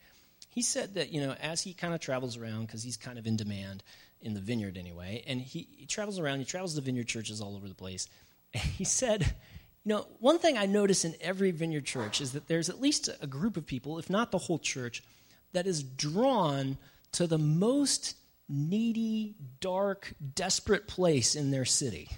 he 0.54 0.62
said 0.62 0.94
that, 0.94 1.12
you 1.12 1.20
know, 1.20 1.34
as 1.42 1.62
he 1.62 1.74
kind 1.74 1.94
of 1.94 2.00
travels 2.00 2.36
around, 2.36 2.66
because 2.66 2.84
he's 2.84 2.96
kind 2.96 3.18
of 3.18 3.26
in 3.26 3.36
demand 3.36 3.82
in 4.22 4.34
the 4.34 4.40
vineyard 4.40 4.78
anyway, 4.78 5.24
and 5.26 5.40
he, 5.40 5.66
he 5.76 5.84
travels 5.84 6.20
around, 6.20 6.38
he 6.38 6.44
travels 6.44 6.76
to 6.76 6.80
vineyard 6.80 7.08
churches 7.08 7.40
all 7.40 7.56
over 7.56 7.68
the 7.68 7.74
place. 7.74 8.08
And 8.54 8.62
he 8.62 8.84
said, 8.84 9.22
you 9.22 9.88
know, 9.88 10.06
one 10.20 10.38
thing 10.38 10.56
I 10.56 10.66
notice 10.66 11.04
in 11.04 11.16
every 11.20 11.50
vineyard 11.50 11.86
church 11.86 12.20
is 12.20 12.34
that 12.34 12.46
there's 12.46 12.70
at 12.70 12.80
least 12.80 13.08
a 13.20 13.26
group 13.26 13.56
of 13.56 13.66
people, 13.66 13.98
if 13.98 14.08
not 14.08 14.30
the 14.30 14.38
whole 14.38 14.60
church, 14.60 15.02
that 15.54 15.66
is 15.66 15.82
drawn 15.82 16.76
to 17.12 17.26
the 17.26 17.38
most 17.38 18.16
needy, 18.48 19.34
dark, 19.60 20.12
desperate 20.34 20.86
place 20.86 21.34
in 21.34 21.50
their 21.50 21.64
city. 21.64 22.10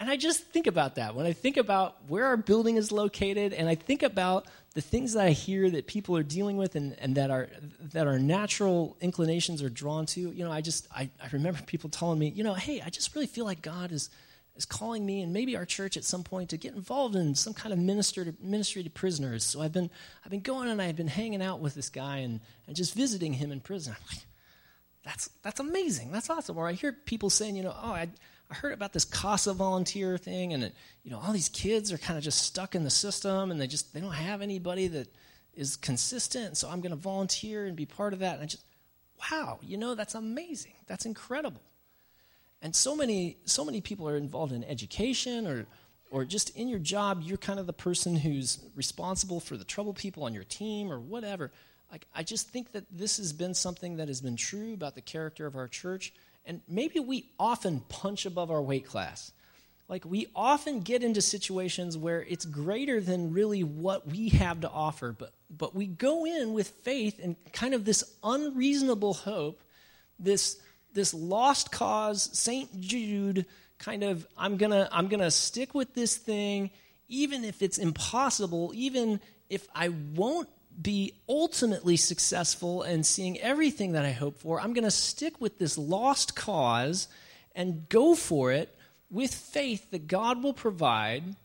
And 0.00 0.10
I 0.10 0.16
just 0.16 0.44
think 0.44 0.66
about 0.66 0.96
that 0.96 1.14
when 1.14 1.26
I 1.26 1.32
think 1.32 1.56
about 1.56 1.96
where 2.08 2.26
our 2.26 2.36
building 2.36 2.76
is 2.76 2.90
located, 2.90 3.52
and 3.52 3.68
I 3.68 3.74
think 3.74 4.02
about 4.02 4.46
the 4.74 4.80
things 4.80 5.12
that 5.12 5.24
I 5.24 5.30
hear 5.30 5.70
that 5.70 5.86
people 5.86 6.16
are 6.16 6.22
dealing 6.22 6.56
with 6.56 6.74
and, 6.74 6.98
and 6.98 7.14
that 7.14 7.30
our 7.30 7.48
that 7.92 8.06
our 8.06 8.18
natural 8.18 8.96
inclinations 9.00 9.62
are 9.62 9.68
drawn 9.68 10.04
to, 10.06 10.20
you 10.20 10.44
know, 10.44 10.50
I 10.50 10.60
just 10.60 10.88
I, 10.92 11.10
I 11.22 11.28
remember 11.32 11.60
people 11.62 11.90
telling 11.90 12.18
me, 12.18 12.28
you 12.28 12.42
know, 12.42 12.54
hey, 12.54 12.82
I 12.84 12.90
just 12.90 13.14
really 13.14 13.28
feel 13.28 13.44
like 13.44 13.62
God 13.62 13.92
is 13.92 14.10
is 14.56 14.64
calling 14.64 15.04
me 15.04 15.22
and 15.22 15.32
maybe 15.32 15.56
our 15.56 15.64
church 15.64 15.96
at 15.96 16.04
some 16.04 16.22
point 16.22 16.50
to 16.50 16.56
get 16.56 16.74
involved 16.74 17.16
in 17.16 17.34
some 17.34 17.54
kind 17.54 17.72
of 17.72 17.78
minister 17.78 18.24
to, 18.24 18.34
ministry 18.40 18.82
to 18.82 18.90
prisoners. 18.90 19.44
So 19.44 19.60
I've 19.60 19.72
been 19.72 19.90
I've 20.24 20.30
been 20.30 20.40
going 20.40 20.68
and 20.68 20.80
I've 20.80 20.96
been 20.96 21.08
hanging 21.08 21.42
out 21.42 21.60
with 21.60 21.74
this 21.74 21.88
guy 21.88 22.18
and, 22.18 22.40
and 22.66 22.76
just 22.76 22.94
visiting 22.94 23.32
him 23.32 23.50
in 23.50 23.60
prison. 23.60 23.94
I'm 23.96 24.06
like, 24.12 24.24
that's 25.04 25.28
that's 25.42 25.60
amazing. 25.60 26.12
That's 26.12 26.30
awesome. 26.30 26.56
Or 26.56 26.68
I 26.68 26.72
hear 26.72 26.92
people 26.92 27.30
saying, 27.30 27.56
you 27.56 27.62
know, 27.62 27.74
oh, 27.76 27.92
I 27.92 28.08
I 28.50 28.54
heard 28.54 28.72
about 28.72 28.92
this 28.92 29.04
CASA 29.04 29.54
volunteer 29.54 30.18
thing, 30.18 30.52
and 30.52 30.64
it, 30.64 30.74
you 31.02 31.10
know, 31.10 31.18
all 31.18 31.32
these 31.32 31.48
kids 31.48 31.92
are 31.92 31.98
kind 31.98 32.18
of 32.18 32.24
just 32.24 32.42
stuck 32.42 32.74
in 32.74 32.84
the 32.84 32.90
system, 32.90 33.50
and 33.50 33.60
they 33.60 33.66
just 33.66 33.92
they 33.94 34.00
don't 34.00 34.12
have 34.12 34.42
anybody 34.42 34.88
that 34.88 35.08
is 35.54 35.76
consistent. 35.76 36.56
So 36.56 36.68
I'm 36.68 36.80
going 36.80 36.90
to 36.90 36.96
volunteer 36.96 37.66
and 37.66 37.76
be 37.76 37.86
part 37.86 38.12
of 38.12 38.18
that. 38.20 38.34
And 38.34 38.42
I 38.42 38.46
just, 38.46 38.64
wow, 39.30 39.58
you 39.62 39.76
know, 39.76 39.94
that's 39.94 40.14
amazing. 40.14 40.74
That's 40.86 41.06
incredible. 41.06 41.62
And 42.64 42.74
so 42.74 42.96
many 42.96 43.36
so 43.44 43.62
many 43.64 43.82
people 43.82 44.08
are 44.08 44.16
involved 44.16 44.52
in 44.52 44.64
education 44.64 45.46
or 45.46 45.66
or 46.10 46.24
just 46.24 46.56
in 46.56 46.68
your 46.68 46.78
job, 46.78 47.22
you're 47.22 47.36
kind 47.36 47.60
of 47.60 47.66
the 47.66 47.72
person 47.72 48.16
who's 48.16 48.58
responsible 48.74 49.38
for 49.38 49.56
the 49.56 49.64
trouble 49.64 49.92
people 49.92 50.24
on 50.24 50.32
your 50.32 50.44
team 50.44 50.90
or 50.90 50.98
whatever. 50.98 51.52
Like, 51.92 52.06
I 52.14 52.22
just 52.22 52.48
think 52.48 52.72
that 52.72 52.84
this 52.90 53.18
has 53.18 53.32
been 53.32 53.52
something 53.52 53.96
that 53.96 54.08
has 54.08 54.20
been 54.20 54.36
true 54.36 54.72
about 54.74 54.94
the 54.94 55.02
character 55.02 55.46
of 55.46 55.56
our 55.56 55.68
church 55.68 56.14
and 56.46 56.62
maybe 56.66 57.00
we 57.00 57.30
often 57.38 57.80
punch 57.88 58.24
above 58.24 58.50
our 58.50 58.62
weight 58.62 58.86
class. 58.86 59.32
Like 59.86 60.06
we 60.06 60.28
often 60.34 60.80
get 60.80 61.02
into 61.02 61.20
situations 61.20 61.98
where 61.98 62.22
it's 62.22 62.46
greater 62.46 62.98
than 63.00 63.34
really 63.34 63.62
what 63.62 64.06
we 64.06 64.30
have 64.30 64.62
to 64.62 64.70
offer, 64.70 65.12
but, 65.12 65.34
but 65.50 65.74
we 65.74 65.86
go 65.86 66.24
in 66.24 66.54
with 66.54 66.68
faith 66.68 67.20
and 67.22 67.36
kind 67.52 67.74
of 67.74 67.84
this 67.84 68.04
unreasonable 68.22 69.12
hope, 69.12 69.60
this, 70.18 70.58
this 70.94 71.12
lost 71.12 71.70
cause, 71.70 72.30
St. 72.32 72.80
Jude 72.80 73.46
kind 73.78 74.02
of, 74.02 74.26
I'm 74.38 74.56
gonna, 74.56 74.88
I'm 74.90 75.08
gonna 75.08 75.30
stick 75.30 75.74
with 75.74 75.94
this 75.94 76.16
thing, 76.16 76.70
even 77.08 77.44
if 77.44 77.60
it's 77.60 77.78
impossible, 77.78 78.72
even 78.74 79.20
if 79.50 79.68
I 79.74 79.88
won't 79.88 80.48
be 80.80 81.14
ultimately 81.28 81.96
successful 81.96 82.82
and 82.82 83.04
seeing 83.04 83.38
everything 83.40 83.92
that 83.92 84.04
I 84.04 84.12
hope 84.12 84.38
for. 84.38 84.60
I'm 84.60 84.72
going 84.72 84.84
to 84.84 84.90
stick 84.90 85.40
with 85.40 85.58
this 85.58 85.78
lost 85.78 86.34
cause 86.34 87.08
and 87.54 87.88
go 87.88 88.14
for 88.14 88.52
it 88.52 88.76
with 89.10 89.32
faith 89.32 89.90
that 89.92 90.08
God 90.08 90.42
will 90.42 90.52
provide 90.52 91.36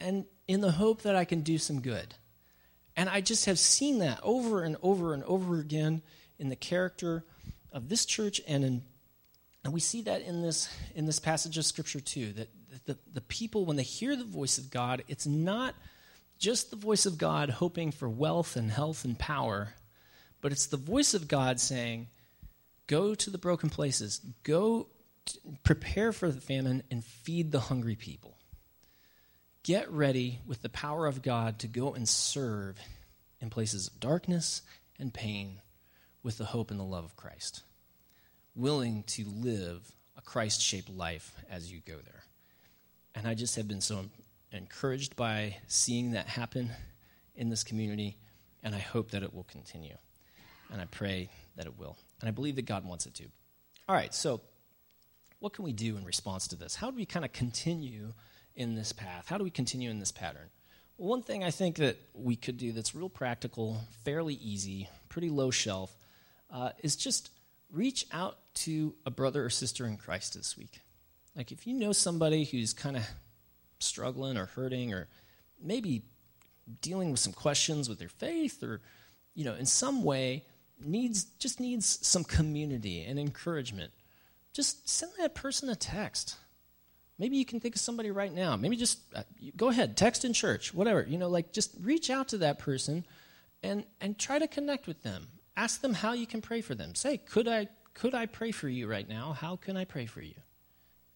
and 0.00 0.24
in 0.48 0.60
the 0.60 0.72
hope 0.72 1.02
that 1.02 1.14
I 1.14 1.24
can 1.24 1.42
do 1.42 1.58
some 1.58 1.80
good. 1.80 2.14
And 2.96 3.08
I 3.08 3.20
just 3.20 3.46
have 3.46 3.58
seen 3.58 3.98
that 4.00 4.20
over 4.22 4.62
and 4.62 4.76
over 4.82 5.14
and 5.14 5.22
over 5.24 5.58
again 5.58 6.02
in 6.38 6.48
the 6.48 6.56
character 6.56 7.24
of 7.74 7.90
this 7.90 8.06
church 8.06 8.40
and 8.48 8.64
in 8.64 8.82
and 9.64 9.72
we 9.72 9.80
see 9.80 10.02
that 10.02 10.22
in 10.22 10.40
this 10.40 10.68
in 10.94 11.04
this 11.04 11.18
passage 11.18 11.58
of 11.58 11.66
scripture 11.66 12.00
too 12.00 12.32
that 12.32 12.48
the, 12.86 12.96
the 13.12 13.20
people 13.20 13.66
when 13.66 13.76
they 13.76 13.82
hear 13.82 14.16
the 14.16 14.24
voice 14.24 14.56
of 14.56 14.70
God 14.70 15.04
it's 15.08 15.26
not 15.26 15.74
just 16.38 16.70
the 16.70 16.76
voice 16.76 17.06
of 17.06 17.18
God 17.18 17.50
hoping 17.50 17.90
for 17.90 18.08
wealth 18.08 18.56
and 18.56 18.70
health 18.70 19.04
and 19.04 19.18
power, 19.18 19.74
but 20.40 20.52
it's 20.52 20.66
the 20.66 20.76
voice 20.76 21.14
of 21.14 21.28
God 21.28 21.60
saying, 21.60 22.08
Go 22.86 23.14
to 23.14 23.30
the 23.30 23.38
broken 23.38 23.70
places, 23.70 24.20
go 24.42 24.88
prepare 25.62 26.12
for 26.12 26.30
the 26.30 26.40
famine, 26.40 26.82
and 26.90 27.02
feed 27.02 27.50
the 27.50 27.60
hungry 27.60 27.96
people. 27.96 28.36
Get 29.62 29.90
ready 29.90 30.40
with 30.46 30.60
the 30.60 30.68
power 30.68 31.06
of 31.06 31.22
God 31.22 31.60
to 31.60 31.66
go 31.66 31.94
and 31.94 32.06
serve 32.06 32.78
in 33.40 33.48
places 33.48 33.86
of 33.86 34.00
darkness 34.00 34.60
and 34.98 35.14
pain 35.14 35.62
with 36.24 36.38
the 36.38 36.46
hope 36.46 36.72
and 36.72 36.80
the 36.80 36.84
love 36.84 37.04
of 37.04 37.14
Christ. 37.14 37.62
Willing 38.56 39.04
to 39.08 39.24
live 39.26 39.92
a 40.16 40.22
Christ 40.22 40.60
shaped 40.60 40.90
life 40.90 41.36
as 41.48 41.70
you 41.70 41.80
go 41.86 41.98
there. 42.04 42.24
And 43.14 43.28
I 43.28 43.34
just 43.34 43.54
have 43.54 43.68
been 43.68 43.80
so 43.80 44.06
encouraged 44.50 45.14
by 45.14 45.58
seeing 45.68 46.12
that 46.12 46.26
happen 46.26 46.70
in 47.36 47.50
this 47.50 47.62
community, 47.62 48.16
and 48.62 48.74
I 48.74 48.78
hope 48.78 49.10
that 49.10 49.22
it 49.22 49.34
will 49.34 49.44
continue. 49.44 49.96
And 50.72 50.80
I 50.80 50.86
pray 50.86 51.28
that 51.56 51.66
it 51.66 51.78
will. 51.78 51.96
And 52.20 52.28
I 52.28 52.32
believe 52.32 52.56
that 52.56 52.62
God 52.62 52.84
wants 52.84 53.06
it 53.06 53.14
to. 53.14 53.24
All 53.88 53.94
right, 53.94 54.14
so 54.14 54.40
what 55.40 55.52
can 55.52 55.64
we 55.64 55.72
do 55.72 55.96
in 55.96 56.04
response 56.04 56.48
to 56.48 56.56
this? 56.56 56.74
How 56.74 56.90
do 56.90 56.96
we 56.96 57.04
kind 57.04 57.24
of 57.24 57.32
continue 57.32 58.14
in 58.56 58.74
this 58.74 58.92
path? 58.92 59.28
How 59.28 59.36
do 59.36 59.44
we 59.44 59.50
continue 59.50 59.90
in 59.90 59.98
this 59.98 60.12
pattern? 60.12 60.48
One 60.96 61.22
thing 61.22 61.44
I 61.44 61.50
think 61.50 61.76
that 61.76 61.98
we 62.14 62.36
could 62.36 62.56
do 62.56 62.72
that's 62.72 62.94
real 62.94 63.08
practical, 63.08 63.80
fairly 64.04 64.34
easy, 64.34 64.88
pretty 65.08 65.28
low 65.28 65.50
shelf, 65.50 65.94
uh, 66.50 66.70
is 66.82 66.96
just 66.96 67.30
reach 67.70 68.06
out 68.12 68.38
to 68.54 68.94
a 69.04 69.10
brother 69.10 69.44
or 69.44 69.50
sister 69.50 69.86
in 69.86 69.96
Christ 69.96 70.34
this 70.34 70.56
week. 70.56 70.80
Like 71.36 71.50
if 71.50 71.66
you 71.66 71.74
know 71.74 71.92
somebody 71.92 72.44
who's 72.44 72.72
kind 72.72 72.96
of 72.96 73.06
struggling 73.80 74.36
or 74.36 74.46
hurting 74.46 74.92
or 74.92 75.08
maybe 75.60 76.02
dealing 76.80 77.10
with 77.10 77.20
some 77.20 77.32
questions 77.32 77.88
with 77.88 77.98
their 77.98 78.08
faith 78.08 78.62
or 78.62 78.80
you 79.34 79.44
know 79.44 79.54
in 79.54 79.66
some 79.66 80.02
way 80.02 80.44
needs 80.82 81.24
just 81.38 81.60
needs 81.60 82.06
some 82.06 82.24
community 82.24 83.02
and 83.02 83.18
encouragement 83.18 83.92
just 84.52 84.88
send 84.88 85.10
that 85.18 85.34
person 85.34 85.68
a 85.68 85.74
text. 85.74 86.36
Maybe 87.18 87.36
you 87.36 87.44
can 87.44 87.58
think 87.60 87.74
of 87.74 87.80
somebody 87.80 88.10
right 88.10 88.32
now. 88.32 88.56
Maybe 88.56 88.76
just 88.76 89.00
uh, 89.14 89.22
go 89.56 89.68
ahead 89.68 89.96
text 89.96 90.24
in 90.24 90.32
church 90.32 90.72
whatever 90.72 91.04
you 91.08 91.18
know 91.18 91.28
like 91.28 91.52
just 91.52 91.74
reach 91.80 92.10
out 92.10 92.28
to 92.28 92.38
that 92.38 92.58
person 92.58 93.04
and 93.62 93.84
and 94.00 94.18
try 94.18 94.38
to 94.38 94.46
connect 94.46 94.86
with 94.86 95.02
them 95.02 95.28
ask 95.56 95.80
them 95.80 95.94
how 95.94 96.12
you 96.12 96.26
can 96.26 96.40
pray 96.40 96.60
for 96.60 96.74
them 96.74 96.94
say 96.94 97.16
could 97.16 97.48
i 97.48 97.66
could 97.94 98.14
i 98.14 98.26
pray 98.26 98.50
for 98.50 98.68
you 98.68 98.88
right 98.88 99.08
now 99.08 99.32
how 99.32 99.56
can 99.56 99.76
i 99.76 99.84
pray 99.84 100.06
for 100.06 100.20
you 100.20 100.34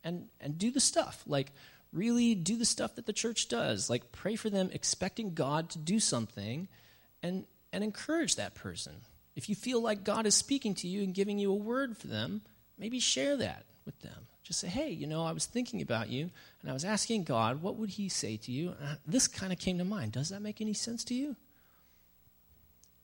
and 0.04 0.26
and 0.40 0.58
do 0.58 0.70
the 0.70 0.80
stuff 0.80 1.22
like 1.26 1.52
really 1.92 2.34
do 2.34 2.56
the 2.56 2.64
stuff 2.64 2.96
that 2.96 3.06
the 3.06 3.12
church 3.12 3.48
does, 3.48 3.88
like 3.88 4.12
pray 4.12 4.36
for 4.36 4.50
them, 4.50 4.70
expecting 4.72 5.34
God 5.34 5.70
to 5.70 5.78
do 5.78 6.00
something, 6.00 6.68
and, 7.22 7.44
and 7.72 7.82
encourage 7.82 8.36
that 8.36 8.54
person. 8.54 8.94
If 9.36 9.48
you 9.48 9.54
feel 9.54 9.80
like 9.82 10.04
God 10.04 10.26
is 10.26 10.34
speaking 10.34 10.74
to 10.76 10.88
you 10.88 11.02
and 11.02 11.14
giving 11.14 11.38
you 11.38 11.50
a 11.52 11.56
word 11.56 11.96
for 11.96 12.08
them, 12.08 12.42
maybe 12.78 13.00
share 13.00 13.36
that 13.36 13.64
with 13.84 13.98
them. 14.00 14.26
Just 14.42 14.60
say, 14.60 14.68
hey, 14.68 14.90
you 14.90 15.06
know, 15.06 15.24
I 15.24 15.32
was 15.32 15.46
thinking 15.46 15.82
about 15.82 16.08
you, 16.08 16.30
and 16.62 16.70
I 16.70 16.72
was 16.72 16.84
asking 16.84 17.24
God, 17.24 17.62
what 17.62 17.76
would 17.76 17.90
He 17.90 18.08
say 18.08 18.36
to 18.38 18.52
you? 18.52 18.74
And 18.80 18.98
this 19.06 19.28
kind 19.28 19.52
of 19.52 19.58
came 19.58 19.78
to 19.78 19.84
mind. 19.84 20.12
Does 20.12 20.30
that 20.30 20.42
make 20.42 20.60
any 20.60 20.74
sense 20.74 21.04
to 21.04 21.14
you? 21.14 21.36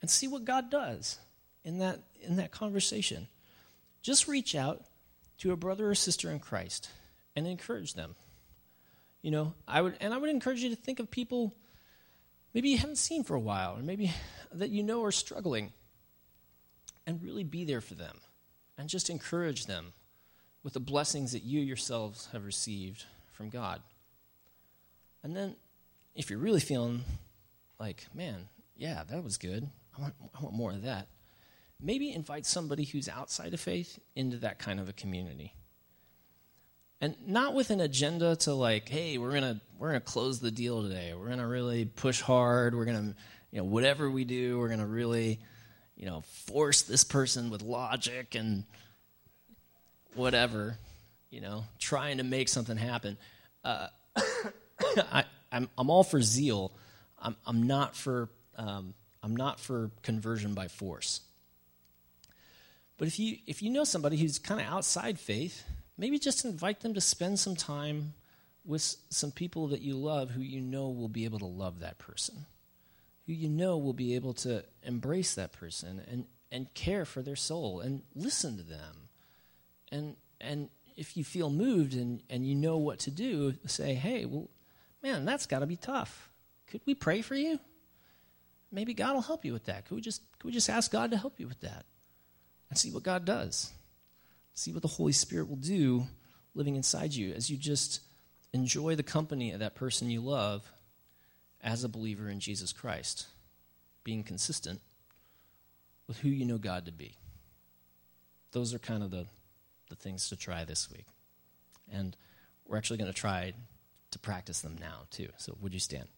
And 0.01 0.11
see 0.11 0.28
what 0.28 0.45
God 0.45 0.70
does 0.70 1.18
in 1.64 1.78
that, 1.78 2.00
in 2.22 2.36
that 2.36 2.50
conversation. 2.50 3.28
Just 4.02 4.28
reach 4.28 4.54
out 4.54 4.84
to 5.38 5.52
a 5.52 5.56
brother 5.56 5.90
or 5.90 5.94
sister 5.94 6.30
in 6.30 6.38
Christ 6.38 6.88
and 7.34 7.46
encourage 7.46 7.94
them. 7.94 8.14
You 9.22 9.30
know, 9.30 9.54
I 9.66 9.80
would, 9.80 9.96
and 10.00 10.12
I 10.12 10.18
would 10.18 10.30
encourage 10.30 10.62
you 10.62 10.70
to 10.70 10.76
think 10.76 11.00
of 11.00 11.10
people 11.10 11.54
maybe 12.54 12.68
you 12.68 12.78
haven't 12.78 12.96
seen 12.96 13.24
for 13.24 13.34
a 13.34 13.40
while, 13.40 13.76
or 13.76 13.82
maybe 13.82 14.12
that 14.52 14.70
you 14.70 14.82
know 14.82 15.02
are 15.04 15.12
struggling, 15.12 15.72
and 17.06 17.22
really 17.22 17.44
be 17.44 17.64
there 17.64 17.80
for 17.80 17.94
them, 17.94 18.20
and 18.78 18.88
just 18.88 19.10
encourage 19.10 19.66
them 19.66 19.92
with 20.62 20.72
the 20.72 20.80
blessings 20.80 21.32
that 21.32 21.42
you 21.42 21.60
yourselves 21.60 22.28
have 22.32 22.44
received 22.44 23.04
from 23.32 23.50
God. 23.50 23.82
And 25.22 25.36
then 25.36 25.56
if 26.14 26.30
you're 26.30 26.38
really 26.38 26.60
feeling 26.60 27.04
like, 27.78 28.06
man, 28.14 28.48
yeah, 28.76 29.02
that 29.10 29.22
was 29.22 29.36
good, 29.36 29.68
I 29.98 30.00
want, 30.00 30.14
I 30.38 30.42
want 30.42 30.54
more 30.54 30.70
of 30.70 30.82
that, 30.82 31.08
maybe 31.81 32.12
invite 32.12 32.47
somebody 32.47 32.85
who's 32.85 33.09
outside 33.09 33.55
of 33.55 33.61
faith 33.61 33.99
into 34.14 34.37
that 34.39 34.59
kind 34.59 34.81
of 34.81 34.89
a 34.89 34.93
community. 34.93 35.55
And 37.01 37.16
not 37.27 37.55
with 37.55 37.70
an 37.70 37.81
agenda 37.81 38.37
to 38.37 38.55
like, 38.55 38.89
hey, 38.89 39.18
we're 39.18 39.33
gonna 39.33 39.61
we're 39.79 39.89
gonna 39.89 40.01
close 40.01 40.41
the 40.41 40.51
deal 40.51 40.83
today. 40.83 41.12
We're 41.14 41.29
gonna 41.29 41.47
really 41.47 41.85
push 41.85 42.20
hard. 42.20 42.75
We're 42.75 42.87
gonna, 42.87 43.14
you 43.51 43.59
know, 43.59 43.64
whatever 43.64 44.11
we 44.11 44.25
do, 44.25 44.59
we're 44.59 44.68
gonna 44.68 44.87
really, 44.87 45.41
you 45.97 46.07
know, 46.07 46.22
force 46.47 46.83
this 46.83 47.05
person 47.05 47.51
with 47.51 47.62
logic 47.62 48.35
and 48.35 48.64
whatever, 50.14 50.79
you 51.31 51.41
know, 51.41 51.64
trying 51.79 52.18
to 52.18 52.25
make 52.25 52.49
something 52.49 52.77
happen. 52.77 53.18
Uh, 53.62 53.89
I, 55.12 55.25
I'm, 55.53 55.68
I'm 55.77 55.91
all 55.91 56.05
for 56.05 56.22
zeal. 56.22 56.72
I'm, 57.20 57.37
I'm 57.47 57.64
not 57.64 57.97
for 57.97 58.29
um, 58.57 58.95
I'm 59.22 59.37
not 59.37 59.59
for 59.59 59.91
conversion 60.03 60.55
by 60.55 60.68
force. 60.68 61.20
But 63.05 63.09
if 63.09 63.18
you 63.18 63.36
if 63.46 63.61
you 63.61 63.68
know 63.68 63.84
somebody 63.84 64.16
who's 64.16 64.38
kind 64.38 64.62
of 64.62 64.66
outside 64.66 65.18
faith, 65.18 65.62
maybe 65.98 66.18
just 66.18 66.46
invite 66.46 66.80
them 66.80 66.94
to 66.94 67.02
spend 67.02 67.38
some 67.38 67.55
time 67.55 68.14
with 68.64 68.96
some 69.11 69.30
people 69.30 69.68
that 69.68 69.82
you 69.82 69.94
love 69.94 70.30
who 70.30 70.40
you 70.40 70.62
know 70.62 70.88
will 70.88 71.11
be 71.11 71.26
able 71.26 71.38
to 71.40 71.44
love 71.44 71.80
that 71.80 71.98
person, 71.98 72.46
who 73.26 73.34
you 73.34 73.50
know 73.50 73.76
will 73.76 73.92
be 73.92 74.14
able 74.14 74.32
to 74.32 74.64
embrace 74.82 75.34
that 75.34 75.52
person 75.52 76.00
and, 76.11 76.24
and 76.50 76.72
care 76.72 77.05
for 77.05 77.20
their 77.20 77.36
soul 77.36 77.80
and 77.80 78.00
listen 78.14 78.57
to 78.57 78.62
them. 78.62 79.11
And 79.92 80.16
and 80.40 80.70
if 80.96 81.14
you 81.14 81.24
feel 81.24 81.50
moved 81.50 81.92
and, 81.92 82.22
and 82.30 82.46
you 82.46 82.55
know 82.55 82.78
what 82.78 83.00
to 83.00 83.11
do, 83.11 83.52
say, 83.66 83.92
hey, 83.92 84.24
well, 84.24 84.48
man, 85.02 85.26
that's 85.26 85.44
got 85.44 85.59
to 85.59 85.66
be 85.66 85.76
tough. 85.76 86.30
Could 86.68 86.80
we 86.86 86.94
pray 86.94 87.20
for 87.20 87.34
you? 87.34 87.61
Maybe 88.72 88.94
God 88.94 89.12
will 89.12 89.20
help 89.20 89.44
you 89.44 89.52
with 89.52 89.66
that. 89.66 89.84
Could 89.84 89.96
we 89.96 90.00
just 90.00 90.22
could 90.38 90.46
we 90.46 90.52
just 90.52 90.70
ask 90.70 90.90
God 90.90 91.11
to 91.11 91.18
help 91.18 91.38
you 91.38 91.46
with 91.46 91.61
that? 91.61 91.84
And 92.70 92.78
see 92.78 92.90
what 92.90 93.02
God 93.02 93.24
does. 93.24 93.70
See 94.54 94.72
what 94.72 94.82
the 94.82 94.88
Holy 94.88 95.12
Spirit 95.12 95.48
will 95.48 95.56
do 95.56 96.06
living 96.54 96.76
inside 96.76 97.14
you 97.14 97.32
as 97.32 97.50
you 97.50 97.56
just 97.56 98.00
enjoy 98.52 98.94
the 98.94 99.02
company 99.02 99.50
of 99.50 99.60
that 99.60 99.74
person 99.74 100.10
you 100.10 100.20
love 100.20 100.70
as 101.60 101.82
a 101.82 101.88
believer 101.88 102.28
in 102.28 102.40
Jesus 102.40 102.72
Christ, 102.72 103.26
being 104.04 104.22
consistent 104.22 104.80
with 106.06 106.18
who 106.18 106.28
you 106.28 106.44
know 106.44 106.58
God 106.58 106.86
to 106.86 106.92
be. 106.92 107.16
Those 108.52 108.72
are 108.72 108.78
kind 108.78 109.02
of 109.02 109.10
the, 109.10 109.26
the 109.88 109.96
things 109.96 110.28
to 110.28 110.36
try 110.36 110.64
this 110.64 110.90
week. 110.90 111.06
And 111.92 112.16
we're 112.66 112.76
actually 112.76 112.98
going 112.98 113.12
to 113.12 113.18
try 113.18 113.52
to 114.12 114.18
practice 114.18 114.60
them 114.60 114.76
now, 114.80 115.06
too. 115.10 115.28
So, 115.38 115.56
would 115.60 115.74
you 115.74 115.80
stand? 115.80 116.08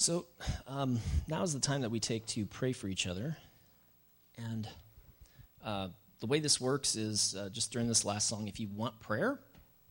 So, 0.00 0.26
um, 0.68 1.00
now 1.26 1.42
is 1.42 1.52
the 1.52 1.58
time 1.58 1.80
that 1.80 1.90
we 1.90 1.98
take 1.98 2.24
to 2.28 2.46
pray 2.46 2.72
for 2.72 2.86
each 2.86 3.08
other. 3.08 3.36
And 4.36 4.68
uh, 5.64 5.88
the 6.20 6.26
way 6.26 6.38
this 6.38 6.60
works 6.60 6.94
is 6.94 7.34
uh, 7.36 7.48
just 7.48 7.72
during 7.72 7.88
this 7.88 8.04
last 8.04 8.28
song, 8.28 8.46
if 8.46 8.60
you 8.60 8.68
want 8.72 9.00
prayer, 9.00 9.40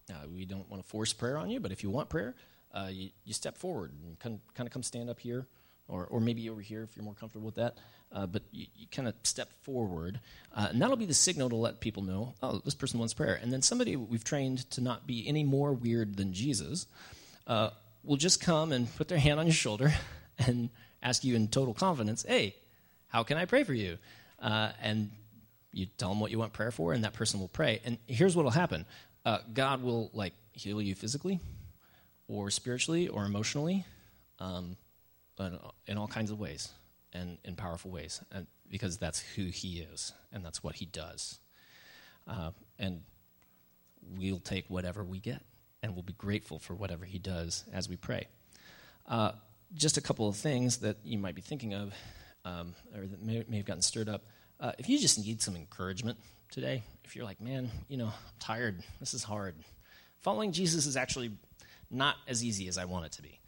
uh, 0.09 0.13
we 0.33 0.45
don't 0.45 0.67
want 0.69 0.81
to 0.81 0.87
force 0.87 1.11
prayer 1.11 1.37
on 1.37 1.49
you, 1.49 1.59
but 1.59 1.73
if 1.73 1.83
you 1.83 1.89
want 1.89 2.07
prayer, 2.07 2.35
uh, 2.73 2.87
you, 2.89 3.09
you, 3.25 3.33
step 3.33 3.57
forward 3.57 3.91
and 3.91 4.17
kind 4.17 4.39
of, 4.65 4.71
come 4.71 4.81
stand 4.81 5.09
up 5.09 5.19
here, 5.19 5.45
or, 5.89 6.05
or 6.05 6.21
maybe 6.21 6.49
over 6.49 6.61
here 6.61 6.83
if 6.83 6.95
you're 6.95 7.03
more 7.03 7.13
comfortable 7.13 7.45
with 7.45 7.55
that. 7.55 7.77
Uh, 8.13 8.25
but 8.25 8.43
you, 8.53 8.65
you 8.77 8.87
kind 8.89 9.09
of 9.09 9.13
step 9.23 9.51
forward, 9.63 10.21
uh, 10.55 10.67
and 10.69 10.81
that'll 10.81 10.95
be 10.95 11.05
the 11.05 11.13
signal 11.13 11.49
to 11.49 11.57
let 11.57 11.81
people 11.81 12.01
know, 12.01 12.33
oh, 12.41 12.61
this 12.63 12.75
person 12.75 12.97
wants 12.97 13.13
prayer. 13.13 13.37
And 13.41 13.51
then 13.51 13.61
somebody 13.61 13.97
we've 13.97 14.23
trained 14.23 14.69
to 14.71 14.79
not 14.79 15.05
be 15.05 15.27
any 15.27 15.43
more 15.43 15.73
weird 15.73 16.15
than 16.15 16.31
Jesus 16.31 16.87
will 18.07 18.15
just 18.17 18.41
come 18.41 18.71
and 18.71 18.93
put 18.95 19.09
their 19.09 19.19
hand 19.19 19.39
on 19.39 19.45
your 19.45 19.53
shoulder 19.53 19.93
and 20.39 20.69
ask 21.03 21.23
you 21.23 21.35
in 21.35 21.47
total 21.49 21.73
confidence, 21.73 22.25
hey, 22.27 22.55
how 23.07 23.23
can 23.23 23.37
I 23.37 23.45
pray 23.45 23.63
for 23.63 23.73
you? 23.73 23.97
Uh, 24.39 24.71
and 24.81 25.11
you 25.73 25.85
tell 25.97 26.09
them 26.09 26.19
what 26.19 26.31
you 26.31 26.39
want 26.39 26.53
prayer 26.53 26.71
for, 26.71 26.93
and 26.93 27.03
that 27.03 27.13
person 27.13 27.39
will 27.39 27.49
pray. 27.49 27.81
And 27.85 27.97
here's 28.07 28.35
what 28.35 28.43
will 28.43 28.51
happen 28.51 28.85
uh, 29.25 29.39
God 29.53 29.83
will 29.83 30.09
like 30.13 30.33
heal 30.53 30.81
you 30.81 30.95
physically, 30.95 31.39
or 32.27 32.49
spiritually, 32.49 33.07
or 33.09 33.25
emotionally, 33.25 33.85
um, 34.39 34.77
in 35.85 35.97
all 35.97 36.07
kinds 36.07 36.31
of 36.31 36.39
ways 36.39 36.69
and 37.13 37.37
in 37.43 37.55
powerful 37.55 37.91
ways, 37.91 38.21
and 38.31 38.47
because 38.69 38.97
that's 38.97 39.19
who 39.19 39.45
He 39.45 39.79
is 39.79 40.13
and 40.31 40.43
that's 40.43 40.63
what 40.63 40.75
He 40.75 40.85
does. 40.85 41.39
Uh, 42.27 42.51
and 42.79 43.01
we'll 44.17 44.39
take 44.39 44.65
whatever 44.69 45.03
we 45.03 45.19
get, 45.19 45.41
and 45.81 45.93
we'll 45.93 46.03
be 46.03 46.13
grateful 46.13 46.59
for 46.59 46.73
whatever 46.73 47.05
He 47.05 47.19
does 47.19 47.63
as 47.73 47.87
we 47.89 47.95
pray. 47.95 48.27
Uh, 49.07 49.31
just 49.73 49.97
a 49.97 50.01
couple 50.01 50.27
of 50.27 50.35
things 50.35 50.77
that 50.77 50.97
you 51.03 51.17
might 51.17 51.35
be 51.35 51.41
thinking 51.41 51.73
of, 51.73 51.93
um, 52.45 52.73
or 52.95 53.05
that 53.05 53.21
may, 53.21 53.43
may, 53.47 53.57
have 53.57 53.65
gotten 53.65 53.81
stirred 53.81 54.09
up. 54.09 54.25
Uh, 54.59 54.71
if 54.77 54.89
you 54.89 54.97
just 54.97 55.19
need 55.19 55.41
some 55.41 55.55
encouragement 55.55 56.17
today, 56.49 56.83
if 57.03 57.15
you're 57.15 57.25
like, 57.25 57.41
man, 57.41 57.69
you 57.87 57.97
know, 57.97 58.07
I'm 58.07 58.13
tired, 58.39 58.81
this 58.99 59.13
is 59.13 59.23
hard. 59.23 59.55
Following 60.21 60.51
Jesus 60.51 60.85
is 60.85 60.97
actually 60.97 61.31
not 61.89 62.15
as 62.27 62.43
easy 62.43 62.67
as 62.67 62.77
I 62.77 62.85
want 62.85 63.05
it 63.05 63.11
to 63.13 63.21
be. 63.21 63.39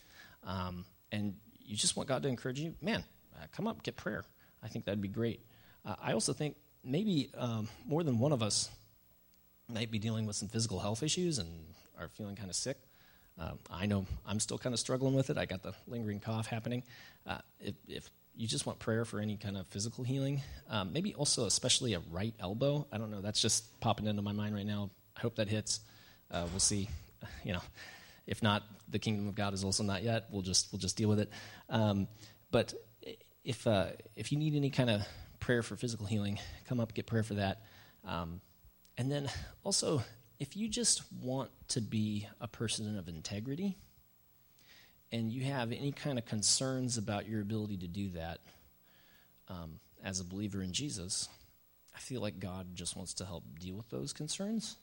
Um, 0.43 0.85
and 1.11 1.35
you 1.59 1.75
just 1.75 1.95
want 1.95 2.07
God 2.09 2.23
to 2.23 2.29
encourage 2.29 2.59
you, 2.59 2.75
man, 2.81 3.03
uh, 3.35 3.45
come 3.55 3.67
up, 3.67 3.83
get 3.83 3.95
prayer. 3.95 4.25
I 4.63 4.67
think 4.67 4.85
that'd 4.85 5.01
be 5.01 5.07
great. 5.07 5.41
Uh, 5.85 5.95
I 6.01 6.13
also 6.13 6.33
think 6.33 6.55
maybe 6.83 7.31
um, 7.37 7.67
more 7.85 8.03
than 8.03 8.19
one 8.19 8.31
of 8.31 8.43
us 8.43 8.69
might 9.67 9.91
be 9.91 9.99
dealing 9.99 10.25
with 10.25 10.35
some 10.35 10.47
physical 10.47 10.79
health 10.79 11.03
issues 11.03 11.37
and 11.37 11.68
are 11.99 12.07
feeling 12.09 12.35
kind 12.35 12.49
of 12.49 12.55
sick. 12.55 12.77
Uh, 13.39 13.51
I 13.69 13.85
know 13.85 14.05
I'm 14.25 14.39
still 14.39 14.57
kind 14.57 14.73
of 14.73 14.79
struggling 14.79 15.13
with 15.13 15.29
it. 15.29 15.37
I 15.37 15.45
got 15.45 15.63
the 15.63 15.73
lingering 15.87 16.19
cough 16.19 16.47
happening. 16.47 16.83
Uh, 17.25 17.37
if, 17.59 17.75
if, 17.87 18.09
you 18.35 18.47
just 18.47 18.65
want 18.65 18.79
prayer 18.79 19.03
for 19.03 19.19
any 19.19 19.35
kind 19.35 19.57
of 19.57 19.67
physical 19.67 20.05
healing, 20.05 20.41
um, 20.69 20.93
maybe 20.93 21.13
also 21.13 21.45
especially 21.45 21.93
a 21.93 21.99
right 22.09 22.33
elbow. 22.39 22.87
I 22.89 22.97
don't 22.97 23.11
know. 23.11 23.19
That's 23.19 23.41
just 23.41 23.77
popping 23.81 24.07
into 24.07 24.21
my 24.21 24.31
mind 24.31 24.55
right 24.55 24.65
now. 24.65 24.91
I 25.17 25.19
hope 25.19 25.35
that 25.35 25.49
hits. 25.49 25.81
Uh, 26.31 26.45
we'll 26.51 26.59
see. 26.59 26.89
You 27.43 27.51
know, 27.51 27.61
if 28.27 28.41
not, 28.41 28.63
the 28.87 28.97
kingdom 28.97 29.27
of 29.27 29.35
God 29.35 29.53
is 29.53 29.65
also 29.65 29.83
not 29.83 30.03
yet. 30.03 30.27
We'll 30.31 30.41
just 30.41 30.71
we'll 30.71 30.79
just 30.79 30.95
deal 30.95 31.09
with 31.09 31.19
it. 31.19 31.29
Um, 31.67 32.07
but 32.49 32.73
if 33.43 33.67
uh, 33.67 33.87
if 34.15 34.31
you 34.31 34.37
need 34.37 34.55
any 34.55 34.69
kind 34.69 34.89
of 34.89 35.01
prayer 35.41 35.61
for 35.61 35.75
physical 35.75 36.05
healing, 36.05 36.39
come 36.65 36.79
up 36.79 36.93
get 36.93 37.07
prayer 37.07 37.23
for 37.23 37.33
that. 37.33 37.63
Um, 38.05 38.39
and 38.97 39.11
then 39.11 39.29
also 39.65 40.01
if 40.39 40.55
you 40.55 40.69
just 40.69 41.03
want 41.21 41.51
to 41.67 41.81
be 41.81 42.27
a 42.39 42.47
person 42.47 42.97
of 42.97 43.09
integrity 43.09 43.75
and 45.11 45.31
you 45.31 45.43
have 45.43 45.71
any 45.71 45.91
kind 45.91 46.17
of 46.17 46.25
concerns 46.25 46.97
about 46.97 47.27
your 47.27 47.41
ability 47.41 47.77
to 47.77 47.87
do 47.87 48.09
that 48.09 48.39
um, 49.49 49.79
as 50.03 50.19
a 50.19 50.23
believer 50.23 50.61
in 50.61 50.71
Jesus, 50.71 51.27
I 51.93 51.99
feel 51.99 52.21
like 52.21 52.39
God 52.39 52.67
just 52.73 52.95
wants 52.95 53.13
to 53.15 53.25
help 53.25 53.43
deal 53.59 53.75
with 53.75 53.89
those 53.89 54.13
concerns 54.13 54.77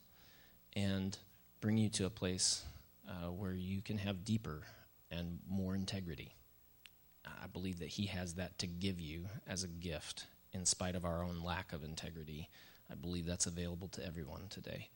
and 0.75 1.17
bring 1.59 1.77
you 1.77 1.89
to 1.89 2.05
a 2.05 2.11
place 2.11 2.63
uh, 3.09 3.31
where 3.31 3.53
you 3.53 3.81
can 3.81 3.97
have 3.97 4.23
deeper 4.23 4.61
and 5.09 5.39
more 5.49 5.73
integrity. 5.73 6.35
I 7.25 7.47
believe 7.47 7.79
that 7.79 7.89
He 7.89 8.05
has 8.05 8.35
that 8.35 8.57
to 8.59 8.67
give 8.67 8.99
you 8.99 9.25
as 9.47 9.63
a 9.63 9.67
gift 9.67 10.27
in 10.53 10.65
spite 10.65 10.95
of 10.95 11.03
our 11.03 11.23
own 11.23 11.41
lack 11.43 11.73
of 11.73 11.83
integrity. 11.83 12.49
I 12.91 12.95
believe 12.95 13.25
that's 13.25 13.47
available 13.47 13.87
to 13.89 14.05
everyone 14.05 14.43
today 14.49 14.89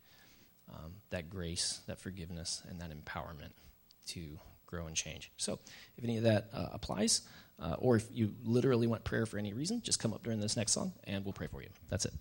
um, 0.74 0.94
that 1.10 1.30
grace, 1.30 1.82
that 1.88 2.00
forgiveness, 2.00 2.64
and 2.70 2.80
that 2.82 2.92
empowerment 2.92 3.52
to 4.08 4.40
grow 4.66 4.88
and 4.88 4.96
change. 4.96 5.32
So, 5.38 5.60
if 5.98 6.04
any 6.04 6.18
of 6.18 6.24
that 6.24 6.50
uh, 6.54 6.70
applies, 6.72 7.22
uh, 7.60 7.76
or 7.80 7.96
if 7.96 8.08
you 8.12 8.34
literally 8.44 8.88
want 8.88 9.04
prayer 9.04 9.26
for 9.26 9.38
any 9.38 9.54
reason, 9.54 9.82
just 9.82 10.00
come 10.00 10.14
up 10.14 10.24
during 10.24 10.40
this 10.40 10.58
next 10.58 10.72
song 10.72 10.94
and 11.04 11.24
we'll 11.24 11.34
pray 11.34 11.48
for 11.48 11.62
you. 11.62 11.70
That's 11.90 12.06
it. 12.06 12.14